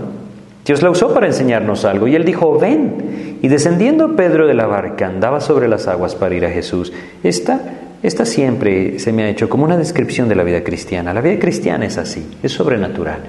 Dios 0.65 0.83
la 0.83 0.91
usó 0.91 1.13
para 1.13 1.27
enseñarnos 1.27 1.85
algo 1.85 2.09
y 2.09 2.15
él 2.15 2.25
dijo, 2.25 2.59
ven. 2.59 3.39
Y 3.43 3.49
descendiendo 3.49 4.17
Pedro 4.17 4.47
de 4.47 4.55
la 4.55 4.67
barca, 4.67 5.07
andaba 5.07 5.41
sobre 5.41 5.69
las 5.69 5.87
aguas 5.87 6.15
para 6.15 6.35
ir 6.35 6.47
a 6.47 6.51
Jesús. 6.51 6.93
Esta, 7.23 7.61
esta 8.03 8.25
siempre 8.25 8.99
se 8.99 9.13
me 9.13 9.25
ha 9.25 9.29
hecho 9.29 9.51
como 9.51 9.65
una 9.65 9.77
descripción 9.77 10.29
de 10.29 10.35
la 10.35 10.43
vida 10.43 10.65
cristiana. 10.65 11.13
La 11.13 11.21
vida 11.21 11.39
cristiana 11.39 11.85
es 11.85 11.99
así, 11.99 12.27
es 12.43 12.53
sobrenatural. 12.53 13.21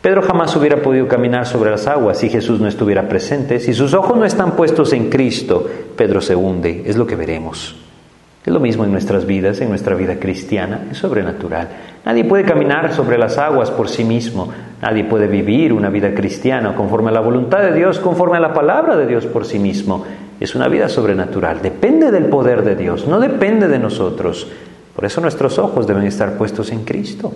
Pedro 0.00 0.22
jamás 0.22 0.54
hubiera 0.54 0.80
podido 0.80 1.08
caminar 1.08 1.46
sobre 1.46 1.70
las 1.70 1.86
aguas 1.88 2.18
si 2.18 2.30
Jesús 2.30 2.60
no 2.60 2.68
estuviera 2.68 3.08
presente. 3.08 3.58
Si 3.58 3.74
sus 3.74 3.92
ojos 3.92 4.16
no 4.16 4.24
están 4.24 4.52
puestos 4.52 4.92
en 4.92 5.10
Cristo, 5.10 5.68
Pedro 5.96 6.20
se 6.20 6.36
hunde, 6.36 6.84
es 6.86 6.96
lo 6.96 7.06
que 7.06 7.16
veremos. 7.16 7.89
Es 8.44 8.50
lo 8.50 8.60
mismo 8.60 8.84
en 8.84 8.92
nuestras 8.92 9.26
vidas, 9.26 9.60
en 9.60 9.68
nuestra 9.68 9.94
vida 9.94 10.18
cristiana, 10.18 10.86
es 10.90 10.96
sobrenatural. 10.96 11.68
Nadie 12.06 12.24
puede 12.24 12.44
caminar 12.44 12.94
sobre 12.94 13.18
las 13.18 13.36
aguas 13.36 13.70
por 13.70 13.90
sí 13.90 14.02
mismo, 14.02 14.48
nadie 14.80 15.04
puede 15.04 15.26
vivir 15.26 15.74
una 15.74 15.90
vida 15.90 16.14
cristiana 16.14 16.74
conforme 16.74 17.10
a 17.10 17.12
la 17.12 17.20
voluntad 17.20 17.60
de 17.60 17.74
Dios, 17.74 18.00
conforme 18.00 18.38
a 18.38 18.40
la 18.40 18.54
palabra 18.54 18.96
de 18.96 19.06
Dios 19.06 19.26
por 19.26 19.44
sí 19.44 19.58
mismo. 19.58 20.06
Es 20.40 20.54
una 20.54 20.68
vida 20.68 20.88
sobrenatural, 20.88 21.60
depende 21.60 22.10
del 22.10 22.24
poder 22.24 22.64
de 22.64 22.76
Dios, 22.76 23.06
no 23.06 23.20
depende 23.20 23.68
de 23.68 23.78
nosotros. 23.78 24.48
Por 24.96 25.04
eso 25.04 25.20
nuestros 25.20 25.58
ojos 25.58 25.86
deben 25.86 26.04
estar 26.04 26.38
puestos 26.38 26.72
en 26.72 26.84
Cristo. 26.84 27.34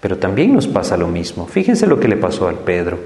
Pero 0.00 0.16
también 0.16 0.54
nos 0.54 0.66
pasa 0.66 0.96
lo 0.96 1.06
mismo. 1.06 1.46
Fíjense 1.46 1.86
lo 1.86 2.00
que 2.00 2.08
le 2.08 2.16
pasó 2.16 2.48
al 2.48 2.56
Pedro. 2.56 2.98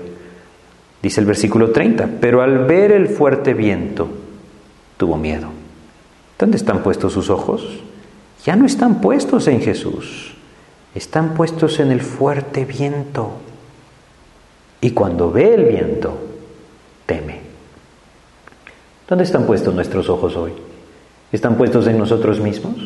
Dice 1.03 1.21
el 1.21 1.27
versículo 1.27 1.71
30, 1.71 2.09
pero 2.21 2.43
al 2.43 2.65
ver 2.65 2.93
el 2.93 3.09
fuerte 3.09 3.55
viento, 3.55 4.09
tuvo 4.97 5.17
miedo 5.17 5.56
¿Dónde 6.39 6.57
están 6.57 6.83
puestos 6.83 7.13
sus 7.13 7.31
ojos? 7.31 7.67
Ya 8.45 8.57
no 8.57 8.67
están 8.67 9.01
puestos 9.01 9.49
en 9.49 9.61
Jesús, 9.61 10.35
están 10.95 11.35
puestos 11.35 11.81
en 11.81 11.91
el 11.91 12.01
fuerte 12.01 12.65
viento. 12.65 13.33
Y 14.81 14.91
cuando 14.91 15.33
ve 15.33 15.55
el 15.55 15.65
viento, 15.65 16.17
teme. 17.07 17.41
¿Dónde 19.09 19.25
están 19.25 19.47
puestos 19.47 19.75
nuestros 19.75 20.09
ojos 20.09 20.37
hoy? 20.37 20.53
¿Están 21.33 21.57
puestos 21.57 21.87
en 21.87 21.99
nosotros 21.99 22.41
mismos? 22.41 22.77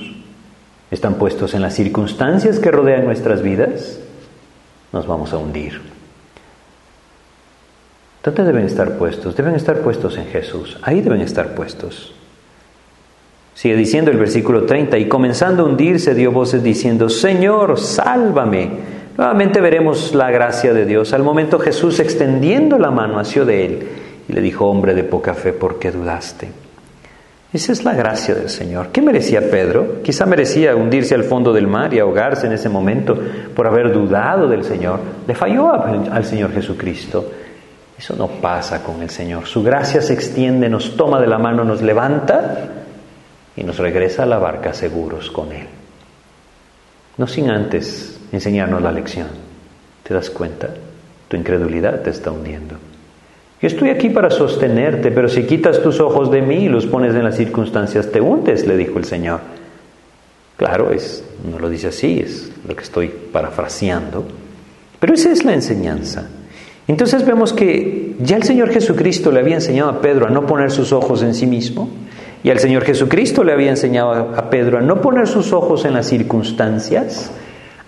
¿Están 0.90 1.14
puestos 1.14 1.55
en 1.55 1.62
las 1.62 1.74
circunstancias 1.74 2.59
que 2.59 2.70
rodean 2.70 3.05
nuestras 3.05 3.42
vidas? 3.42 4.01
Nos 4.92 5.07
vamos 5.07 5.32
a 5.32 5.38
hundir. 5.38 5.80
¿Dónde 8.22 8.44
deben 8.44 8.64
estar 8.64 8.98
puestos? 8.98 9.36
Deben 9.36 9.55
estar 9.55 9.80
puestos 9.80 10.16
en 10.16 10.26
Jesús. 10.26 10.78
Ahí 10.82 11.01
deben 11.01 11.20
estar 11.20 11.55
puestos. 11.55 12.14
Sigue 13.61 13.76
diciendo 13.76 14.11
el 14.11 14.16
versículo 14.16 14.64
30, 14.64 14.96
y 14.96 15.06
comenzando 15.06 15.62
a 15.62 15.66
hundirse 15.66 16.14
dio 16.14 16.32
voces 16.32 16.62
diciendo, 16.62 17.11
Señor, 17.11 17.78
sálvame. 17.78 18.70
Nuevamente 19.18 19.61
veremos 19.61 20.14
la 20.14 20.30
gracia 20.30 20.72
de 20.72 20.86
Dios. 20.86 21.12
Al 21.12 21.22
momento 21.22 21.58
Jesús 21.58 22.00
extendiendo 22.00 22.78
la 22.78 22.90
mano 22.90 23.18
hacia 23.18 23.44
de 23.44 23.66
él 23.66 23.88
y 24.26 24.32
le 24.32 24.40
dijo, 24.40 24.64
hombre 24.64 24.94
de 24.94 25.04
poca 25.04 25.34
fe, 25.34 25.52
¿por 25.52 25.78
qué 25.78 25.92
dudaste? 25.92 26.48
Esa 27.52 27.72
es 27.72 27.84
la 27.84 27.92
gracia 27.92 28.34
del 28.34 28.48
Señor. 28.48 28.88
¿Qué 28.92 29.02
merecía 29.02 29.50
Pedro? 29.50 30.00
Quizá 30.02 30.24
merecía 30.24 30.74
hundirse 30.74 31.14
al 31.14 31.24
fondo 31.24 31.52
del 31.52 31.66
mar 31.66 31.92
y 31.92 31.98
ahogarse 31.98 32.46
en 32.46 32.54
ese 32.54 32.70
momento 32.70 33.14
por 33.54 33.66
haber 33.66 33.92
dudado 33.92 34.48
del 34.48 34.64
Señor. 34.64 35.00
Le 35.28 35.34
falló 35.34 35.70
al 35.70 36.24
Señor 36.24 36.54
Jesucristo. 36.54 37.30
Eso 37.98 38.16
no 38.16 38.26
pasa 38.26 38.82
con 38.82 39.02
el 39.02 39.11
Señor. 39.11 39.44
Su 39.44 39.62
gracia 39.62 40.00
se 40.00 40.14
extiende, 40.14 40.70
nos 40.70 40.96
toma 40.96 41.20
de 41.20 41.26
la 41.26 41.36
mano, 41.36 41.62
nos 41.62 41.82
levanta 41.82 42.80
y 43.57 43.64
nos 43.64 43.78
regresa 43.78 44.22
a 44.22 44.26
la 44.26 44.38
barca 44.38 44.72
seguros 44.72 45.30
con 45.30 45.53
Él. 45.53 45.66
No 47.16 47.26
sin 47.26 47.51
antes 47.51 48.18
enseñarnos 48.32 48.82
la 48.82 48.92
lección. 48.92 49.28
¿Te 50.03 50.14
das 50.14 50.30
cuenta? 50.30 50.70
Tu 51.28 51.36
incredulidad 51.36 52.03
te 52.03 52.11
está 52.11 52.30
hundiendo. 52.30 52.76
Yo 53.61 53.68
estoy 53.68 53.90
aquí 53.90 54.09
para 54.09 54.30
sostenerte, 54.30 55.11
pero 55.11 55.28
si 55.28 55.44
quitas 55.44 55.82
tus 55.82 56.01
ojos 56.01 56.30
de 56.30 56.40
mí 56.40 56.64
y 56.64 56.68
los 56.68 56.86
pones 56.86 57.14
en 57.14 57.24
las 57.24 57.36
circunstancias, 57.36 58.11
te 58.11 58.20
hundes, 58.20 58.66
le 58.66 58.76
dijo 58.76 58.98
el 58.98 59.05
Señor. 59.05 59.40
Claro, 60.57 60.92
es, 60.92 61.22
no 61.51 61.59
lo 61.59 61.68
dice 61.68 61.88
así, 61.88 62.20
es 62.20 62.51
lo 62.66 62.74
que 62.74 62.82
estoy 62.82 63.09
parafraseando, 63.09 64.24
pero 64.98 65.14
esa 65.14 65.30
es 65.30 65.44
la 65.44 65.53
enseñanza. 65.53 66.28
Entonces 66.88 67.24
vemos 67.24 67.53
que 67.53 68.16
ya 68.18 68.36
el 68.36 68.42
Señor 68.42 68.70
Jesucristo 68.70 69.30
le 69.30 69.40
había 69.40 69.55
enseñado 69.55 69.90
a 69.90 70.01
Pedro 70.01 70.26
a 70.26 70.30
no 70.30 70.46
poner 70.46 70.70
sus 70.70 70.92
ojos 70.92 71.22
en 71.22 71.34
sí 71.34 71.46
mismo, 71.46 71.90
y 72.43 72.51
al 72.51 72.59
Señor 72.59 72.84
Jesucristo 72.84 73.45
le 73.45 73.53
había 73.53 73.70
enseñado 73.70 74.12
a 74.36 74.51
Pedro 74.51 74.78
a 74.78 74.80
no 74.80 75.01
poner 75.01 75.26
sus 75.26 75.53
ojos 75.53 75.84
en 75.84 75.95
las 75.95 76.07
circunstancias, 76.07 77.30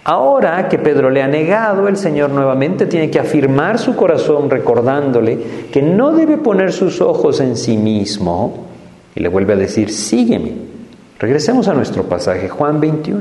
Ahora 0.05 0.69
que 0.69 0.79
Pedro 0.79 1.11
le 1.11 1.23
ha 1.23 1.29
negado, 1.29 1.87
el 1.87 1.97
Señor 1.97 2.31
nuevamente 2.31 2.87
tiene 2.87 3.09
que 3.09 3.21
afirmar 3.21 3.79
su 3.79 3.95
corazón 3.95 4.51
recordándole 4.51 5.39
que 5.71 5.81
no 5.81 6.13
debe 6.13 6.39
poner 6.39 6.73
sus 6.73 7.01
ojos 7.01 7.41
en 7.41 7.57
sí 7.57 7.77
mismo 7.77 8.67
y 9.15 9.21
le 9.21 9.29
vuelve 9.29 9.53
a 9.53 9.57
decir, 9.57 9.91
sígueme. 9.91 10.73
Regresemos 11.21 11.69
a 11.69 11.75
nuestro 11.75 12.03
pasaje, 12.03 12.49
Juan 12.49 12.81
21. 12.81 13.21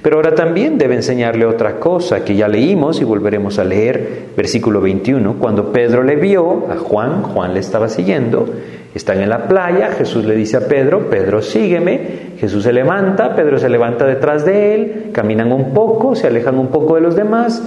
Pero 0.00 0.16
ahora 0.16 0.34
también 0.34 0.78
debe 0.78 0.94
enseñarle 0.94 1.44
otra 1.44 1.78
cosa 1.78 2.24
que 2.24 2.34
ya 2.34 2.48
leímos 2.48 3.02
y 3.02 3.04
volveremos 3.04 3.58
a 3.58 3.64
leer, 3.64 4.28
versículo 4.34 4.80
21. 4.80 5.34
Cuando 5.34 5.70
Pedro 5.70 6.02
le 6.02 6.16
vio 6.16 6.64
a 6.70 6.76
Juan, 6.76 7.22
Juan 7.24 7.52
le 7.52 7.60
estaba 7.60 7.90
siguiendo, 7.90 8.48
están 8.94 9.20
en 9.20 9.30
la 9.30 9.48
playa, 9.48 9.92
Jesús 9.92 10.24
le 10.24 10.34
dice 10.34 10.58
a 10.58 10.68
Pedro, 10.68 11.08
Pedro 11.08 11.40
sígueme, 11.40 12.34
Jesús 12.38 12.64
se 12.64 12.72
levanta, 12.72 13.34
Pedro 13.34 13.58
se 13.58 13.68
levanta 13.68 14.06
detrás 14.06 14.44
de 14.44 14.74
él, 14.74 15.10
caminan 15.12 15.50
un 15.52 15.72
poco, 15.72 16.14
se 16.14 16.26
alejan 16.26 16.58
un 16.58 16.68
poco 16.68 16.96
de 16.96 17.00
los 17.00 17.16
demás, 17.16 17.62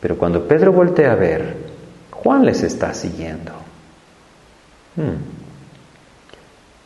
pero 0.00 0.16
cuando 0.16 0.46
Pedro 0.46 0.72
voltea 0.72 1.12
a 1.12 1.16
ver, 1.16 1.54
Juan 2.10 2.44
les 2.44 2.62
está 2.62 2.94
siguiendo. 2.94 3.52
Hmm. 4.96 5.16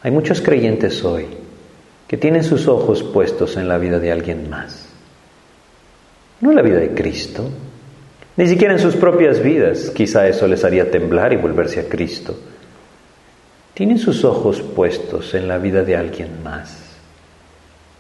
Hay 0.03 0.11
muchos 0.11 0.41
creyentes 0.41 1.05
hoy 1.05 1.27
que 2.09 2.17
tienen 2.17 2.45
sus 2.45 2.69
ojos 2.69 3.03
puestos 3.03 3.57
en 3.57 3.69
la 3.69 3.79
vida 3.79 3.99
de 3.99 4.13
alguien 4.13 4.49
más. 4.51 4.89
No 6.41 6.51
en 6.51 6.57
la 6.57 6.63
vida 6.63 6.79
de 6.79 6.91
Cristo, 6.91 7.49
ni 8.37 8.47
siquiera 8.49 8.75
en 8.75 8.81
sus 8.81 8.97
propias 8.97 9.43
vidas. 9.43 9.91
Quizá 9.95 10.27
eso 10.27 10.47
les 10.47 10.65
haría 10.65 10.91
temblar 10.91 11.33
y 11.33 11.37
volverse 11.37 11.81
a 11.81 11.89
Cristo. 11.89 12.35
Tienen 13.75 13.99
sus 13.99 14.25
ojos 14.25 14.61
puestos 14.61 15.35
en 15.35 15.49
la 15.49 15.59
vida 15.59 15.83
de 15.83 15.97
alguien 15.97 16.43
más. 16.43 16.79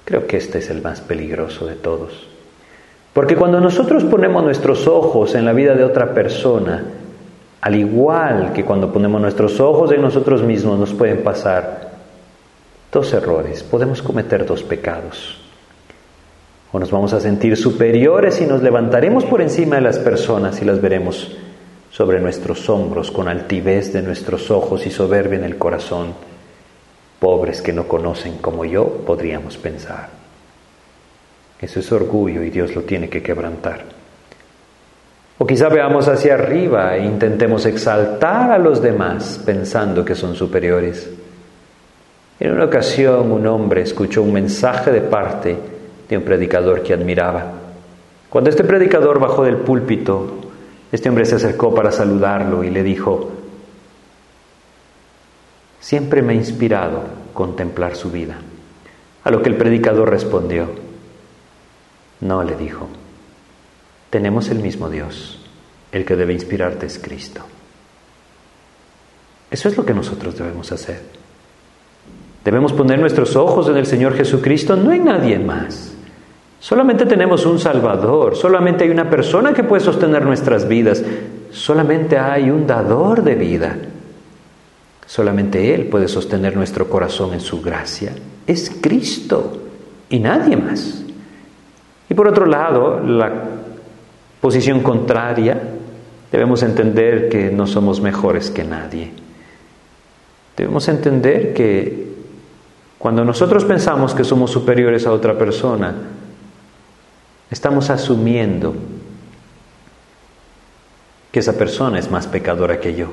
Creo 0.05 0.27
que 0.27 0.37
este 0.37 0.59
es 0.59 0.69
el 0.69 0.83
más 0.83 1.01
peligroso 1.01 1.67
de 1.67 1.77
todos. 1.77 2.29
Porque 3.15 3.37
cuando 3.37 3.61
nosotros 3.61 4.05
ponemos 4.05 4.43
nuestros 4.43 4.87
ojos 4.87 5.35
en 5.35 5.45
la 5.45 5.53
vida 5.53 5.75
de 5.75 5.85
otra 5.85 6.13
persona, 6.13 6.85
al 7.61 7.75
igual 7.75 8.53
que 8.53 8.65
cuando 8.65 8.93
ponemos 8.93 9.21
nuestros 9.21 9.61
ojos 9.61 9.93
en 9.93 10.03
nosotros 10.03 10.43
mismos, 10.43 10.79
nos 10.79 10.93
pueden 10.93 11.23
pasar 11.23 11.93
dos 12.91 13.13
errores, 13.13 13.63
podemos 13.63 14.03
cometer 14.03 14.45
dos 14.45 14.63
pecados. 14.63 15.41
O 16.73 16.79
nos 16.79 16.91
vamos 16.91 17.13
a 17.13 17.21
sentir 17.21 17.57
superiores 17.57 18.41
y 18.41 18.47
nos 18.47 18.63
levantaremos 18.63 19.25
por 19.25 19.41
encima 19.41 19.77
de 19.77 19.83
las 19.83 19.99
personas 19.99 20.61
y 20.61 20.65
las 20.65 20.81
veremos 20.81 21.37
sobre 22.03 22.19
nuestros 22.19 22.69
hombros 22.69 23.13
con 23.13 23.29
altivez 23.29 23.93
de 23.93 24.03
nuestros 24.03 24.51
ojos 24.51 24.85
y 24.89 24.91
soberbia 24.91 25.39
en 25.39 25.45
el 25.45 25.57
corazón. 25.57 26.13
Pobres 27.21 27.63
que 27.63 27.73
no 27.73 27.87
conocen 27.87 28.39
como 28.39 28.65
yo, 28.65 28.85
podríamos 29.07 29.57
pensar. 29.57 30.09
Eso 31.61 31.79
es 31.79 31.93
orgullo 31.93 32.43
y 32.43 32.51
Dios 32.51 32.75
lo 32.75 32.83
tiene 32.83 33.09
que 33.09 33.23
quebrantar. 33.23 33.85
O 35.39 35.47
quizá 35.47 35.69
veamos 35.69 36.09
hacia 36.09 36.35
arriba 36.35 36.97
e 36.97 37.05
intentemos 37.05 37.67
exaltar 37.67 38.51
a 38.51 38.59
los 38.59 38.83
demás 38.83 39.41
pensando 39.47 40.05
que 40.05 40.17
son 40.17 40.35
superiores. 40.35 41.09
En 42.41 42.53
una 42.53 42.65
ocasión 42.65 43.31
un 43.31 43.47
hombre 43.47 43.83
escuchó 43.83 44.25
un 44.25 44.33
mensaje 44.33 44.91
de 44.91 45.03
parte 45.03 45.57
de 46.09 46.19
un 46.19 46.25
predicador 46.25 46.83
que 46.83 46.95
admiraba. 46.95 47.45
Cuando 48.29 48.51
este 48.51 48.65
predicador 48.65 49.21
bajó 49.21 49.45
del 49.45 49.59
púlpito, 49.59 50.42
este 50.93 51.09
hombre 51.09 51.25
se 51.25 51.37
acercó 51.37 51.75
para 51.75 51.91
saludarlo 51.91 52.63
y 52.63 52.71
le 52.71 52.83
dijo, 52.83 53.33
siempre 55.81 56.21
me 56.21 56.35
ha 56.35 56.37
inspirado 56.37 57.03
contemplar 57.33 57.97
su 57.97 58.11
vida. 58.11 58.37
A 59.25 59.31
lo 59.31 59.43
que 59.43 59.49
el 59.49 59.57
predicador 59.57 60.11
respondió, 60.11 60.69
no, 62.21 62.43
le 62.43 62.57
dijo, 62.57 62.89
tenemos 64.11 64.51
el 64.51 64.59
mismo 64.59 64.91
Dios, 64.91 65.41
el 65.91 66.05
que 66.05 66.15
debe 66.15 66.35
inspirarte 66.35 66.87
es 66.87 66.99
Cristo. 66.99 67.41
Eso 69.51 69.69
es 69.69 69.77
lo 69.77 69.87
que 69.87 69.95
nosotros 69.95 70.37
debemos 70.37 70.71
hacer. 70.73 71.03
Debemos 72.45 72.73
poner 72.73 72.99
nuestros 72.99 73.35
ojos 73.37 73.69
en 73.69 73.77
el 73.77 73.87
Señor 73.87 74.15
Jesucristo, 74.15 74.77
no 74.77 74.93
en 74.93 75.05
nadie 75.05 75.39
más. 75.39 75.92
Solamente 76.63 77.07
tenemos 77.07 77.45
un 77.45 77.59
Salvador, 77.59 78.37
solamente 78.37 78.85
hay 78.85 78.91
una 78.91 79.11
persona 79.11 79.53
que 79.53 79.65
puede 79.65 79.83
sostener 79.83 80.25
nuestras 80.25 80.69
vidas, 80.69 81.03
solamente 81.51 82.17
hay 82.17 82.51
un 82.51 82.69
dador 82.69 83.25
de 83.25 83.35
vida. 83.35 83.77
Solamente 85.05 85.75
Él 85.75 85.87
puede 85.87 86.07
sostener 86.07 86.57
nuestro 86.57 86.89
corazón 86.89 87.35
en 87.35 87.41
su 87.41 87.61
gracia. 87.61 88.13
Es 88.47 88.71
Cristo 88.81 89.61
y 90.09 90.21
nadie 90.21 90.57
más. 90.57 91.03
Y 92.09 92.15
por 92.15 92.29
otro 92.29 92.47
lado, 92.47 93.01
la 93.01 93.33
posición 94.41 94.85
contraria, 94.85 95.61
debemos 96.31 96.63
entender 96.63 97.29
que 97.29 97.51
no 97.51 97.67
somos 97.67 98.01
mejores 98.01 98.53
que 98.53 98.63
nadie. 98.63 99.11
Debemos 100.57 100.87
entender 100.87 101.55
que 101.55 102.13
cuando 103.01 103.25
nosotros 103.25 103.65
pensamos 103.65 104.15
que 104.15 104.23
somos 104.23 104.53
superiores 104.53 105.09
a 105.09 105.13
otra 105.13 105.37
persona, 105.37 105.93
estamos 107.53 107.91
asumiendo 107.91 108.75
que 111.31 111.41
esa 111.41 111.53
persona 111.53 111.99
es 111.99 112.11
más 112.11 112.27
pecadora 112.27 112.81
que 112.81 112.95
yo. 112.95 113.13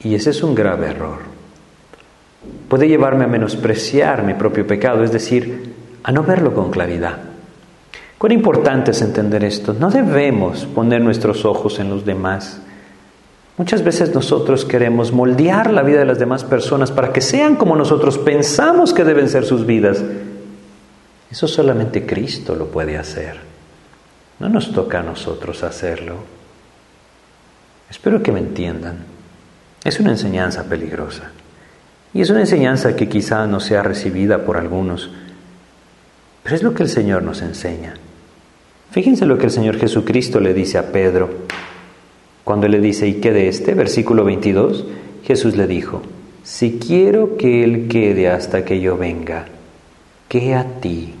Y 0.00 0.14
ese 0.14 0.30
es 0.30 0.42
un 0.42 0.54
grave 0.54 0.88
error. 0.88 1.18
Puede 2.68 2.86
llevarme 2.86 3.24
a 3.24 3.28
menospreciar 3.28 4.22
mi 4.22 4.34
propio 4.34 4.66
pecado, 4.66 5.02
es 5.02 5.10
decir, 5.10 5.74
a 6.02 6.12
no 6.12 6.22
verlo 6.22 6.54
con 6.54 6.70
claridad. 6.70 7.18
Cuán 8.18 8.32
importante 8.32 8.92
es 8.92 9.02
entender 9.02 9.42
esto. 9.44 9.74
No 9.74 9.90
debemos 9.90 10.66
poner 10.66 11.00
nuestros 11.00 11.44
ojos 11.44 11.78
en 11.78 11.90
los 11.90 12.04
demás. 12.04 12.60
Muchas 13.56 13.82
veces 13.82 14.14
nosotros 14.14 14.66
queremos 14.66 15.12
moldear 15.12 15.72
la 15.72 15.82
vida 15.82 15.98
de 15.98 16.04
las 16.04 16.18
demás 16.18 16.44
personas 16.44 16.90
para 16.90 17.12
que 17.12 17.22
sean 17.22 17.56
como 17.56 17.74
nosotros 17.74 18.18
pensamos 18.18 18.92
que 18.92 19.04
deben 19.04 19.28
ser 19.28 19.44
sus 19.44 19.64
vidas. 19.66 20.02
Eso 21.30 21.48
solamente 21.48 22.06
Cristo 22.06 22.54
lo 22.54 22.68
puede 22.68 22.96
hacer. 22.96 23.38
No 24.38 24.48
nos 24.48 24.72
toca 24.72 25.00
a 25.00 25.02
nosotros 25.02 25.62
hacerlo. 25.62 26.16
Espero 27.90 28.22
que 28.22 28.32
me 28.32 28.40
entiendan. 28.40 29.04
Es 29.84 30.00
una 30.00 30.10
enseñanza 30.10 30.64
peligrosa. 30.64 31.30
Y 32.12 32.20
es 32.20 32.30
una 32.30 32.40
enseñanza 32.40 32.96
que 32.96 33.08
quizá 33.08 33.46
no 33.46 33.60
sea 33.60 33.82
recibida 33.82 34.44
por 34.44 34.56
algunos. 34.56 35.10
Pero 36.42 36.56
es 36.56 36.62
lo 36.62 36.74
que 36.74 36.82
el 36.82 36.88
Señor 36.88 37.22
nos 37.22 37.42
enseña. 37.42 37.94
Fíjense 38.90 39.26
lo 39.26 39.38
que 39.38 39.46
el 39.46 39.50
Señor 39.50 39.78
Jesucristo 39.78 40.40
le 40.40 40.54
dice 40.54 40.78
a 40.78 40.92
Pedro. 40.92 41.30
Cuando 42.44 42.68
le 42.68 42.80
dice, 42.80 43.08
¿y 43.08 43.14
qué 43.14 43.32
de 43.32 43.48
este? 43.48 43.74
Versículo 43.74 44.24
22, 44.24 44.86
Jesús 45.24 45.56
le 45.56 45.66
dijo, 45.66 46.02
si 46.44 46.78
quiero 46.78 47.36
que 47.36 47.64
Él 47.64 47.88
quede 47.88 48.28
hasta 48.28 48.64
que 48.64 48.80
yo 48.80 48.96
venga, 48.96 49.46
¿qué 50.28 50.54
a 50.54 50.64
ti? 50.80 51.14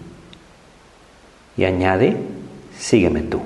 Y 1.56 1.64
añade, 1.64 2.16
sígueme 2.78 3.22
tú. 3.22 3.40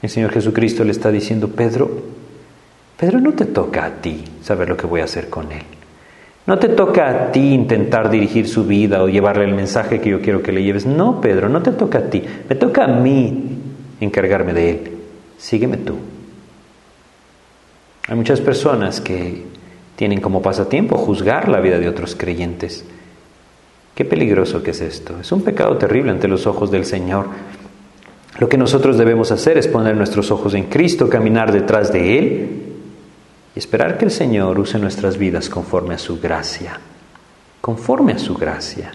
El 0.00 0.10
Señor 0.10 0.32
Jesucristo 0.32 0.84
le 0.84 0.90
está 0.90 1.10
diciendo, 1.10 1.48
Pedro, 1.48 1.90
Pedro, 2.98 3.20
no 3.20 3.32
te 3.32 3.46
toca 3.46 3.84
a 3.84 3.90
ti 4.00 4.24
saber 4.42 4.68
lo 4.68 4.76
que 4.76 4.86
voy 4.86 5.00
a 5.00 5.04
hacer 5.04 5.28
con 5.28 5.50
Él. 5.52 5.62
No 6.46 6.58
te 6.58 6.68
toca 6.68 7.08
a 7.08 7.32
ti 7.32 7.52
intentar 7.52 8.10
dirigir 8.10 8.48
su 8.48 8.64
vida 8.64 9.02
o 9.02 9.08
llevarle 9.08 9.44
el 9.44 9.54
mensaje 9.54 10.00
que 10.00 10.10
yo 10.10 10.20
quiero 10.20 10.42
que 10.42 10.50
le 10.50 10.62
lleves. 10.62 10.86
No, 10.86 11.20
Pedro, 11.20 11.48
no 11.48 11.62
te 11.62 11.70
toca 11.70 11.98
a 11.98 12.10
ti. 12.10 12.22
Me 12.48 12.56
toca 12.56 12.84
a 12.84 12.88
mí 12.88 13.58
encargarme 14.00 14.52
de 14.52 14.70
él. 14.70 14.98
Sígueme 15.38 15.76
tú. 15.76 15.96
Hay 18.08 18.16
muchas 18.16 18.40
personas 18.40 19.00
que 19.00 19.44
tienen 19.94 20.20
como 20.20 20.42
pasatiempo 20.42 20.96
juzgar 20.96 21.48
la 21.48 21.60
vida 21.60 21.78
de 21.78 21.88
otros 21.88 22.16
creyentes. 22.16 22.84
Qué 23.94 24.04
peligroso 24.04 24.62
que 24.62 24.70
es 24.70 24.80
esto. 24.80 25.18
Es 25.20 25.32
un 25.32 25.42
pecado 25.42 25.76
terrible 25.76 26.10
ante 26.10 26.28
los 26.28 26.46
ojos 26.46 26.70
del 26.70 26.84
Señor. 26.84 27.26
Lo 28.38 28.48
que 28.48 28.56
nosotros 28.56 28.96
debemos 28.96 29.30
hacer 29.30 29.58
es 29.58 29.68
poner 29.68 29.96
nuestros 29.96 30.30
ojos 30.30 30.54
en 30.54 30.64
Cristo, 30.64 31.08
caminar 31.08 31.52
detrás 31.52 31.92
de 31.92 32.18
Él 32.18 32.62
y 33.54 33.58
esperar 33.58 33.98
que 33.98 34.06
el 34.06 34.10
Señor 34.10 34.58
use 34.58 34.78
nuestras 34.78 35.18
vidas 35.18 35.50
conforme 35.50 35.94
a 35.94 35.98
su 35.98 36.18
gracia, 36.18 36.80
conforme 37.60 38.12
a 38.14 38.18
su 38.18 38.34
gracia. 38.34 38.92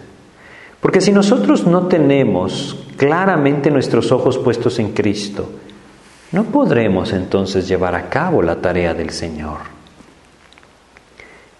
Porque 0.80 1.00
si 1.00 1.12
nosotros 1.12 1.66
no 1.66 1.86
tenemos 1.86 2.76
claramente 2.96 3.70
nuestros 3.70 4.10
ojos 4.10 4.38
puestos 4.38 4.78
en 4.78 4.92
Cristo, 4.92 5.48
no 6.32 6.44
podremos 6.44 7.12
entonces 7.12 7.66
llevar 7.66 7.94
a 7.94 8.08
cabo 8.08 8.42
la 8.42 8.56
tarea 8.56 8.94
del 8.94 9.10
Señor. 9.10 9.58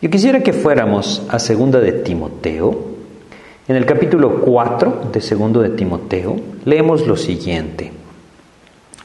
Yo 0.01 0.11
quisiera 0.11 0.43
que 0.43 0.53
fuéramos 0.53 1.23
a 1.29 1.39
segunda 1.39 1.81
de 1.81 1.93
Timoteo. 1.93 2.88
En 3.69 3.77
el 3.77 3.85
capítulo 3.85 4.41
4 4.41 5.11
de 5.13 5.21
segundo 5.21 5.61
de 5.61 5.69
Timoteo 5.69 6.37
leemos 6.65 7.07
lo 7.07 7.19
siguiente. 7.19 7.93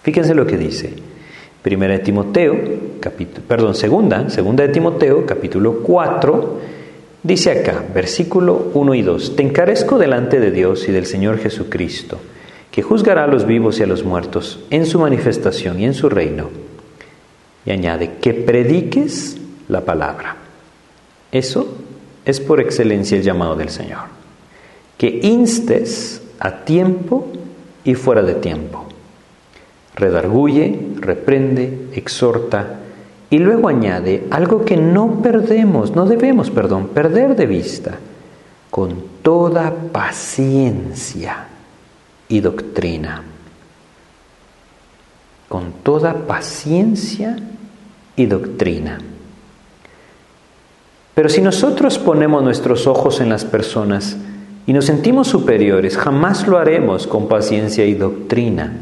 Fíjense 0.03 0.33
lo 0.33 0.47
que 0.47 0.57
dice. 0.57 0.93
Primera 1.61 1.97
de 1.97 1.99
Timoteo, 1.99 2.55
perdón, 3.45 3.75
segunda, 3.75 4.29
segunda 4.29 4.65
de 4.65 4.71
Timoteo, 4.71 5.25
capítulo 5.25 5.79
4, 5.79 6.59
dice 7.23 7.51
acá, 7.51 7.83
versículo 7.93 8.71
1 8.73 8.95
y 8.95 9.01
2, 9.01 9.35
Te 9.35 9.43
encarezco 9.43 9.97
delante 9.97 10.39
de 10.39 10.51
Dios 10.51 10.87
y 10.87 10.93
del 10.93 11.07
Señor 11.07 11.39
Jesucristo, 11.39 12.19
que 12.71 12.83
juzgará 12.83 13.25
a 13.25 13.27
los 13.27 13.45
vivos 13.45 13.81
y 13.81 13.83
a 13.83 13.87
los 13.87 14.05
muertos 14.05 14.61
en 14.69 14.85
su 14.85 14.97
manifestación 14.97 15.81
y 15.81 15.85
en 15.85 15.93
su 15.93 16.07
reino. 16.07 16.49
Y 17.65 17.71
añade, 17.71 18.13
que 18.21 18.33
prediques 18.33 19.37
la 19.67 19.81
palabra. 19.81 20.37
Eso 21.33 21.67
es 22.23 22.39
por 22.39 22.61
excelencia 22.61 23.17
el 23.17 23.23
llamado 23.23 23.57
del 23.57 23.69
Señor. 23.69 24.22
Que 25.03 25.19
instes 25.21 26.21
a 26.39 26.63
tiempo 26.63 27.27
y 27.83 27.93
fuera 27.93 28.21
de 28.21 28.35
tiempo 28.35 28.85
redarguye, 29.97 30.93
reprende, 30.95 31.89
exhorta 31.91 32.79
y 33.29 33.39
luego 33.39 33.67
añade 33.67 34.27
algo 34.31 34.63
que 34.63 34.77
no 34.77 35.21
perdemos, 35.21 35.91
no 35.93 36.05
debemos, 36.05 36.49
perdón, 36.51 36.87
perder 36.87 37.35
de 37.35 37.45
vista, 37.45 37.97
con 38.69 38.95
toda 39.21 39.73
paciencia 39.91 41.47
y 42.29 42.39
doctrina. 42.39 43.23
Con 45.49 45.73
toda 45.83 46.13
paciencia 46.13 47.35
y 48.15 48.25
doctrina. 48.25 48.99
Pero 51.13 51.27
si 51.27 51.41
nosotros 51.41 51.99
ponemos 51.99 52.41
nuestros 52.41 52.87
ojos 52.87 53.19
en 53.19 53.27
las 53.27 53.43
personas 53.43 54.15
y 54.65 54.73
nos 54.73 54.85
sentimos 54.85 55.27
superiores, 55.27 55.97
jamás 55.97 56.47
lo 56.47 56.57
haremos 56.57 57.07
con 57.07 57.27
paciencia 57.27 57.85
y 57.85 57.93
doctrina 57.93 58.79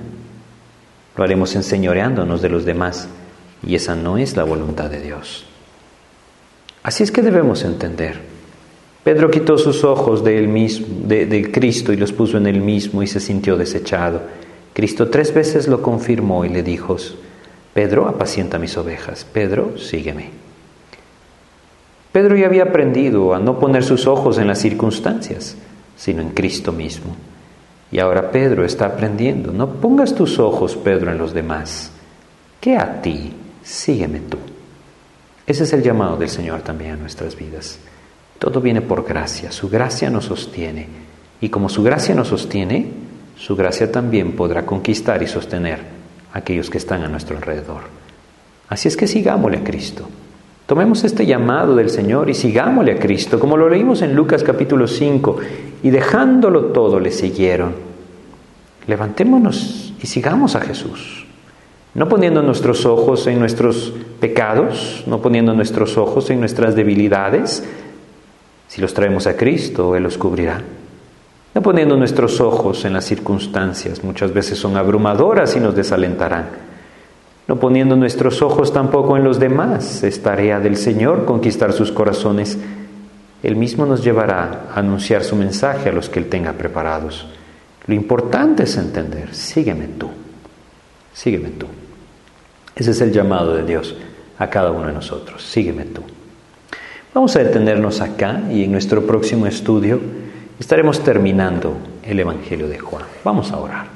lo 1.18 1.24
haremos 1.24 1.56
enseñoreándonos 1.56 2.42
de 2.42 2.50
los 2.50 2.66
demás 2.66 3.08
y 3.66 3.76
esa 3.76 3.96
no 3.96 4.18
es 4.18 4.36
la 4.36 4.44
voluntad 4.44 4.90
de 4.90 5.02
Dios. 5.02 5.46
Así 6.84 7.04
es 7.04 7.12
que 7.12 7.22
debemos 7.22 7.64
entender. 7.64 8.20
Pedro 9.04 9.30
quitó 9.30 9.58
sus 9.58 9.84
ojos 9.84 10.24
de 10.24 10.42
mismo, 10.48 10.88
del 11.08 11.52
Cristo 11.52 11.92
y 11.92 11.98
los 11.98 12.12
puso 12.12 12.38
en 12.38 12.48
él 12.48 12.62
mismo 12.62 13.04
y 13.04 13.08
se 13.08 13.20
sintió 13.20 13.58
desechado. 13.58 14.22
Cristo 14.74 15.10
tres 15.10 15.34
veces 15.34 15.68
lo 15.68 15.82
confirmó 15.82 16.46
y 16.46 16.50
le 16.50 16.64
dijo, 16.64 16.98
Pedro, 17.74 18.08
apacienta 18.08 18.60
mis 18.60 18.78
ovejas. 18.78 19.26
Pedro, 19.26 19.78
sígueme. 19.78 20.30
Pedro 22.12 22.36
ya 22.36 22.46
había 22.46 22.64
aprendido 22.64 23.34
a 23.34 23.40
no 23.40 23.60
poner 23.60 23.84
sus 23.84 24.06
ojos 24.06 24.38
en 24.38 24.48
las 24.48 24.60
circunstancias, 24.60 25.56
sino 26.02 26.24
en 26.24 26.32
Cristo 26.32 26.72
mismo. 26.72 27.16
Y 27.92 28.00
ahora 28.00 28.32
Pedro 28.32 28.66
está 28.66 28.88
aprendiendo. 28.88 29.52
No 29.52 29.70
pongas 29.74 30.16
tus 30.16 30.40
ojos, 30.40 30.76
Pedro, 30.76 31.12
en 31.12 31.20
los 31.20 31.32
demás, 31.32 31.92
que 32.60 32.76
a 32.76 33.04
ti, 33.04 33.32
sígueme 33.62 34.22
tú. 34.22 34.40
Ese 35.46 35.64
es 35.64 35.74
el 35.74 35.84
llamado 35.84 36.18
del 36.18 36.30
Señor 36.30 36.64
también 36.64 36.94
a 36.94 36.96
nuestras 36.96 37.36
vidas. 37.36 37.78
Todo 38.40 38.62
viene 38.62 38.82
por 38.82 39.06
gracia, 39.06 39.52
su 39.52 39.70
gracia 39.70 40.10
nos 40.10 40.26
sostiene. 40.26 40.88
Y 41.40 41.50
como 41.50 41.70
su 41.70 41.84
gracia 41.84 42.16
nos 42.16 42.30
sostiene, 42.30 42.88
su 43.38 43.56
gracia 43.56 43.92
también 43.92 44.36
podrá 44.36 44.66
conquistar 44.66 45.22
y 45.22 45.28
sostener 45.28 45.82
a 46.34 46.40
aquellos 46.40 46.72
que 46.72 46.80
están 46.80 47.04
a 47.04 47.10
nuestro 47.10 47.38
alrededor. 47.38 47.84
Así 48.70 48.88
es 48.88 48.98
que 48.98 49.06
sigámosle 49.06 49.58
a 49.58 49.64
Cristo. 49.64 50.10
Tomemos 50.72 51.04
este 51.04 51.26
llamado 51.26 51.76
del 51.76 51.90
Señor 51.90 52.30
y 52.30 52.34
sigámosle 52.34 52.94
a 52.94 52.98
Cristo, 52.98 53.42
como 53.42 53.58
lo 53.58 53.68
leímos 53.68 54.02
en 54.04 54.16
Lucas 54.16 54.42
capítulo 54.42 54.88
5, 54.88 55.36
y 55.84 55.90
dejándolo 55.90 56.68
todo 56.68 56.98
le 57.02 57.12
siguieron. 57.12 57.74
Levantémonos 58.88 59.94
y 60.02 60.08
sigamos 60.08 60.56
a 60.56 60.62
Jesús, 60.62 61.26
no 61.94 62.08
poniendo 62.08 62.42
nuestros 62.42 62.86
ojos 62.86 63.28
en 63.28 63.40
nuestros 63.40 63.94
pecados, 64.22 65.04
no 65.08 65.22
poniendo 65.22 65.54
nuestros 65.54 65.98
ojos 65.98 66.30
en 66.30 66.40
nuestras 66.40 66.74
debilidades. 66.74 67.68
Si 68.70 68.80
los 68.80 68.94
traemos 68.94 69.28
a 69.28 69.36
Cristo, 69.36 69.98
Él 69.98 70.04
los 70.04 70.18
cubrirá. 70.18 70.62
No 71.54 71.62
poniendo 71.62 71.98
nuestros 71.98 72.40
ojos 72.40 72.86
en 72.86 72.94
las 72.94 73.04
circunstancias, 73.04 74.06
muchas 74.06 74.34
veces 74.34 74.58
son 74.58 74.78
abrumadoras 74.78 75.54
y 75.58 75.60
nos 75.60 75.76
desalentarán 75.76 76.71
no 77.52 77.60
poniendo 77.60 77.98
nuestros 77.98 78.42
ojos 78.42 78.72
tampoco 78.72 79.18
en 79.18 79.26
los 79.26 79.38
demás. 79.38 80.04
Es 80.04 80.24
tarea 80.24 80.62
del 80.62 80.78
Señor 80.78 81.26
conquistar 81.26 81.74
sus 81.74 81.92
corazones. 81.92 82.58
Él 83.44 83.58
mismo 83.58 83.86
nos 83.86 84.02
llevará 84.06 84.68
a 84.74 84.80
anunciar 84.80 85.26
su 85.26 85.36
mensaje 85.36 85.90
a 85.90 85.92
los 85.92 86.08
que 86.08 86.20
Él 86.20 86.30
tenga 86.30 86.54
preparados. 86.54 87.28
Lo 87.88 87.94
importante 87.94 88.64
es 88.64 88.78
entender, 88.78 89.36
sígueme 89.36 89.88
tú, 90.00 90.08
sígueme 91.14 91.50
tú. 91.50 91.66
Ese 92.74 92.92
es 92.92 93.02
el 93.02 93.12
llamado 93.12 93.54
de 93.54 93.66
Dios 93.66 93.98
a 94.40 94.50
cada 94.50 94.72
uno 94.72 94.88
de 94.88 94.94
nosotros, 94.94 95.44
sígueme 95.44 95.84
tú. 95.84 96.04
Vamos 97.14 97.36
a 97.36 97.40
detenernos 97.40 98.00
acá 98.00 98.44
y 98.50 98.64
en 98.64 98.72
nuestro 98.72 99.06
próximo 99.06 99.46
estudio 99.46 100.00
estaremos 100.58 101.04
terminando 101.04 101.76
el 102.02 102.18
Evangelio 102.18 102.70
de 102.70 102.80
Juan. 102.80 103.04
Vamos 103.26 103.52
a 103.52 103.58
orar. 103.58 103.91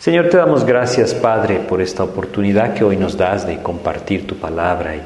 Señor, 0.00 0.30
te 0.30 0.38
damos 0.38 0.64
gracias, 0.64 1.12
Padre, 1.12 1.56
por 1.58 1.82
esta 1.82 2.02
oportunidad 2.02 2.72
que 2.72 2.84
hoy 2.84 2.96
nos 2.96 3.18
das 3.18 3.46
de 3.46 3.58
compartir 3.58 4.26
tu 4.26 4.34
palabra 4.36 4.96
y 4.96 5.02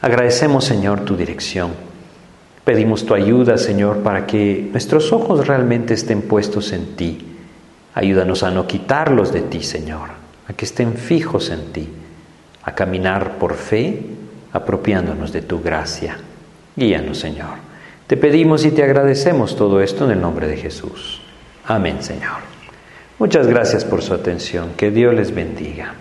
agradecemos, 0.00 0.64
Señor, 0.64 1.00
tu 1.00 1.16
dirección. 1.16 1.72
Pedimos 2.62 3.04
tu 3.04 3.14
ayuda, 3.14 3.58
Señor, 3.58 4.04
para 4.04 4.28
que 4.28 4.68
nuestros 4.70 5.12
ojos 5.12 5.48
realmente 5.48 5.94
estén 5.94 6.22
puestos 6.22 6.70
en 6.70 6.94
ti. 6.94 7.26
Ayúdanos 7.92 8.44
a 8.44 8.52
no 8.52 8.68
quitarlos 8.68 9.32
de 9.32 9.40
ti, 9.40 9.64
Señor, 9.64 10.10
a 10.46 10.52
que 10.52 10.64
estén 10.64 10.94
fijos 10.94 11.50
en 11.50 11.72
ti, 11.72 11.88
a 12.62 12.72
caminar 12.72 13.36
por 13.36 13.54
fe, 13.54 14.00
apropiándonos 14.52 15.32
de 15.32 15.42
tu 15.42 15.60
gracia. 15.60 16.18
Guíanos, 16.76 17.18
Señor. 17.18 17.56
Te 18.06 18.16
pedimos 18.16 18.64
y 18.64 18.70
te 18.70 18.84
agradecemos 18.84 19.56
todo 19.56 19.80
esto 19.80 20.04
en 20.04 20.12
el 20.12 20.20
nombre 20.20 20.46
de 20.46 20.56
Jesús. 20.56 21.20
Amén, 21.66 22.00
Señor. 22.00 22.59
Muchas 23.20 23.46
gracias 23.46 23.84
por 23.84 24.00
su 24.00 24.14
atención. 24.14 24.70
Que 24.78 24.90
Dios 24.90 25.14
les 25.14 25.34
bendiga. 25.34 25.94